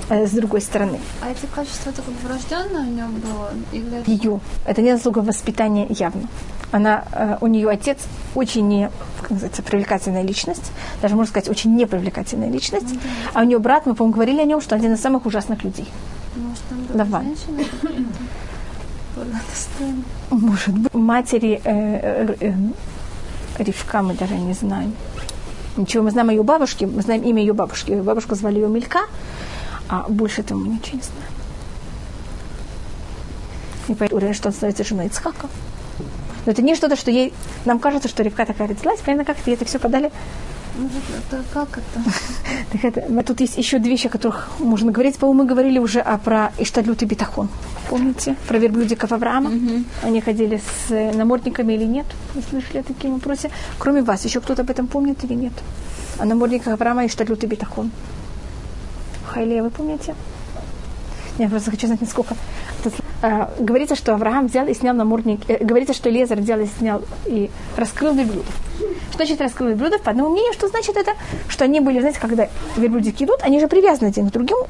э, 0.08 0.26
с 0.26 0.30
другой 0.30 0.60
стороны. 0.60 0.98
А 1.22 1.30
эти 1.30 1.46
качества 1.46 1.92
только 1.92 2.10
врожденное 2.22 2.82
в 2.82 2.90
нем 2.90 3.14
было? 3.16 3.50
Или... 3.72 4.02
Ее. 4.06 4.40
Это 4.64 4.82
не 4.82 4.96
заслуга 4.96 5.20
воспитания 5.20 5.86
явно 5.90 6.28
она, 6.72 7.04
э, 7.12 7.38
у 7.40 7.46
нее 7.46 7.68
отец 7.68 7.98
очень 8.34 8.68
не, 8.68 8.90
как 9.20 9.30
называется, 9.30 9.62
привлекательная 9.62 10.22
личность, 10.22 10.72
даже 11.02 11.14
можно 11.14 11.30
сказать, 11.30 11.48
очень 11.48 11.74
непривлекательная 11.74 12.50
личность, 12.50 12.86
mm-hmm. 12.86 13.30
а 13.34 13.40
у 13.40 13.44
нее 13.44 13.58
брат, 13.58 13.86
мы, 13.86 13.94
по-моему, 13.94 14.14
говорили 14.14 14.40
о 14.40 14.44
нем, 14.44 14.60
что 14.60 14.74
один 14.74 14.92
из 14.92 15.00
самых 15.00 15.26
ужасных 15.26 15.64
людей. 15.64 15.86
Может, 16.36 16.62
Лаван. 16.94 17.36
Может 20.30 20.74
быть. 20.76 20.94
Матери 20.94 21.60
э, 21.64 22.26
э, 22.28 22.36
э, 22.40 22.52
Ривка 23.58 24.02
мы 24.02 24.14
даже 24.14 24.34
не 24.34 24.52
знаем. 24.52 24.92
Ничего, 25.76 26.02
мы 26.04 26.10
знаем 26.10 26.30
ее 26.30 26.42
бабушки, 26.42 26.84
мы 26.84 27.02
знаем 27.02 27.22
имя 27.22 27.40
ее 27.40 27.52
бабушки. 27.52 27.90
Ее 27.92 28.02
бабушку 28.02 28.34
звали 28.34 28.56
ее 28.56 28.68
Милька, 28.68 29.00
а 29.88 30.06
больше 30.08 30.40
этого 30.40 30.58
мы 30.58 30.68
ничего 30.68 30.96
не 30.96 31.02
знаем. 31.02 31.36
И 33.88 33.94
поэтому 33.94 34.34
что 34.34 34.48
он 34.48 34.54
становится 34.54 34.84
женой 34.84 35.06
Ицхака. 35.06 35.48
Но 36.44 36.52
это 36.52 36.62
не 36.62 36.74
что-то, 36.76 36.96
что 36.96 37.10
ей... 37.10 37.32
Нам 37.64 37.78
кажется, 37.78 38.08
что 38.08 38.22
Ревка 38.22 38.46
такая 38.46 38.68
родилась, 38.68 39.00
понятно, 39.00 39.24
как 39.24 39.36
ей 39.46 39.54
это 39.54 39.64
все 39.64 39.78
подали. 39.78 40.10
Ну, 40.78 40.88
это 41.18 41.42
как 41.52 41.68
это? 41.78 42.10
так 42.72 42.84
это, 42.84 43.22
тут 43.22 43.40
есть 43.40 43.56
еще 43.56 43.78
две 43.78 43.92
вещи, 43.92 44.08
о 44.08 44.10
которых 44.10 44.48
можно 44.58 44.92
говорить. 44.92 45.16
По-моему, 45.16 45.42
мы 45.42 45.48
говорили 45.48 45.78
уже 45.78 46.00
о, 46.00 46.18
про 46.18 46.52
Иштадлют 46.58 47.02
и 47.02 47.06
Битахон. 47.06 47.48
Помните? 47.88 48.36
Про 48.46 48.58
верблюдиков 48.58 49.10
Авраама. 49.10 49.50
Они 50.02 50.20
ходили 50.20 50.58
с 50.58 50.90
э, 50.90 51.12
намордниками 51.12 51.72
или 51.72 51.84
нет? 51.84 52.06
Вы 52.34 52.42
слышали 52.42 52.78
о 52.78 52.82
таком 52.82 53.14
вопросе? 53.14 53.50
Кроме 53.78 54.02
вас, 54.02 54.24
еще 54.24 54.40
кто-то 54.40 54.62
об 54.62 54.70
этом 54.70 54.86
помнит 54.86 55.24
или 55.24 55.34
нет? 55.34 55.52
О 56.18 56.24
намордниках 56.26 56.74
Авраама 56.74 57.04
и 57.04 57.06
Иштадлют 57.06 57.42
и 57.44 57.46
Битахон. 57.46 57.90
Хайле, 59.26 59.62
вы 59.62 59.70
помните? 59.70 60.14
Я 61.38 61.48
просто 61.48 61.70
хочу 61.70 61.86
знать, 61.86 62.00
насколько. 62.00 62.34
Э, 63.22 63.48
говорится, 63.58 63.96
что 63.96 64.14
Авраам 64.14 64.46
взял 64.46 64.66
и 64.66 64.74
снял 64.74 64.94
намордник. 64.94 65.40
Э, 65.48 65.62
говорится, 65.64 65.94
что 65.94 66.10
Лезер 66.10 66.38
взял 66.38 66.60
и 66.60 66.66
снял 66.66 67.02
и 67.26 67.50
раскрыл 67.76 68.14
верблюдов. 68.14 68.54
Что 69.08 69.24
значит 69.24 69.40
раскрыл 69.40 69.68
верблюдов? 69.70 70.02
По 70.02 70.10
одному 70.10 70.30
мнению, 70.30 70.52
что 70.52 70.68
значит 70.68 70.96
это? 70.96 71.12
Что 71.48 71.64
они 71.64 71.80
были, 71.80 72.00
знаете, 72.00 72.20
когда 72.20 72.48
верблюдики 72.76 73.24
идут, 73.24 73.42
они 73.42 73.58
же 73.60 73.68
привязаны 73.68 74.08
один 74.08 74.28
к 74.28 74.32
другому. 74.32 74.68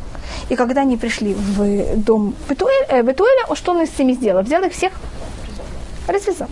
И 0.49 0.57
когда 0.57 0.83
они 0.83 0.97
пришли 0.97 1.35
в 1.35 1.97
дом 1.97 2.35
э, 2.49 3.03
Бетуэля 3.03 3.55
что 3.55 3.73
он 3.73 3.87
с 3.87 3.99
ними 3.99 4.13
сделал? 4.13 4.43
Взял 4.43 4.63
их 4.63 4.73
всех, 4.73 4.93
развязал. 6.07 6.49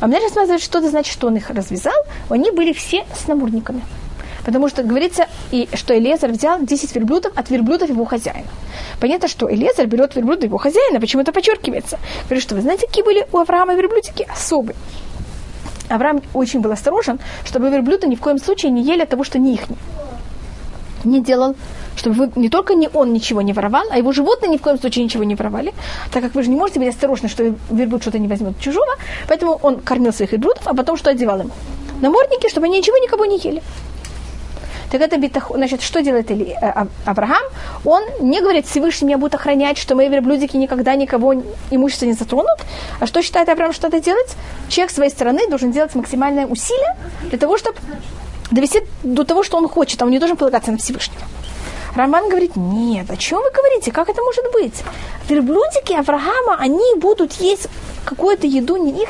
А 0.00 0.06
мне 0.06 0.18
рассматривает, 0.18 0.62
что 0.62 0.78
это 0.78 0.90
значит, 0.90 1.12
что 1.12 1.28
он 1.28 1.36
их 1.36 1.50
развязал. 1.50 1.94
Они 2.28 2.50
были 2.50 2.72
все 2.72 3.04
с 3.16 3.26
намордниками. 3.26 3.82
Потому 4.44 4.68
что 4.68 4.82
говорится, 4.82 5.26
и, 5.50 5.68
что 5.74 5.96
Элезар 5.96 6.30
взял 6.30 6.60
10 6.60 6.94
верблюдов 6.94 7.32
от 7.36 7.50
верблюдов 7.50 7.88
его 7.88 8.04
хозяина. 8.04 8.46
Понятно, 9.00 9.28
что 9.28 9.52
Элезар 9.52 9.86
берет 9.86 10.16
верблюда 10.16 10.46
его 10.46 10.58
хозяина, 10.58 11.00
почему 11.00 11.22
это 11.22 11.32
подчеркивается. 11.32 11.98
Говорит, 12.24 12.42
что 12.42 12.54
вы 12.54 12.62
знаете, 12.62 12.86
какие 12.86 13.04
были 13.04 13.26
у 13.32 13.38
Авраама 13.38 13.74
верблюдики? 13.74 14.26
Особые. 14.30 14.76
Авраам 15.88 16.22
очень 16.34 16.60
был 16.60 16.72
осторожен, 16.72 17.20
чтобы 17.44 17.70
верблюды 17.70 18.06
ни 18.06 18.14
в 18.14 18.20
коем 18.20 18.38
случае 18.38 18.72
не 18.72 18.82
ели 18.82 19.02
от 19.02 19.08
того, 19.08 19.24
что 19.24 19.38
не 19.38 19.54
их. 19.54 19.62
Не 21.04 21.20
делал, 21.20 21.56
чтобы 21.96 22.16
вы, 22.16 22.32
не 22.36 22.48
только 22.48 22.74
не 22.74 22.88
он 22.92 23.12
ничего 23.12 23.42
не 23.42 23.52
воровал, 23.52 23.84
а 23.90 23.98
его 23.98 24.12
животные 24.12 24.50
ни 24.50 24.56
в 24.56 24.62
коем 24.62 24.78
случае 24.78 25.04
ничего 25.04 25.24
не 25.24 25.34
воровали, 25.34 25.74
так 26.12 26.22
как 26.22 26.34
вы 26.34 26.42
же 26.42 26.50
не 26.50 26.56
можете 26.56 26.78
быть 26.78 26.88
осторожны, 26.88 27.28
что 27.28 27.54
верблюд 27.70 28.02
что-то 28.02 28.18
не 28.18 28.28
возьмет 28.28 28.58
чужого, 28.60 28.94
поэтому 29.28 29.58
он 29.62 29.80
кормил 29.80 30.12
своих 30.12 30.32
верблюдов, 30.32 30.62
а 30.66 30.74
потом 30.74 30.96
что 30.96 31.10
одевал 31.10 31.40
им? 31.40 31.50
Намордники, 32.00 32.48
чтобы 32.48 32.66
они 32.66 32.78
ничего 32.78 32.96
никого 32.98 33.24
не 33.26 33.38
ели. 33.38 33.62
Так 34.92 35.00
это 35.00 35.16
битахон. 35.16 35.56
Значит, 35.56 35.80
что 35.80 36.02
делает 36.02 36.30
Или, 36.30 36.54
э, 36.60 36.86
Авраам? 37.06 37.42
Он 37.84 38.02
не 38.20 38.42
говорит, 38.42 38.66
Всевышний 38.66 39.06
меня 39.06 39.16
будет 39.16 39.34
охранять, 39.34 39.78
что 39.78 39.94
мои 39.94 40.10
верблюдики 40.10 40.58
никогда 40.58 40.94
никого 40.96 41.32
имущество 41.70 42.04
не 42.04 42.12
затронут. 42.12 42.58
А 43.00 43.06
что 43.06 43.22
считает 43.22 43.48
Авраам, 43.48 43.72
что 43.72 43.88
это 43.88 44.00
делать? 44.00 44.36
Человек 44.68 44.90
с 44.90 44.94
своей 44.94 45.10
стороны 45.10 45.48
должен 45.48 45.72
делать 45.72 45.94
максимальное 45.94 46.46
усилие 46.46 46.94
для 47.30 47.38
того, 47.38 47.56
чтобы 47.56 47.78
довести 48.50 48.82
до 49.02 49.24
того, 49.24 49.42
что 49.42 49.56
он 49.56 49.66
хочет, 49.66 50.02
а 50.02 50.04
он 50.04 50.10
не 50.10 50.18
должен 50.18 50.36
полагаться 50.36 50.70
на 50.70 50.76
Всевышнего. 50.76 51.22
Роман 51.94 52.28
говорит, 52.28 52.56
нет, 52.56 53.10
о 53.10 53.16
чем 53.16 53.40
вы 53.42 53.50
говорите, 53.50 53.92
как 53.92 54.08
это 54.08 54.22
может 54.22 54.44
быть? 54.52 54.82
Верблюдики 55.28 55.92
Авраама, 55.92 56.56
они 56.58 56.94
будут 56.96 57.32
есть 57.34 57.68
какую-то 58.04 58.46
еду 58.46 58.76
не 58.76 59.02
их, 59.02 59.08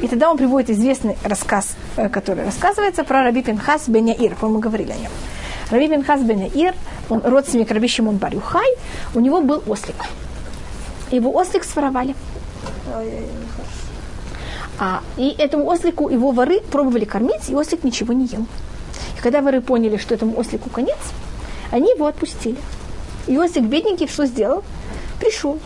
и 0.00 0.08
тогда 0.08 0.30
он 0.30 0.38
приводит 0.38 0.70
известный 0.70 1.16
рассказ, 1.24 1.74
э, 1.96 2.08
который 2.08 2.44
рассказывается 2.44 3.04
про 3.04 3.22
Раби 3.22 3.42
Пинхас 3.42 3.88
бен 3.88 4.06
Яир. 4.06 4.34
По-моему, 4.34 4.58
мы 4.58 4.60
говорили 4.60 4.92
о 4.92 4.96
нем. 4.96 5.10
Раби 5.70 5.88
Пинхас 5.88 6.22
бен 6.22 6.44
Яир, 6.44 6.74
он 7.10 7.20
родственник 7.22 7.70
Раби 7.70 7.86
Шимон 7.86 8.16
Барюхай, 8.16 8.76
у 9.14 9.20
него 9.20 9.42
был 9.42 9.62
ослик. 9.66 9.96
Его 11.10 11.34
ослик 11.34 11.64
своровали. 11.64 12.14
А, 14.78 15.02
и 15.18 15.34
этому 15.36 15.70
ослику 15.70 16.08
его 16.08 16.30
воры 16.30 16.60
пробовали 16.60 17.04
кормить, 17.04 17.50
и 17.50 17.54
ослик 17.54 17.84
ничего 17.84 18.14
не 18.14 18.24
ел. 18.24 18.46
И 19.18 19.20
когда 19.20 19.42
воры 19.42 19.60
поняли, 19.60 19.98
что 19.98 20.14
этому 20.14 20.38
ослику 20.40 20.70
конец, 20.70 20.96
они 21.70 21.90
его 21.90 22.06
отпустили. 22.06 22.58
И 23.26 23.36
ослик 23.36 23.64
бедненький 23.64 24.08
что 24.08 24.26
сделал? 24.26 24.62
Пришел, 25.18 25.58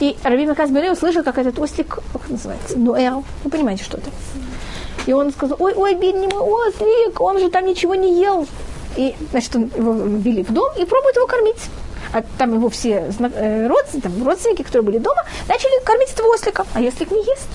и 0.00 0.16
Раби 0.24 0.46
Макас 0.46 0.70
Бере 0.70 0.90
услышал, 0.90 1.22
как 1.22 1.36
этот 1.36 1.58
ослик, 1.58 1.98
как 2.12 2.28
называется, 2.30 2.78
Нуэл, 2.78 3.22
вы 3.44 3.50
понимаете, 3.50 3.84
что 3.84 3.98
это. 3.98 4.10
И 5.06 5.12
он 5.12 5.30
сказал, 5.30 5.56
ой, 5.60 5.74
ой, 5.74 5.94
бедный 5.94 6.26
мой 6.26 6.40
ослик, 6.40 7.20
он 7.20 7.38
же 7.38 7.50
там 7.50 7.66
ничего 7.66 7.94
не 7.94 8.18
ел. 8.18 8.46
И, 8.96 9.14
значит, 9.30 9.54
он 9.54 9.70
его 9.76 9.92
ввели 9.92 10.42
в 10.42 10.52
дом 10.52 10.70
и 10.78 10.86
пробуют 10.86 11.16
его 11.16 11.26
кормить. 11.26 11.60
А 12.12 12.22
там 12.38 12.54
его 12.54 12.70
все 12.70 13.12
э, 13.18 13.66
родственники, 13.66 14.04
там, 14.04 14.26
родственники, 14.26 14.62
которые 14.62 14.82
были 14.84 14.98
дома, 14.98 15.22
начали 15.48 15.84
кормить 15.84 16.10
этого 16.12 16.28
ослика. 16.28 16.64
А 16.74 16.80
ослик 16.80 17.10
не 17.10 17.18
ест. 17.18 17.48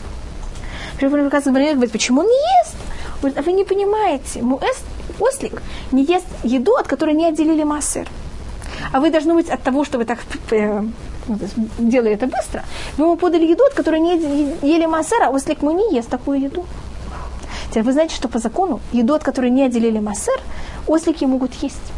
Раби 1.02 1.15
Макас 1.15 1.46
Бере 1.46 1.74
говорит, 1.74 1.91
почему 1.91 2.22
он 2.22 2.28
не 2.28 2.62
ест? 2.62 2.76
Говорит, 3.21 3.37
а 3.37 3.42
вы 3.42 3.54
не 3.54 3.63
понимаете, 3.63 4.42
муэс, 4.42 4.77
ослик 5.19 5.62
не 5.92 6.04
ест 6.04 6.27
еду, 6.44 6.75
от 6.75 6.87
которой 6.87 7.15
не 7.15 7.25
отделили 7.25 7.63
массер. 7.63 8.08
А 8.92 9.00
вы 9.00 9.10
должны 9.10 9.33
быть 9.33 9.50
от 9.50 9.63
того, 9.63 9.85
что 9.85 9.98
вы 9.98 10.06
так 10.06 10.19
э, 10.52 10.83
ну, 11.27 11.37
делали 11.79 12.12
это 12.12 12.27
быстро, 12.27 12.63
вы 12.98 13.06
ему 13.06 13.17
подали 13.17 13.46
еду, 13.46 13.63
от 13.65 13.73
которой 13.73 14.00
не 14.00 14.17
ели 14.62 14.85
массера, 14.85 15.27
а 15.27 15.29
ослик 15.29 15.62
мой 15.62 15.73
не 15.73 15.96
ест 15.96 16.10
такую 16.10 16.42
еду. 16.42 16.65
Теперь 17.69 17.83
вы 17.83 17.94
знаете, 17.94 18.15
что 18.15 18.27
по 18.27 18.40
закону 18.40 18.79
еду, 18.92 19.13
от 19.13 19.23
которой 19.23 19.50
не 19.50 19.63
отделили 19.63 20.00
массер, 20.00 20.40
ослики 20.87 21.25
могут 21.25 21.54
есть. 21.56 21.92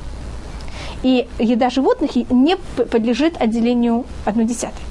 И 1.04 1.28
еда 1.40 1.70
животных 1.70 2.16
не 2.16 2.58
подлежит 2.58 3.40
отделению 3.40 4.06
одной 4.26 4.46
десятой. 4.46 4.82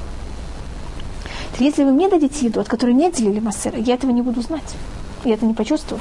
Если 1.59 1.85
вы 1.85 1.93
мне 1.93 2.09
дадите 2.09 2.47
еду, 2.47 2.61
от 2.61 2.69
которой 2.69 2.95
не 2.95 3.07
отделили 3.07 3.41
массера, 3.41 3.79
я 3.79 3.95
этого 3.95 4.11
не 4.11 4.23
буду 4.23 4.43
знать. 4.43 4.75
Я 5.27 5.35
это 5.35 5.45
не 5.45 5.55
почувствую. 5.55 6.01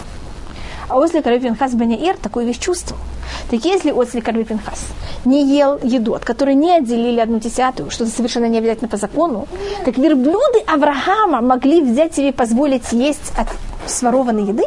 А 0.87 0.97
ослик 0.99 1.25
Раби 1.25 1.47
Пинхас 1.47 1.73
Беняир 1.73 2.15
такую 2.15 2.45
вещь 2.45 2.59
чувствовал. 2.59 3.01
Так 3.49 3.65
если 3.65 3.91
ослик 3.91 4.27
Раби 4.27 4.43
Пинхас 4.43 4.85
не 5.25 5.43
ел 5.57 5.79
еду, 5.81 6.13
от 6.13 6.23
которой 6.23 6.53
не 6.53 6.71
отделили 6.71 7.19
одну 7.19 7.39
десятую, 7.39 7.89
что 7.89 8.05
совершенно 8.05 8.45
не 8.45 8.59
обязательно 8.59 8.87
по 8.87 8.97
закону, 8.97 9.47
так 9.83 9.97
верблюды 9.97 10.59
Авраама 10.67 11.41
могли 11.41 11.81
взять 11.81 12.13
себе 12.13 12.29
и 12.29 12.31
позволить 12.31 12.91
есть 12.91 13.33
от 13.35 13.47
сворованной 13.89 14.43
еды? 14.43 14.65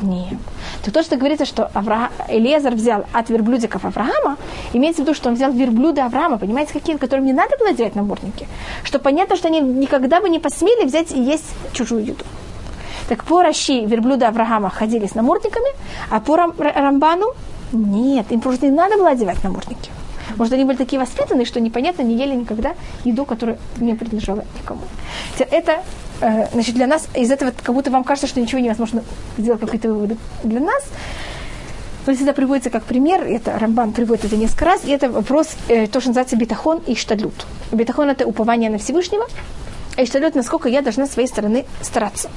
Нет. 0.00 0.38
То 0.84 0.92
то, 0.92 1.02
что 1.02 1.16
говорится, 1.16 1.44
что 1.44 1.70
Авраам, 1.74 2.10
Элиезер 2.28 2.74
взял 2.74 3.06
от 3.12 3.28
верблюдиков 3.28 3.84
Авраама, 3.84 4.36
имеется 4.74 5.02
в 5.02 5.04
виду, 5.04 5.14
что 5.14 5.28
он 5.28 5.34
взял 5.34 5.50
верблюды 5.50 6.02
Авраама, 6.02 6.38
понимаете, 6.38 6.72
какие, 6.72 6.96
которым 6.96 7.24
не 7.24 7.32
надо 7.32 7.56
было 7.58 7.72
делать 7.72 7.96
намордники, 7.96 8.46
что 8.84 9.00
понятно, 9.00 9.34
что 9.34 9.48
они 9.48 9.60
никогда 9.60 10.20
бы 10.20 10.28
не 10.28 10.38
посмели 10.38 10.86
взять 10.86 11.10
и 11.10 11.20
есть 11.20 11.46
чужую 11.72 12.04
еду. 12.04 12.24
Так 13.08 13.24
по 13.24 13.42
Раши 13.42 13.84
верблюда 13.84 14.28
Авраама 14.28 14.70
ходили 14.70 15.06
с 15.06 15.14
намордниками, 15.14 15.68
а 16.10 16.20
по 16.20 16.36
Рам- 16.36 16.54
Рамбану 16.58 17.34
нет, 17.72 18.30
им 18.30 18.40
просто 18.40 18.66
не 18.66 18.72
надо 18.72 18.96
было 18.96 19.10
одевать 19.10 19.42
намордники. 19.44 19.90
Может, 20.36 20.54
они 20.54 20.64
были 20.64 20.76
такие 20.76 20.98
воспитанные, 20.98 21.46
что 21.46 21.60
непонятно, 21.60 22.02
не 22.02 22.16
ели 22.16 22.34
никогда 22.34 22.74
еду, 23.04 23.24
которая 23.24 23.58
не 23.76 23.94
принадлежала 23.94 24.44
никому. 24.60 24.80
Это, 25.38 25.82
э, 26.20 26.48
значит, 26.52 26.74
для 26.74 26.86
нас, 26.86 27.08
из 27.14 27.30
этого 27.30 27.52
как 27.62 27.74
будто 27.74 27.90
вам 27.90 28.02
кажется, 28.02 28.26
что 28.26 28.40
ничего 28.40 28.60
невозможно 28.60 29.04
сделать 29.38 29.60
какие-то 29.60 29.88
выводы 29.88 30.16
для 30.42 30.60
нас. 30.60 30.82
Но 32.06 32.14
всегда 32.14 32.32
приводится 32.32 32.70
как 32.70 32.84
пример, 32.84 33.22
это 33.22 33.58
Рамбан 33.58 33.92
приводит 33.92 34.24
это 34.24 34.36
несколько 34.36 34.64
раз, 34.64 34.84
и 34.84 34.90
это 34.90 35.10
вопрос, 35.10 35.48
э, 35.68 35.86
то, 35.86 36.00
что 36.00 36.10
называется 36.10 36.36
бетахон 36.36 36.80
и 36.86 36.94
штадлют. 36.94 37.46
Бетахон– 37.72 38.10
это 38.10 38.26
упование 38.26 38.70
на 38.70 38.78
Всевышнего, 38.78 39.26
а 39.96 40.06
штадлют, 40.06 40.34
насколько 40.34 40.68
я 40.68 40.82
должна 40.82 41.06
с 41.06 41.12
своей 41.12 41.28
стороны 41.28 41.66
стараться. 41.82 42.30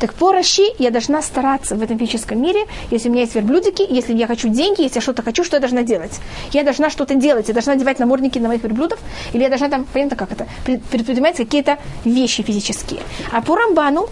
Так 0.00 0.14
по 0.14 0.32
Раши 0.32 0.62
я 0.78 0.90
должна 0.90 1.22
стараться 1.22 1.74
в 1.74 1.82
этом 1.82 1.98
физическом 1.98 2.40
мире, 2.40 2.66
если 2.90 3.08
у 3.08 3.12
меня 3.12 3.22
есть 3.22 3.34
верблюдики, 3.34 3.82
если 3.88 4.14
я 4.14 4.26
хочу 4.26 4.48
деньги, 4.48 4.82
если 4.82 4.96
я 4.96 5.02
что-то 5.02 5.22
хочу, 5.22 5.44
что 5.44 5.56
я 5.56 5.60
должна 5.60 5.82
делать? 5.82 6.20
Я 6.52 6.64
должна 6.64 6.90
что-то 6.90 7.14
делать, 7.14 7.48
я 7.48 7.54
должна 7.54 7.72
одевать 7.72 7.98
намордники 7.98 8.38
на 8.38 8.48
моих 8.48 8.62
верблюдов, 8.62 8.98
или 9.32 9.42
я 9.42 9.48
должна 9.48 9.68
там, 9.68 9.86
понятно, 9.92 10.16
как 10.16 10.32
это, 10.32 10.46
предпринимать 10.64 11.36
какие-то 11.36 11.78
вещи 12.04 12.42
физические. 12.42 13.00
А 13.32 13.40
по 13.40 13.56
Рамбану 13.56 14.08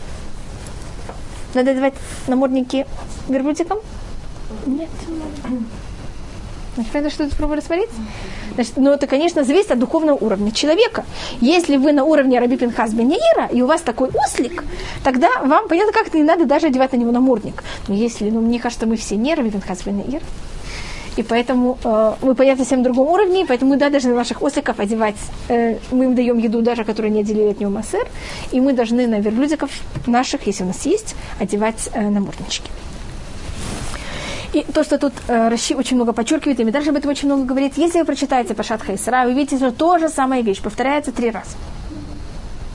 надо 1.54 1.70
одевать 1.70 1.94
намордники 2.26 2.86
верблюдикам? 3.28 3.78
Нет. 4.66 4.88
Значит, 6.74 6.92
понятно, 6.92 7.10
что 7.10 7.24
тут 7.24 7.36
пробую 7.36 7.56
рассмотреть? 7.58 7.88
Значит, 8.56 8.76
ну, 8.76 8.90
это, 8.90 9.06
конечно, 9.06 9.44
зависит 9.44 9.70
от 9.70 9.78
духовного 9.78 10.16
уровня 10.16 10.50
человека. 10.50 11.04
Если 11.42 11.76
вы 11.76 11.92
на 11.92 12.04
уровне 12.04 12.40
Раби 12.40 12.56
Пинхас 12.56 12.92
Беньяира, 12.92 13.46
и 13.52 13.60
у 13.60 13.66
вас 13.66 13.82
такой 13.82 14.08
ослик, 14.08 14.64
тогда 15.04 15.28
вам, 15.42 15.68
понятно, 15.68 15.92
как-то 15.92 16.16
не 16.16 16.24
надо 16.24 16.46
даже 16.46 16.68
одевать 16.68 16.92
на 16.92 16.96
него 16.96 17.12
намордник. 17.12 17.62
Но 17.86 17.94
если, 17.94 18.30
ну, 18.30 18.40
мне 18.40 18.58
кажется, 18.58 18.86
мы 18.86 18.96
все 18.96 19.16
не 19.16 19.34
Раби 19.34 19.50
Пинхас 19.50 19.82
Беньяир, 19.82 20.22
и 21.16 21.22
поэтому 21.22 21.78
э, 21.84 22.14
мы, 22.22 22.34
понятно, 22.34 22.64
совсем 22.64 22.82
другом 22.82 23.08
уровне, 23.08 23.44
поэтому 23.46 23.72
мы 23.72 23.76
да, 23.76 23.90
должны 23.90 24.14
наших 24.14 24.42
осликов 24.42 24.80
одевать, 24.80 25.16
э, 25.48 25.76
мы 25.90 26.04
им 26.04 26.14
даем 26.14 26.38
еду 26.38 26.62
даже, 26.62 26.84
которую 26.84 27.12
не 27.12 27.20
отделили 27.20 27.50
от 27.50 27.60
него 27.60 27.70
массер, 27.70 28.06
и 28.52 28.60
мы 28.60 28.72
должны 28.72 29.06
на 29.06 29.20
верблюдиков 29.20 29.70
наших, 30.06 30.46
если 30.46 30.64
у 30.64 30.66
нас 30.66 30.86
есть, 30.86 31.14
одевать 31.40 31.90
э, 31.92 32.08
наморднички. 32.08 32.70
И 34.56 34.62
то, 34.72 34.84
что 34.84 34.96
тут 34.96 35.12
э, 35.28 35.48
Раши 35.50 35.74
очень 35.74 35.96
много 35.96 36.14
подчеркивает, 36.14 36.58
и 36.58 36.64
Медраж 36.64 36.88
об 36.88 36.96
этом 36.96 37.10
очень 37.10 37.28
много 37.28 37.44
говорит, 37.44 37.74
если 37.76 37.98
вы 37.98 38.06
прочитаете 38.06 38.54
Пашат 38.54 38.80
Хайсра, 38.80 39.24
вы 39.26 39.34
видите, 39.34 39.58
что 39.58 39.70
то 39.70 39.98
же 39.98 40.08
самая 40.08 40.40
вещь 40.40 40.62
повторяется 40.62 41.12
три 41.12 41.30
раза. 41.30 41.58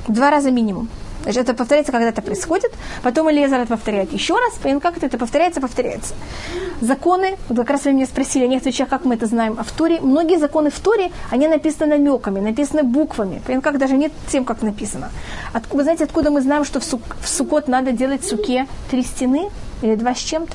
Два 0.08 0.30
раза 0.30 0.52
минимум. 0.52 0.90
Значит, 1.24 1.42
это 1.42 1.56
повторяется, 1.56 1.92
когда 1.92 2.10
это 2.10 2.22
происходит. 2.22 2.72
Потом 3.02 3.32
Элиезер 3.32 3.62
это 3.62 3.70
повторяет 3.70 4.14
еще 4.14 4.36
раз. 4.36 4.60
И 4.64 4.80
как 4.80 4.98
это, 4.98 5.08
это 5.08 5.18
повторяется, 5.18 5.60
повторяется. 5.60 6.14
Законы, 6.82 7.38
вот 7.50 7.58
как 7.58 7.72
раз 7.72 7.86
вы 7.86 7.94
меня 7.94 8.06
спросили, 8.06 8.46
некоторые 8.46 8.74
человек, 8.74 8.92
как 8.92 9.06
мы 9.06 9.16
это 9.16 9.26
знаем 9.26 9.58
о 9.60 9.64
Торе. 9.64 10.02
Многие 10.02 10.38
законы 10.38 10.70
в 10.70 10.80
Торе, 10.80 11.12
они 11.32 11.48
написаны 11.48 11.98
намеками, 11.98 12.40
написаны 12.42 12.84
буквами. 12.84 13.42
Понятно, 13.44 13.72
как 13.72 13.80
даже 13.80 13.98
нет 13.98 14.12
тем, 14.32 14.46
как 14.46 14.62
написано. 14.62 15.10
От, 15.52 15.64
вы 15.72 15.82
знаете, 15.82 16.04
откуда 16.04 16.30
мы 16.30 16.42
знаем, 16.42 16.64
что 16.64 16.80
в, 16.80 16.84
сук, 16.84 17.02
в 17.20 17.28
Сукот 17.28 17.68
надо 17.68 17.92
делать 17.92 18.22
в 18.22 18.30
суке 18.30 18.68
три 18.92 19.02
стены 19.02 19.50
или 19.82 19.96
два 19.96 20.14
с 20.14 20.20
чем-то? 20.20 20.54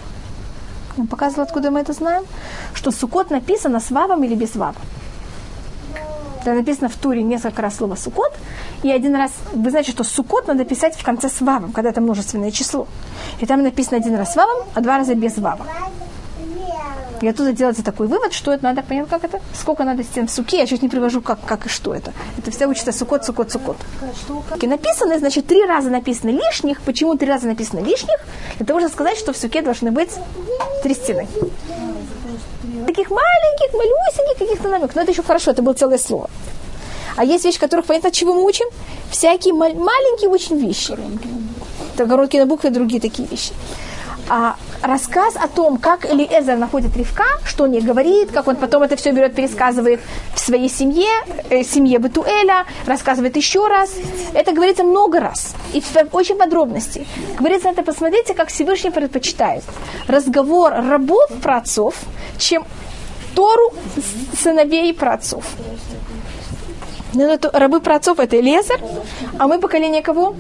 Он 0.99 1.07
показывал, 1.07 1.45
откуда 1.45 1.71
мы 1.71 1.81
это 1.81 1.93
знаем, 1.93 2.25
что 2.75 2.91
Сукот 2.91 3.31
написано 3.31 3.81
с 3.81 3.91
вавом 3.91 4.25
или 4.25 4.35
без 4.35 4.57
вава. 4.57 4.77
Это 6.47 6.55
написано 6.55 6.89
в 6.89 6.95
туре 6.95 7.25
несколько 7.25 7.61
раз 7.61 7.77
слово 7.77 7.97
сукот, 7.97 8.33
и 8.85 8.93
один 8.93 9.17
раз, 9.17 9.33
вы 9.53 9.71
знаете, 9.71 9.91
что 9.91 10.05
сукот 10.05 10.47
надо 10.47 10.65
писать 10.65 10.95
в 10.95 11.05
конце 11.05 11.29
с 11.29 11.41
вавом, 11.41 11.73
когда 11.73 11.91
это 11.91 12.01
множественное 12.01 12.53
число. 12.53 12.87
И 13.41 13.47
там 13.47 13.65
написано 13.65 13.97
один 13.97 14.15
раз 14.15 14.35
с 14.35 14.37
вавом, 14.37 14.65
а 14.73 14.81
два 14.81 14.99
раза 14.99 15.17
без 15.17 15.39
вава. 15.39 15.67
И 17.23 17.29
оттуда 17.29 17.53
делается 17.53 17.83
такой 17.83 18.07
вывод, 18.09 18.33
что 18.33 18.53
это 18.53 18.65
надо 18.65 18.83
понять, 18.83 19.09
как 19.09 19.25
это, 19.25 19.41
сколько 19.55 19.85
надо 19.85 20.03
стен 20.05 20.27
в 20.27 20.31
суке, 20.31 20.59
я 20.59 20.67
чуть 20.67 20.83
не 20.83 20.89
привожу, 20.89 21.21
как, 21.21 21.39
как 21.47 21.67
и 21.67 21.69
что 21.69 21.95
это. 21.95 22.13
Это 22.39 22.51
все 22.51 22.67
учится 22.67 22.93
сукот, 22.93 23.25
сукот, 23.25 23.51
сукот. 23.51 23.77
И 24.61 24.67
написано, 24.67 25.19
значит, 25.19 25.47
три 25.47 25.65
раза 25.65 25.91
написано 25.91 26.31
лишних. 26.31 26.81
Почему 26.83 27.17
три 27.17 27.29
раза 27.29 27.47
написано 27.47 27.81
лишних? 27.81 28.19
Для 28.57 28.67
того, 28.67 28.81
чтобы 28.81 28.93
сказать, 28.93 29.19
что 29.19 29.33
в 29.33 29.37
суке 29.37 29.63
должны 29.63 29.91
быть 29.91 30.11
три 30.83 30.95
стены. 30.95 31.27
Таких 32.87 33.11
маленьких, 33.11 33.73
малюсеньких 33.73 34.39
каких-то 34.39 34.69
намеков. 34.69 34.95
Но 34.95 35.03
это 35.03 35.13
еще 35.13 35.23
хорошо, 35.23 35.51
это 35.51 35.63
было 35.63 35.75
целое 35.75 35.99
слово. 35.99 36.29
А 37.17 37.25
есть 37.25 37.45
вещи, 37.45 37.59
которых 37.59 37.87
понятно, 37.87 38.11
чего 38.11 38.35
мы 38.35 38.45
учим? 38.45 38.67
Всякие 39.11 39.55
маленькие 39.55 40.29
очень 40.29 40.59
вещи. 40.59 40.95
Это 41.95 42.07
короткие 42.07 42.45
на 42.45 42.47
буквы 42.49 42.69
и 42.69 42.73
другие 42.73 43.01
такие 43.01 43.27
вещи 43.27 43.53
а, 44.29 44.57
рассказ 44.83 45.37
о 45.37 45.49
том, 45.49 45.79
как 45.79 46.05
Элиэзер 46.05 46.57
находит 46.57 46.97
Ривка, 46.97 47.25
что 47.45 47.65
он 47.65 47.73
ей 47.73 47.81
говорит, 47.81 48.33
как 48.33 48.49
он 48.49 48.57
потом 48.57 48.83
это 48.83 48.97
все 48.97 49.13
берет, 49.13 49.35
пересказывает 49.35 50.01
в 50.35 50.41
своей 50.41 50.69
семье, 50.69 51.11
э, 51.51 51.63
семье 51.63 51.99
Бетуэля, 51.99 52.67
рассказывает 52.87 53.37
еще 53.37 53.69
раз. 53.69 53.95
Это 54.35 54.53
говорится 54.53 54.85
много 54.85 55.21
раз 55.21 55.55
и 55.73 55.81
в 55.81 55.95
очень 56.13 56.37
подробности. 56.37 57.07
Говорится, 57.39 57.69
это 57.69 57.83
посмотрите, 57.83 58.35
как 58.35 58.49
Всевышний 58.49 58.91
предпочитает 58.91 59.63
разговор 60.09 60.73
рабов 60.73 61.29
про 61.43 61.59
отцов, 61.59 61.95
чем 62.39 62.65
Тору 63.35 63.73
сыновей 64.43 64.93
про 64.95 65.15
отцов. 65.15 65.45
Ну, 67.13 67.39
рабы 67.53 67.81
про 67.81 67.97
отцов 67.97 68.19
это 68.19 68.39
Элиэзер, 68.39 68.81
а 69.39 69.47
мы 69.47 69.59
поколение 69.59 70.03
кого? 70.03 70.35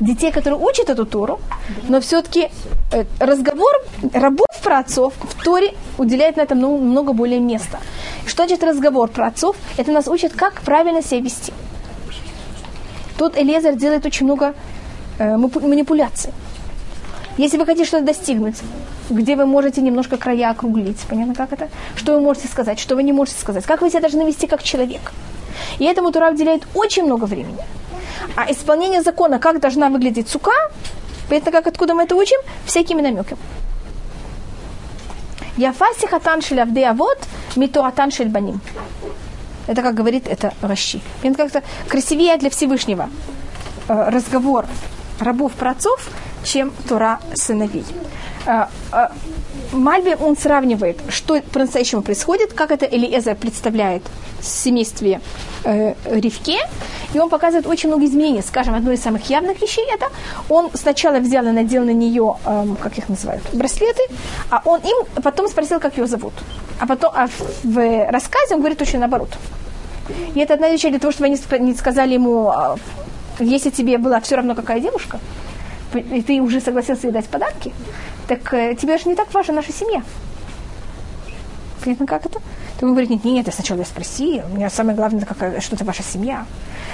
Детей, 0.00 0.32
которые 0.32 0.58
учат 0.58 0.90
эту 0.90 1.06
Тору, 1.06 1.40
но 1.88 2.00
все-таки 2.00 2.50
э, 2.92 3.04
разговор 3.18 3.70
рабов 4.12 4.46
про 4.62 4.78
отцов 4.78 5.14
в 5.20 5.42
Торе 5.44 5.74
уделяет 5.98 6.36
на 6.36 6.42
этом 6.42 6.58
много 6.58 7.12
более 7.12 7.38
места. 7.38 7.78
Что 8.26 8.46
значит 8.46 8.64
разговор 8.64 9.08
про 9.08 9.26
отцов? 9.26 9.56
Это 9.76 9.92
нас 9.92 10.08
учит, 10.08 10.32
как 10.32 10.60
правильно 10.62 11.02
себя 11.02 11.20
вести. 11.20 11.52
Тут 13.18 13.36
Элезер 13.36 13.74
делает 13.74 14.06
очень 14.06 14.26
много 14.26 14.54
э, 15.18 15.36
манипуляций. 15.36 16.32
Если 17.36 17.58
вы 17.58 17.66
хотите 17.66 17.86
что-то 17.86 18.04
достигнуть, 18.04 18.56
где 19.08 19.36
вы 19.36 19.46
можете 19.46 19.80
немножко 19.80 20.16
края 20.16 20.50
округлить, 20.50 20.98
понятно, 21.08 21.34
как 21.34 21.52
это? 21.52 21.68
Что 21.96 22.14
вы 22.14 22.20
можете 22.20 22.48
сказать, 22.48 22.78
что 22.78 22.94
вы 22.96 23.02
не 23.02 23.12
можете 23.12 23.38
сказать, 23.40 23.64
как 23.64 23.82
вы 23.82 23.90
себя 23.90 24.00
должны 24.00 24.22
вести 24.22 24.46
как 24.46 24.62
человек. 24.62 25.12
И 25.78 25.84
этому 25.84 26.12
Тура 26.12 26.30
уделяет 26.30 26.62
очень 26.74 27.04
много 27.04 27.24
времени. 27.24 27.58
А 28.36 28.50
исполнение 28.50 29.02
закона, 29.02 29.38
как 29.38 29.60
должна 29.60 29.88
выглядеть 29.88 30.28
сука, 30.28 30.52
это 31.28 31.50
как 31.50 31.66
откуда 31.66 31.94
мы 31.94 32.04
это 32.04 32.16
учим? 32.16 32.38
Всякими 32.64 33.00
намеками. 33.02 33.40
Яфаси 35.56 36.06
хатан 36.06 36.42
шель 36.42 36.60
авды 36.60 36.84
авод, 36.84 37.18
митуатан 37.56 38.10
шель 38.10 38.28
баним. 38.28 38.60
Это 39.66 39.82
как 39.82 39.94
говорит 39.94 40.26
это 40.26 40.52
Раши. 40.62 41.00
Это 41.22 41.34
как-то 41.34 41.62
красивее 41.88 42.36
для 42.38 42.50
Всевышнего 42.50 43.08
э, 43.88 44.10
разговор 44.10 44.66
рабов 45.20 45.52
працов, 45.52 46.08
чем 46.44 46.72
Тора 46.88 47.20
сыновей. 47.34 47.84
Э, 48.46 48.66
э, 48.92 49.08
Мальби 49.72 50.16
он 50.20 50.36
сравнивает, 50.36 50.98
что 51.08 51.40
по-настоящему 51.52 52.02
происходит, 52.02 52.52
как 52.52 52.72
это 52.72 52.86
Элиезер 52.86 53.36
представляет 53.36 54.02
в 54.40 54.44
семействе 54.44 55.20
э, 55.64 55.94
Ривке, 56.06 56.58
и 57.14 57.18
он 57.18 57.28
показывает 57.28 57.66
очень 57.66 57.88
много 57.88 58.04
изменений. 58.04 58.42
Скажем, 58.42 58.74
одно 58.74 58.90
из 58.92 59.00
самых 59.00 59.30
явных 59.30 59.60
вещей 59.62 59.84
это 59.92 60.06
он 60.48 60.70
сначала 60.74 61.18
взял 61.18 61.44
и 61.46 61.50
надел 61.50 61.84
на 61.84 61.92
нее, 61.92 62.36
э, 62.44 62.66
как 62.80 62.98
их 62.98 63.08
называют, 63.08 63.42
браслеты, 63.52 64.02
а 64.50 64.62
он 64.64 64.80
им 64.80 65.22
потом 65.22 65.48
спросил, 65.48 65.78
как 65.78 65.96
ее 65.98 66.06
зовут. 66.06 66.32
А 66.80 66.86
потом 66.86 67.12
а 67.14 67.28
в 67.62 68.10
рассказе 68.10 68.54
он 68.54 68.60
говорит 68.60 68.78
точно 68.78 69.00
наоборот. 69.00 69.30
И 70.34 70.40
это 70.40 70.54
одна 70.54 70.70
вещь 70.70 70.82
для 70.82 70.98
того, 70.98 71.12
чтобы 71.12 71.26
они 71.26 71.38
не 71.60 71.74
сказали 71.74 72.14
ему, 72.14 72.48
«А, 72.48 72.76
если 73.38 73.70
тебе 73.70 73.98
была 73.98 74.20
все 74.20 74.36
равно 74.36 74.54
какая 74.54 74.80
девушка, 74.80 75.20
и 75.94 76.22
ты 76.22 76.40
уже 76.40 76.60
согласился 76.60 77.06
ей 77.06 77.12
дать 77.12 77.26
подарки, 77.26 77.72
так 78.28 78.52
э, 78.54 78.74
тебе 78.74 78.98
же 78.98 79.08
не 79.08 79.14
так 79.14 79.32
важна 79.34 79.54
наша 79.54 79.72
семья. 79.72 80.02
Понятно, 81.82 82.06
как 82.06 82.26
это? 82.26 82.34
То 82.34 82.40
то 82.80 82.86
он 82.86 82.92
говорит, 82.92 83.10
нет, 83.10 83.24
нет, 83.24 83.46
я 83.46 83.52
сначала 83.52 83.82
спроси, 83.84 84.42
у 84.50 84.56
меня 84.56 84.70
самое 84.70 84.96
главное, 84.96 85.26
какая, 85.26 85.60
что 85.60 85.76
это 85.76 85.84
ваша 85.84 86.02
семья. 86.02 86.46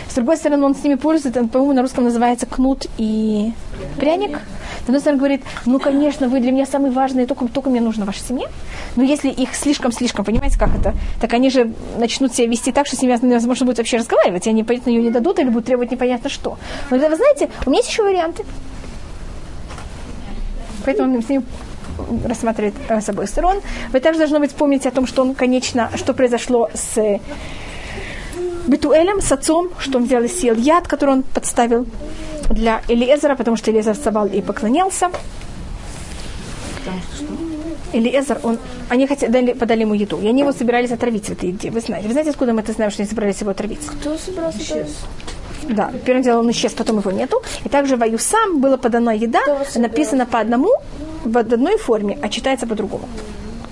С 0.09 0.14
другой 0.14 0.36
стороны, 0.36 0.64
он 0.64 0.74
с 0.74 0.82
ними 0.82 0.94
пользуется, 0.94 1.40
это, 1.40 1.49
по-моему, 1.49 1.74
на 1.74 1.82
русском 1.82 2.03
называется 2.03 2.47
кнут 2.47 2.86
и 2.99 3.53
пряник. 3.99 4.38
С 4.80 4.86
одной 4.86 5.01
стороны, 5.01 5.18
говорит, 5.18 5.42
ну, 5.64 5.78
конечно, 5.78 6.28
вы 6.28 6.40
для 6.40 6.51
меня 6.51 6.66
самые 6.66 6.90
важные, 6.90 7.26
только, 7.26 7.47
только 7.47 7.70
мне 7.70 7.80
нужна 7.80 8.05
ваша 8.05 8.20
семья. 8.20 8.49
Но 8.97 9.05
если 9.05 9.28
их 9.28 9.55
слишком-слишком, 9.55 10.24
понимаете, 10.24 10.59
как 10.59 10.74
это, 10.74 10.94
так 11.20 11.32
они 11.34 11.51
же 11.51 11.72
начнут 11.99 12.34
себя 12.34 12.49
вести 12.49 12.72
так, 12.72 12.88
что 12.88 12.97
с 12.97 13.03
ними 13.03 13.16
невозможно 13.22 13.66
будет 13.66 13.78
вообще 13.78 13.99
разговаривать, 13.99 14.47
и 14.47 14.51
они, 14.51 14.64
понятно, 14.64 14.90
ее 14.90 15.03
не 15.03 15.11
дадут 15.11 15.38
или 15.38 15.49
будут 15.49 15.66
требовать 15.66 15.92
непонятно 15.92 16.30
что. 16.30 16.59
Но 16.90 16.97
вы 16.97 17.16
знаете, 17.16 17.51
у 17.64 17.70
меня 17.70 17.78
есть 17.78 17.90
еще 17.90 18.03
варианты. 18.03 18.44
Поэтому 20.87 21.14
он 21.14 21.22
с 21.22 21.28
ним 21.28 21.45
рассматривает 22.24 22.74
э, 22.89 23.01
с 23.01 23.09
обоих 23.09 23.28
сторон. 23.28 23.61
Вы 23.93 24.01
также 24.01 24.20
должны 24.20 24.39
быть 24.39 24.53
помнить 24.53 24.87
о 24.87 24.91
том, 24.91 25.07
что 25.07 25.22
он, 25.22 25.34
конечно, 25.34 25.91
что 25.97 26.14
произошло 26.14 26.70
с 26.74 27.20
Бетуэлем, 28.66 29.20
с 29.20 29.32
отцом, 29.32 29.68
что 29.78 29.99
он 29.99 30.05
взял 30.05 30.22
и 30.22 30.28
съел 30.28 30.55
яд, 30.55 30.89
который 30.89 31.11
он 31.11 31.22
подставил 31.22 31.87
для 32.51 32.82
Элиезера, 32.89 33.37
потому 33.37 33.57
что 33.57 33.70
Элиезер 33.70 33.95
вставал 33.95 34.26
и 34.26 34.41
поклонялся. 34.41 35.11
Элиезер, 37.93 38.41
он, 38.43 38.59
они 38.89 39.07
хотели, 39.07 39.30
дали, 39.30 39.53
подали 39.53 39.80
ему 39.82 39.95
еду, 39.95 40.20
и 40.20 40.28
они 40.28 40.41
его 40.43 40.53
собирались 40.53 40.91
отравить 40.91 41.26
в 41.26 41.32
этой 41.32 41.51
еде. 41.51 41.70
Вы 41.70 41.80
знаете, 41.80 42.07
вы 42.07 42.12
знаете, 42.12 42.30
откуда 42.30 42.53
мы 42.53 42.61
это 42.61 42.72
знаем, 42.72 42.91
что 42.91 43.03
они 43.03 43.09
собирались 43.09 43.41
его 43.41 43.51
отравить? 43.51 43.87
Кто 43.87 44.16
собрался 44.18 44.59
Исчез. 44.59 44.97
Да, 45.69 45.91
первым 46.05 46.23
делом 46.23 46.47
он 46.47 46.51
исчез, 46.53 46.73
потом 46.73 46.99
его 46.99 47.11
нету. 47.11 47.43
И 47.64 47.69
также 47.69 47.97
в 47.97 48.19
сам 48.19 48.61
была 48.61 48.77
подана 48.77 49.12
еда, 49.12 49.41
написана 49.75 50.27
по 50.27 50.39
одному, 50.39 50.71
в 51.25 51.37
одной 51.39 51.77
форме, 51.79 52.19
а 52.23 52.29
читается 52.29 52.67
по-другому. 52.67 53.09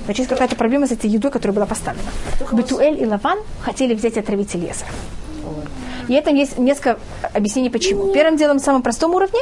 Значит, 0.05 0.19
есть 0.19 0.31
какая-то 0.31 0.57
проблема 0.57 0.87
с 0.87 0.93
этой 0.93 1.09
едой, 1.09 1.31
которая 1.31 1.55
была 1.55 1.67
поставлена. 1.67 2.09
Бетуэль 2.53 3.01
и 3.01 3.07
Лаван 3.07 3.39
хотели 3.61 3.95
взять 3.95 4.17
и 4.17 4.21
отравить 4.21 4.55
Элиезера. 4.55 4.89
И 6.09 6.15
это 6.15 6.31
есть 6.31 6.59
несколько 6.59 6.99
объяснений, 7.33 7.71
почему. 7.71 8.13
Первым 8.13 8.37
делом, 8.37 8.59
в 8.59 8.63
самом 8.63 8.83
простом 8.83 9.15
уровне, 9.15 9.41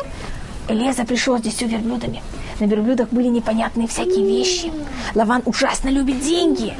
Элиеза 0.69 1.05
пришел 1.05 1.37
с 1.37 1.43
десятью 1.43 1.69
верблюдами. 1.69 2.23
На 2.61 2.67
верблюдах 2.67 3.09
были 3.11 3.27
непонятные 3.27 3.89
всякие 3.89 4.25
вещи. 4.25 4.71
Лаван 5.17 5.43
ужасно 5.47 5.89
любит 5.89 6.21
деньги. 6.21 6.75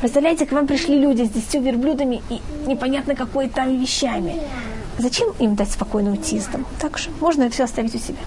Представляете, 0.00 0.46
к 0.46 0.52
вам 0.52 0.68
пришли 0.68 0.98
люди 0.98 1.24
с 1.24 1.30
десятью 1.30 1.62
верблюдами 1.62 2.22
и 2.30 2.40
непонятно 2.68 3.16
какой 3.16 3.48
там 3.48 3.76
вещами. 3.80 4.40
Зачем 4.98 5.32
им 5.38 5.54
дать 5.54 5.70
спокойно 5.70 6.10
уйти? 6.12 6.40
Так 6.80 6.98
же, 6.98 7.10
можно 7.20 7.48
все 7.50 7.64
оставить 7.64 7.94
у 7.94 7.98
себя. 7.98 8.18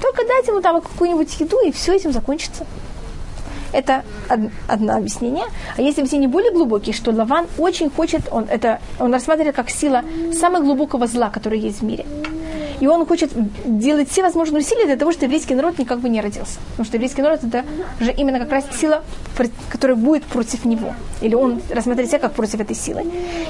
Только 0.00 0.26
дать 0.26 0.46
ему 0.48 0.60
там 0.60 0.80
какую-нибудь 0.80 1.40
еду, 1.40 1.58
и 1.64 1.72
все 1.72 1.94
этим 1.94 2.12
закончится. 2.12 2.66
Это 3.72 4.04
одно 4.68 4.96
объяснение. 4.96 5.44
А 5.76 5.80
есть 5.80 5.98
объяснение 5.98 6.28
более 6.28 6.52
глубокие, 6.52 6.94
что 6.94 7.10
Лаван 7.10 7.46
очень 7.56 7.90
хочет, 7.90 8.22
он, 8.30 8.44
это, 8.44 8.80
он 8.98 9.12
рассматривает 9.12 9.56
как 9.56 9.70
сила 9.70 10.02
самого 10.32 10.62
глубокого 10.62 11.06
зла, 11.06 11.30
который 11.30 11.58
есть 11.58 11.80
в 11.80 11.84
мире. 11.84 12.04
И 12.82 12.86
он 12.88 13.06
хочет 13.06 13.30
делать 13.64 14.10
все 14.10 14.22
возможные 14.22 14.60
усилия 14.60 14.86
для 14.86 14.96
того, 14.96 15.12
чтобы 15.12 15.26
еврейский 15.26 15.54
народ 15.54 15.78
никак 15.78 16.00
бы 16.00 16.08
не 16.08 16.20
родился. 16.20 16.58
Потому 16.70 16.84
что 16.84 16.96
еврейский 16.96 17.22
народ 17.22 17.38
это 17.44 17.64
же 18.00 18.10
именно 18.10 18.40
как 18.40 18.50
раз 18.50 18.64
сила, 18.76 19.04
которая 19.70 19.96
будет 19.96 20.24
против 20.24 20.64
него. 20.64 20.92
Или 21.20 21.36
он 21.36 21.62
рассматривает 21.70 22.08
себя 22.08 22.18
как 22.18 22.32
против 22.32 22.58
этой 22.58 22.74
силы. 22.74 23.04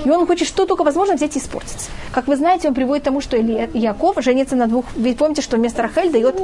И 0.05 0.11
он 0.11 0.27
хочет 0.27 0.47
что 0.47 0.67
только 0.67 0.85
возможно 0.85 1.15
взять 1.15 1.35
и 1.35 1.39
испортить. 1.39 1.89
Как 2.13 2.27
вы 2.27 2.37
знаете, 2.37 2.69
он 2.69 2.75
приводит 2.75 3.05
к 3.05 3.07
тому, 3.07 3.23
что 3.23 3.39
Яков 3.39 4.23
женится 4.23 4.55
на 4.55 4.67
двух... 4.67 4.85
Ведь 4.97 5.17
помните, 5.17 5.41
что 5.41 5.57
вместо 5.57 5.81
Рахель 5.81 6.13
дает 6.13 6.39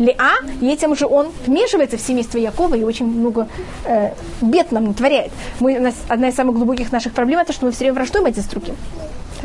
Леа, 0.00 0.32
и 0.60 0.66
этим 0.66 0.96
же 0.96 1.06
он 1.06 1.28
вмешивается 1.46 1.96
в 1.96 2.00
семейство 2.00 2.38
Якова 2.38 2.74
и 2.74 2.82
очень 2.82 3.06
много 3.06 3.46
э, 3.84 4.14
бед 4.40 4.72
нам 4.72 4.86
натворяет. 4.86 5.30
Мы, 5.60 5.78
нас 5.78 5.94
одна 6.08 6.30
из 6.30 6.34
самых 6.34 6.56
глубоких 6.56 6.90
наших 6.90 7.12
проблем 7.12 7.38
это, 7.38 7.52
что 7.52 7.66
мы 7.66 7.70
все 7.70 7.84
время 7.84 7.94
враждуем 7.94 8.26
один 8.26 8.42
с 8.42 8.48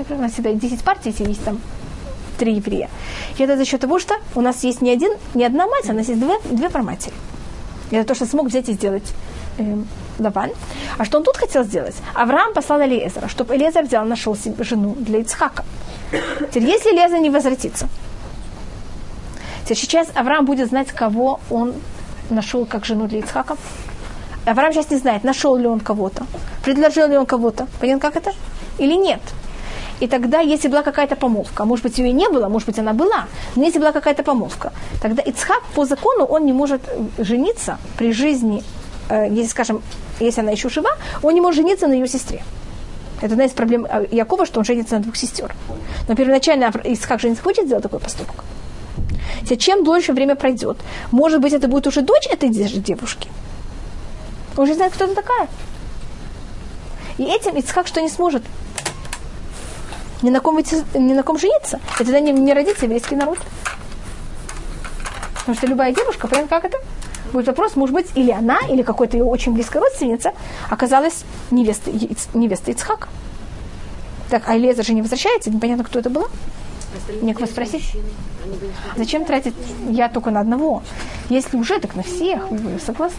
у 0.09 0.15
нас 0.15 0.33
всегда 0.33 0.51
10 0.51 0.83
партий, 0.83 1.09
если 1.09 1.27
есть 1.27 1.43
там 1.43 1.59
три 2.37 2.55
еврея. 2.55 2.89
И 3.37 3.43
это 3.43 3.57
за 3.57 3.65
счет 3.65 3.81
того, 3.81 3.99
что 3.99 4.15
у 4.35 4.41
нас 4.41 4.63
есть 4.63 4.81
не, 4.81 4.91
один, 4.91 5.11
не 5.33 5.45
одна 5.45 5.67
мать, 5.67 5.89
а 5.89 5.91
у 5.91 5.95
нас 5.95 6.07
есть 6.07 6.19
две, 6.19 6.37
две 6.45 6.69
проматери. 6.69 7.13
И 7.91 7.95
это 7.95 8.09
то, 8.09 8.15
что 8.15 8.25
смог 8.25 8.47
взять 8.47 8.69
и 8.69 8.73
сделать 8.73 9.13
э, 9.57 9.77
Лаван. 10.19 10.51
А 10.97 11.05
что 11.05 11.17
он 11.17 11.23
тут 11.23 11.37
хотел 11.37 11.63
сделать? 11.63 11.95
Авраам 12.13 12.53
послал 12.53 12.81
Элиезера, 12.81 13.27
чтобы 13.27 13.55
Элиезер 13.55 13.83
взял, 13.83 14.05
нашел 14.05 14.35
себе 14.35 14.63
жену 14.63 14.95
для 14.99 15.19
Ицхака. 15.19 15.63
Теперь, 16.51 16.69
если 16.69 16.91
Элиезер 16.91 17.19
не 17.19 17.29
возвратится, 17.29 17.87
теперь 19.63 19.77
сейчас 19.77 20.07
Авраам 20.15 20.45
будет 20.45 20.69
знать, 20.69 20.91
кого 20.91 21.39
он 21.49 21.73
нашел 22.29 22.65
как 22.65 22.85
жену 22.85 23.07
для 23.07 23.19
Ицхака. 23.19 23.57
Авраам 24.45 24.71
сейчас 24.73 24.89
не 24.91 24.97
знает, 24.97 25.23
нашел 25.23 25.55
ли 25.57 25.67
он 25.67 25.79
кого-то, 25.79 26.25
предложил 26.63 27.07
ли 27.07 27.17
он 27.17 27.25
кого-то. 27.25 27.67
Понятно, 27.79 28.09
как 28.09 28.15
это? 28.15 28.33
Или 28.77 28.93
нет. 28.93 29.21
И 29.99 30.07
тогда, 30.07 30.39
если 30.39 30.69
была 30.69 30.83
какая-то 30.83 31.15
помолвка, 31.15 31.65
может 31.65 31.83
быть, 31.83 31.97
ее 31.97 32.09
и 32.09 32.13
не 32.13 32.29
было, 32.29 32.49
может 32.49 32.67
быть, 32.67 32.79
она 32.79 32.93
была, 32.93 33.25
но 33.55 33.63
если 33.63 33.79
была 33.79 33.91
какая-то 33.91 34.23
помолвка, 34.23 34.71
тогда 35.01 35.23
Ицхак 35.23 35.63
по 35.75 35.85
закону, 35.85 36.25
он 36.25 36.45
не 36.45 36.53
может 36.53 36.81
жениться 37.17 37.77
при 37.97 38.11
жизни, 38.11 38.63
э, 39.09 39.27
если, 39.31 39.49
скажем, 39.49 39.81
если 40.19 40.41
она 40.41 40.51
еще 40.51 40.69
жива, 40.69 40.91
он 41.23 41.33
не 41.33 41.41
может 41.41 41.61
жениться 41.61 41.87
на 41.87 41.93
ее 41.93 42.07
сестре. 42.07 42.43
Это 43.21 43.33
одна 43.33 43.45
из 43.45 43.51
проблем 43.51 43.87
э, 43.89 44.05
Якова, 44.11 44.45
что 44.45 44.59
он 44.59 44.65
женится 44.65 44.95
на 44.95 45.01
двух 45.01 45.15
сестер. 45.15 45.55
Но 46.07 46.15
первоначально 46.15 46.71
Ицхак 46.83 47.19
же 47.19 47.29
не 47.29 47.35
хочет 47.35 47.65
сделать 47.65 47.83
такой 47.83 47.99
поступок. 47.99 48.43
Чем 49.57 49.83
дольше 49.83 50.13
время 50.13 50.35
пройдет, 50.35 50.77
может 51.11 51.41
быть, 51.41 51.53
это 51.53 51.67
будет 51.67 51.87
уже 51.87 52.01
дочь 52.01 52.27
этой 52.27 52.49
девушки. 52.49 53.29
Он 54.55 54.63
уже 54.63 54.73
знает, 54.73 54.93
кто 54.93 55.05
она 55.05 55.13
такая. 55.15 55.47
И 57.17 57.23
этим 57.23 57.55
Ицхак 57.57 57.87
что 57.87 58.01
не 58.01 58.09
сможет 58.09 58.43
ни 60.21 60.29
на 60.29 60.39
ком, 60.39 60.57
ни 60.57 61.13
на 61.13 61.23
ком 61.23 61.37
жениться. 61.37 61.79
И 61.99 62.03
тогда 62.03 62.19
не, 62.19 62.31
не 62.31 62.53
родится 62.53 62.85
еврейский 62.85 63.15
народ. 63.15 63.39
Потому 65.35 65.57
что 65.57 65.67
любая 65.67 65.93
девушка, 65.93 66.27
понятно, 66.27 66.49
как 66.49 66.65
это? 66.65 66.77
Будет 67.31 67.47
вопрос, 67.47 67.75
может 67.75 67.93
быть, 67.93 68.07
или 68.15 68.31
она, 68.31 68.59
или 68.69 68.83
какой-то 68.83 69.17
ее 69.17 69.23
очень 69.23 69.53
близкая 69.53 69.81
родственница 69.81 70.33
оказалась 70.69 71.23
невестой, 71.51 71.93
невестой 72.33 72.73
Ицхака. 72.73 73.09
Так, 74.29 74.43
а 74.47 74.57
Элеза 74.57 74.83
же 74.83 74.93
не 74.93 75.01
возвращается, 75.01 75.49
непонятно, 75.49 75.83
кто 75.83 75.99
это 75.99 76.09
была. 76.09 76.27
Некого 77.21 77.45
спросить. 77.45 77.95
Зачем 78.95 79.25
тратить 79.25 79.53
я 79.89 80.09
только 80.09 80.31
на 80.31 80.39
одного? 80.39 80.83
Если 81.29 81.57
уже, 81.57 81.79
так 81.79 81.95
на 81.95 82.03
всех. 82.03 82.49
Вы 82.49 82.79
согласны? 82.79 83.17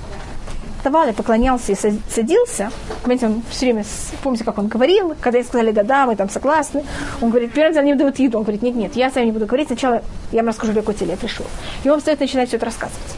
Вставал 0.78 1.08
и 1.08 1.12
поклонялся 1.12 1.72
и 1.72 1.74
садился. 1.74 2.70
Понимаете, 3.02 3.26
он 3.26 3.42
все 3.50 3.66
время, 3.66 3.84
помните, 4.22 4.44
как 4.44 4.58
он 4.58 4.68
говорил, 4.68 5.14
когда 5.20 5.38
ей 5.38 5.44
сказали, 5.44 5.72
да-да, 5.72 6.06
мы 6.06 6.16
там 6.16 6.30
согласны. 6.30 6.84
Он 7.20 7.30
говорит, 7.30 7.52
первым 7.52 7.74
делом 7.74 7.88
они 7.88 7.94
дают 7.94 8.18
еду. 8.18 8.38
Он 8.38 8.44
говорит, 8.44 8.62
нет-нет, 8.62 8.96
я 8.96 9.10
с 9.10 9.14
вами 9.14 9.26
не 9.26 9.32
буду 9.32 9.46
говорить, 9.46 9.68
сначала 9.68 10.02
я 10.32 10.40
вам 10.40 10.48
расскажу, 10.48 10.72
для 10.72 10.82
какой 10.82 10.94
цели 10.94 11.10
я 11.10 11.16
пришел. 11.16 11.44
И 11.84 11.90
он 11.90 11.98
встает 11.98 12.20
и 12.20 12.24
начинает 12.24 12.48
все 12.48 12.56
это 12.56 12.66
рассказывать. 12.66 13.16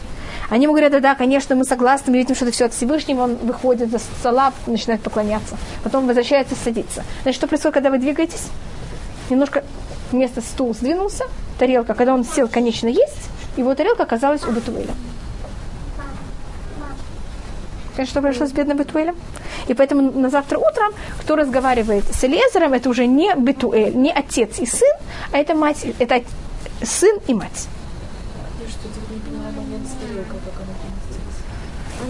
Они 0.48 0.64
ему 0.64 0.72
говорят, 0.72 0.90
да-да, 0.90 1.14
конечно, 1.14 1.54
мы 1.54 1.64
согласны, 1.64 2.10
мы 2.10 2.18
видим, 2.18 2.34
что 2.34 2.44
это 2.44 2.52
все 2.52 2.64
от 2.64 2.74
Всевышнего, 2.74 3.22
он 3.22 3.36
выходит 3.36 3.90
за 3.90 3.98
стола, 3.98 4.52
начинает 4.66 5.00
поклоняться. 5.00 5.56
Потом 5.84 6.08
возвращается 6.08 6.56
садится. 6.56 7.04
Значит, 7.22 7.38
что 7.38 7.46
происходит, 7.46 7.74
когда 7.74 7.90
вы 7.90 7.98
двигаетесь? 7.98 8.48
Немножко 9.30 9.62
вместо 10.10 10.40
стул 10.40 10.74
сдвинулся, 10.74 11.24
тарелка, 11.58 11.94
когда 11.94 12.14
он 12.14 12.24
сел, 12.24 12.48
конечно, 12.48 12.88
есть, 12.88 13.30
его 13.56 13.74
тарелка 13.76 14.02
оказалась 14.02 14.42
у 14.44 14.50
Бетуэля 18.00 18.06
что 18.06 18.20
произошло 18.20 18.46
с 18.46 18.52
бедным 18.52 18.76
Бетуэлем. 18.76 19.16
И 19.68 19.74
поэтому 19.74 20.02
на 20.02 20.30
завтра 20.30 20.58
утром, 20.58 20.92
кто 21.20 21.36
разговаривает 21.36 22.04
с 22.04 22.24
Элезером, 22.24 22.72
это 22.72 22.88
уже 22.88 23.06
не 23.06 23.34
Бетуэль, 23.34 23.94
не 23.94 24.10
отец 24.10 24.58
и 24.58 24.66
сын, 24.66 24.96
а 25.32 25.38
это 25.38 25.54
мать, 25.54 25.86
это 25.98 26.22
сын 26.82 27.18
и 27.28 27.34
мать. 27.34 27.68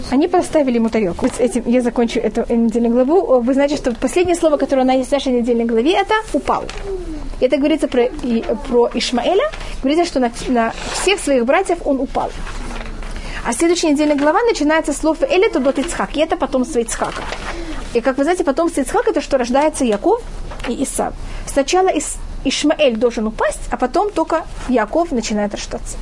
Они 0.09 0.27
поставили 0.27 0.75
ему 0.75 0.89
тарелку. 0.89 1.27
с 1.27 1.39
этим 1.39 1.63
я 1.65 1.81
закончу 1.81 2.19
эту 2.19 2.41
недельную 2.53 2.93
главу. 2.93 3.41
Вы 3.41 3.53
знаете, 3.53 3.77
что 3.77 3.93
последнее 3.93 4.35
слово, 4.35 4.57
которое 4.57 4.81
у 4.81 4.85
нас 4.85 4.97
есть 4.97 5.09
в 5.09 5.13
нашей 5.13 5.31
недельной 5.31 5.65
главе, 5.65 5.93
это 5.93 6.13
«упал». 6.33 6.63
Это 7.39 7.57
говорится 7.57 7.87
про, 7.87 8.03
и, 8.03 8.43
про 8.67 8.89
Ишмаэля. 8.93 9.43
Говорится, 9.81 10.05
что 10.05 10.19
на, 10.19 10.31
на 10.47 10.73
всех 10.93 11.19
своих 11.19 11.45
братьев 11.45 11.79
он 11.85 11.99
упал. 11.99 12.29
А 13.43 13.53
следующая 13.53 13.91
недельная 13.91 14.15
глава 14.15 14.43
начинается 14.43 14.93
с 14.93 14.97
слов 14.97 15.23
«Эли 15.23 15.49
тудот 15.49 15.79
Ицхак», 15.79 16.15
и 16.15 16.19
это 16.19 16.37
потомство 16.37 16.77
Ицхака. 16.79 17.23
И, 17.93 17.99
как 17.99 18.17
вы 18.17 18.23
знаете, 18.23 18.43
потомство 18.43 18.81
Ицхака– 18.81 19.09
это 19.11 19.21
что 19.21 19.39
рождается 19.39 19.83
Яков 19.83 20.21
и 20.67 20.83
Исав. 20.83 21.15
Сначала 21.47 21.87
Ис, 21.87 22.17
Ишмаэль 22.45 22.97
должен 22.97 23.25
упасть, 23.27 23.61
а 23.71 23.77
потом 23.77 24.11
только 24.11 24.45
Яков 24.69 25.11
начинает 25.11 25.55
рождаться. 25.55 25.97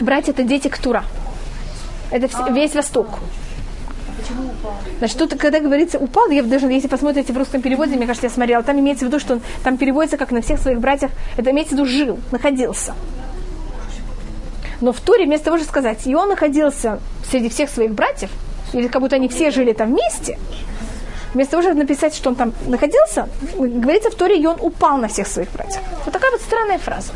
Братья– 0.00 0.30
это 0.32 0.44
дети 0.44 0.68
Ктура. 0.68 1.04
Это 2.12 2.28
весь 2.52 2.74
Восток. 2.74 3.08
Значит, 4.98 5.18
тут, 5.18 5.34
когда 5.34 5.58
говорится 5.58 5.98
упал, 5.98 6.30
я 6.30 6.42
даже, 6.42 6.66
если 6.66 6.88
посмотрите 6.88 7.32
в 7.32 7.36
русском 7.36 7.60
переводе, 7.60 7.96
мне 7.96 8.06
кажется, 8.06 8.26
я 8.26 8.30
смотрела, 8.30 8.62
там 8.62 8.78
имеется 8.78 9.04
в 9.04 9.08
виду, 9.08 9.18
что 9.18 9.34
он 9.34 9.42
там 9.64 9.76
переводится 9.76 10.16
как 10.16 10.30
на 10.30 10.42
всех 10.42 10.60
своих 10.60 10.80
братьях, 10.80 11.10
это 11.36 11.50
имеется 11.50 11.74
в 11.74 11.78
виду 11.78 11.86
жил, 11.86 12.18
находился. 12.30 12.94
Но 14.80 14.92
в 14.92 15.00
Туре 15.00 15.24
вместо 15.24 15.46
того, 15.46 15.56
чтобы 15.56 15.70
сказать, 15.70 16.06
и 16.06 16.14
он 16.14 16.28
находился 16.28 17.00
среди 17.30 17.48
всех 17.48 17.68
своих 17.70 17.92
братьев, 17.92 18.30
или 18.72 18.88
как 18.88 19.02
будто 19.02 19.16
они 19.16 19.28
все 19.28 19.50
жили 19.50 19.72
там 19.72 19.88
вместе, 19.88 20.38
вместо 21.34 21.52
того, 21.52 21.62
чтобы 21.62 21.78
написать, 21.80 22.14
что 22.14 22.30
он 22.30 22.36
там 22.36 22.52
находился, 22.66 23.28
говорится 23.56 24.10
в 24.10 24.14
Торе, 24.14 24.38
и 24.40 24.46
он 24.46 24.56
упал 24.60 24.98
на 24.98 25.08
всех 25.08 25.26
своих 25.26 25.50
братьев. 25.52 25.80
Вот 26.04 26.12
такая 26.12 26.30
вот 26.30 26.40
странная 26.40 26.78
фраза. 26.78 27.12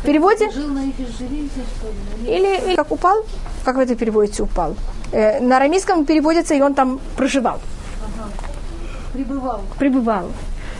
В 0.00 0.04
переводе... 0.04 0.46
Или, 2.26 2.66
или 2.66 2.74
как 2.76 2.90
упал? 2.90 3.24
Как 3.64 3.76
вы 3.76 3.82
это 3.82 3.94
переводите 3.94 4.42
упал? 4.42 4.74
Э, 5.12 5.40
на 5.40 5.56
арамейском 5.56 6.04
переводится, 6.06 6.54
и 6.54 6.60
он 6.62 6.74
там 6.74 7.00
проживал, 7.16 7.60
Прибывал. 9.12 9.60
пребывал. 9.78 10.30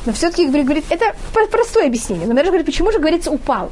Но 0.06 0.12
все-таки 0.12 0.46
говорит, 0.46 0.84
это 0.88 1.14
простое 1.50 1.86
объяснение. 1.86 2.26
Но 2.26 2.32
Мереш 2.32 2.48
говорит, 2.48 2.66
почему 2.66 2.92
же 2.92 2.98
говорится 2.98 3.30
упал? 3.30 3.70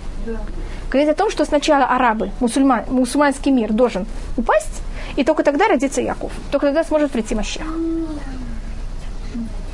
Говорит 0.91 1.11
о 1.11 1.15
том, 1.15 1.31
что 1.31 1.45
сначала 1.45 1.85
арабы, 1.85 2.31
мусульман, 2.41 2.85
мусульманский 2.89 3.51
мир 3.51 3.73
должен 3.73 4.07
упасть, 4.37 4.83
и 5.17 5.25
только 5.25 5.43
тогда 5.43 5.69
родится 5.69 6.01
Яков. 6.01 6.33
Только 6.51 6.67
тогда 6.67 6.85
сможет 6.85 7.11
прийти 7.11 7.35
Мащах. 7.35 7.67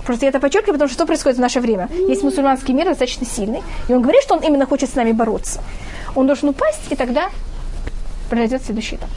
Просто 0.04 0.26
я 0.26 0.30
это 0.30 0.40
подчеркиваю, 0.40 0.74
потому 0.74 0.88
что 0.88 0.94
что 0.94 1.06
происходит 1.06 1.38
в 1.38 1.40
наше 1.40 1.60
время? 1.60 1.88
Есть 2.08 2.22
мусульманский 2.22 2.74
мир 2.74 2.86
достаточно 2.86 3.26
сильный, 3.26 3.62
и 3.88 3.94
он 3.94 4.02
говорит, 4.02 4.22
что 4.22 4.34
он 4.34 4.42
именно 4.42 4.66
хочет 4.66 4.90
с 4.90 4.94
нами 4.94 5.12
бороться. 5.12 5.62
Он 6.14 6.26
должен 6.26 6.50
упасть, 6.50 6.80
и 6.90 6.96
тогда 6.96 7.30
произойдет 8.28 8.62
следующий 8.64 8.96
этап. 8.96 9.08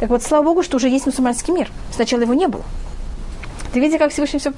Так 0.00 0.10
вот, 0.10 0.22
слава 0.22 0.44
Богу, 0.44 0.62
что 0.62 0.76
уже 0.76 0.88
есть 0.88 1.06
мусульманский 1.06 1.54
мир. 1.54 1.70
Сначала 1.94 2.22
его 2.22 2.34
не 2.34 2.48
было. 2.48 2.64
Ты 3.72 3.80
видите, 3.80 3.98
как 3.98 4.12
Всевышний 4.12 4.38
все... 4.38 4.52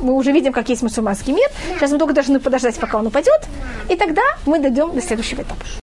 Мы 0.00 0.12
уже 0.12 0.30
видим, 0.30 0.52
как 0.52 0.68
есть 0.68 0.82
мусульманский 0.82 1.32
мир. 1.32 1.48
Сейчас 1.74 1.90
мы 1.90 1.98
только 1.98 2.14
должны 2.14 2.38
подождать, 2.38 2.76
пока 2.76 2.98
он 2.98 3.06
упадет, 3.06 3.46
и 3.88 3.96
тогда 3.96 4.22
мы 4.46 4.58
дойдем 4.58 4.94
до 4.94 5.00
следующего 5.00 5.42
этапа. 5.42 5.64